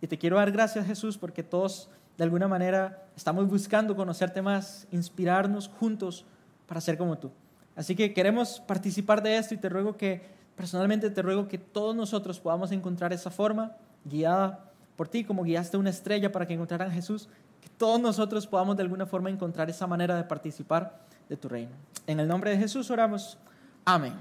Y 0.00 0.06
te 0.06 0.16
quiero 0.16 0.36
dar 0.36 0.50
gracias 0.52 0.86
Jesús 0.86 1.18
porque 1.18 1.42
todos 1.42 1.90
de 2.16 2.24
alguna 2.24 2.48
manera 2.48 3.04
estamos 3.14 3.46
buscando 3.46 3.94
conocerte 3.94 4.40
más, 4.40 4.88
inspirarnos 4.90 5.68
juntos 5.68 6.24
para 6.66 6.80
ser 6.80 6.96
como 6.96 7.18
tú. 7.18 7.30
Así 7.76 7.96
que 7.96 8.12
queremos 8.12 8.60
participar 8.60 9.22
de 9.22 9.36
esto 9.36 9.54
y 9.54 9.56
te 9.56 9.68
ruego 9.68 9.96
que, 9.96 10.22
personalmente 10.56 11.10
te 11.10 11.22
ruego 11.22 11.48
que 11.48 11.58
todos 11.58 11.96
nosotros 11.96 12.38
podamos 12.38 12.72
encontrar 12.72 13.12
esa 13.12 13.30
forma 13.30 13.72
guiada 14.04 14.70
por 14.96 15.08
ti, 15.08 15.24
como 15.24 15.42
guiaste 15.42 15.76
una 15.76 15.90
estrella 15.90 16.30
para 16.30 16.46
que 16.46 16.54
encontraran 16.54 16.90
a 16.90 16.94
Jesús, 16.94 17.28
que 17.60 17.68
todos 17.68 18.00
nosotros 18.00 18.46
podamos 18.46 18.76
de 18.76 18.82
alguna 18.82 19.06
forma 19.06 19.30
encontrar 19.30 19.70
esa 19.70 19.86
manera 19.86 20.16
de 20.16 20.24
participar 20.24 20.98
de 21.28 21.36
tu 21.36 21.48
reino. 21.48 21.72
En 22.06 22.20
el 22.20 22.28
nombre 22.28 22.50
de 22.50 22.58
Jesús 22.58 22.90
oramos. 22.90 23.38
Amén. 23.84 24.12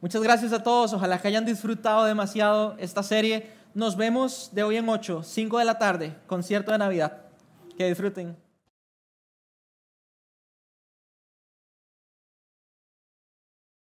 Muchas 0.00 0.22
gracias 0.22 0.52
a 0.52 0.62
todos. 0.62 0.92
Ojalá 0.92 1.18
que 1.20 1.28
hayan 1.28 1.44
disfrutado 1.44 2.04
demasiado 2.04 2.76
esta 2.78 3.02
serie. 3.02 3.50
Nos 3.74 3.96
vemos 3.96 4.50
de 4.52 4.62
hoy 4.62 4.76
en 4.76 4.88
8, 4.88 5.22
5 5.22 5.58
de 5.58 5.64
la 5.64 5.78
tarde, 5.78 6.16
concierto 6.26 6.72
de 6.72 6.78
Navidad. 6.78 7.18
Que 7.76 7.88
disfruten. 7.88 8.49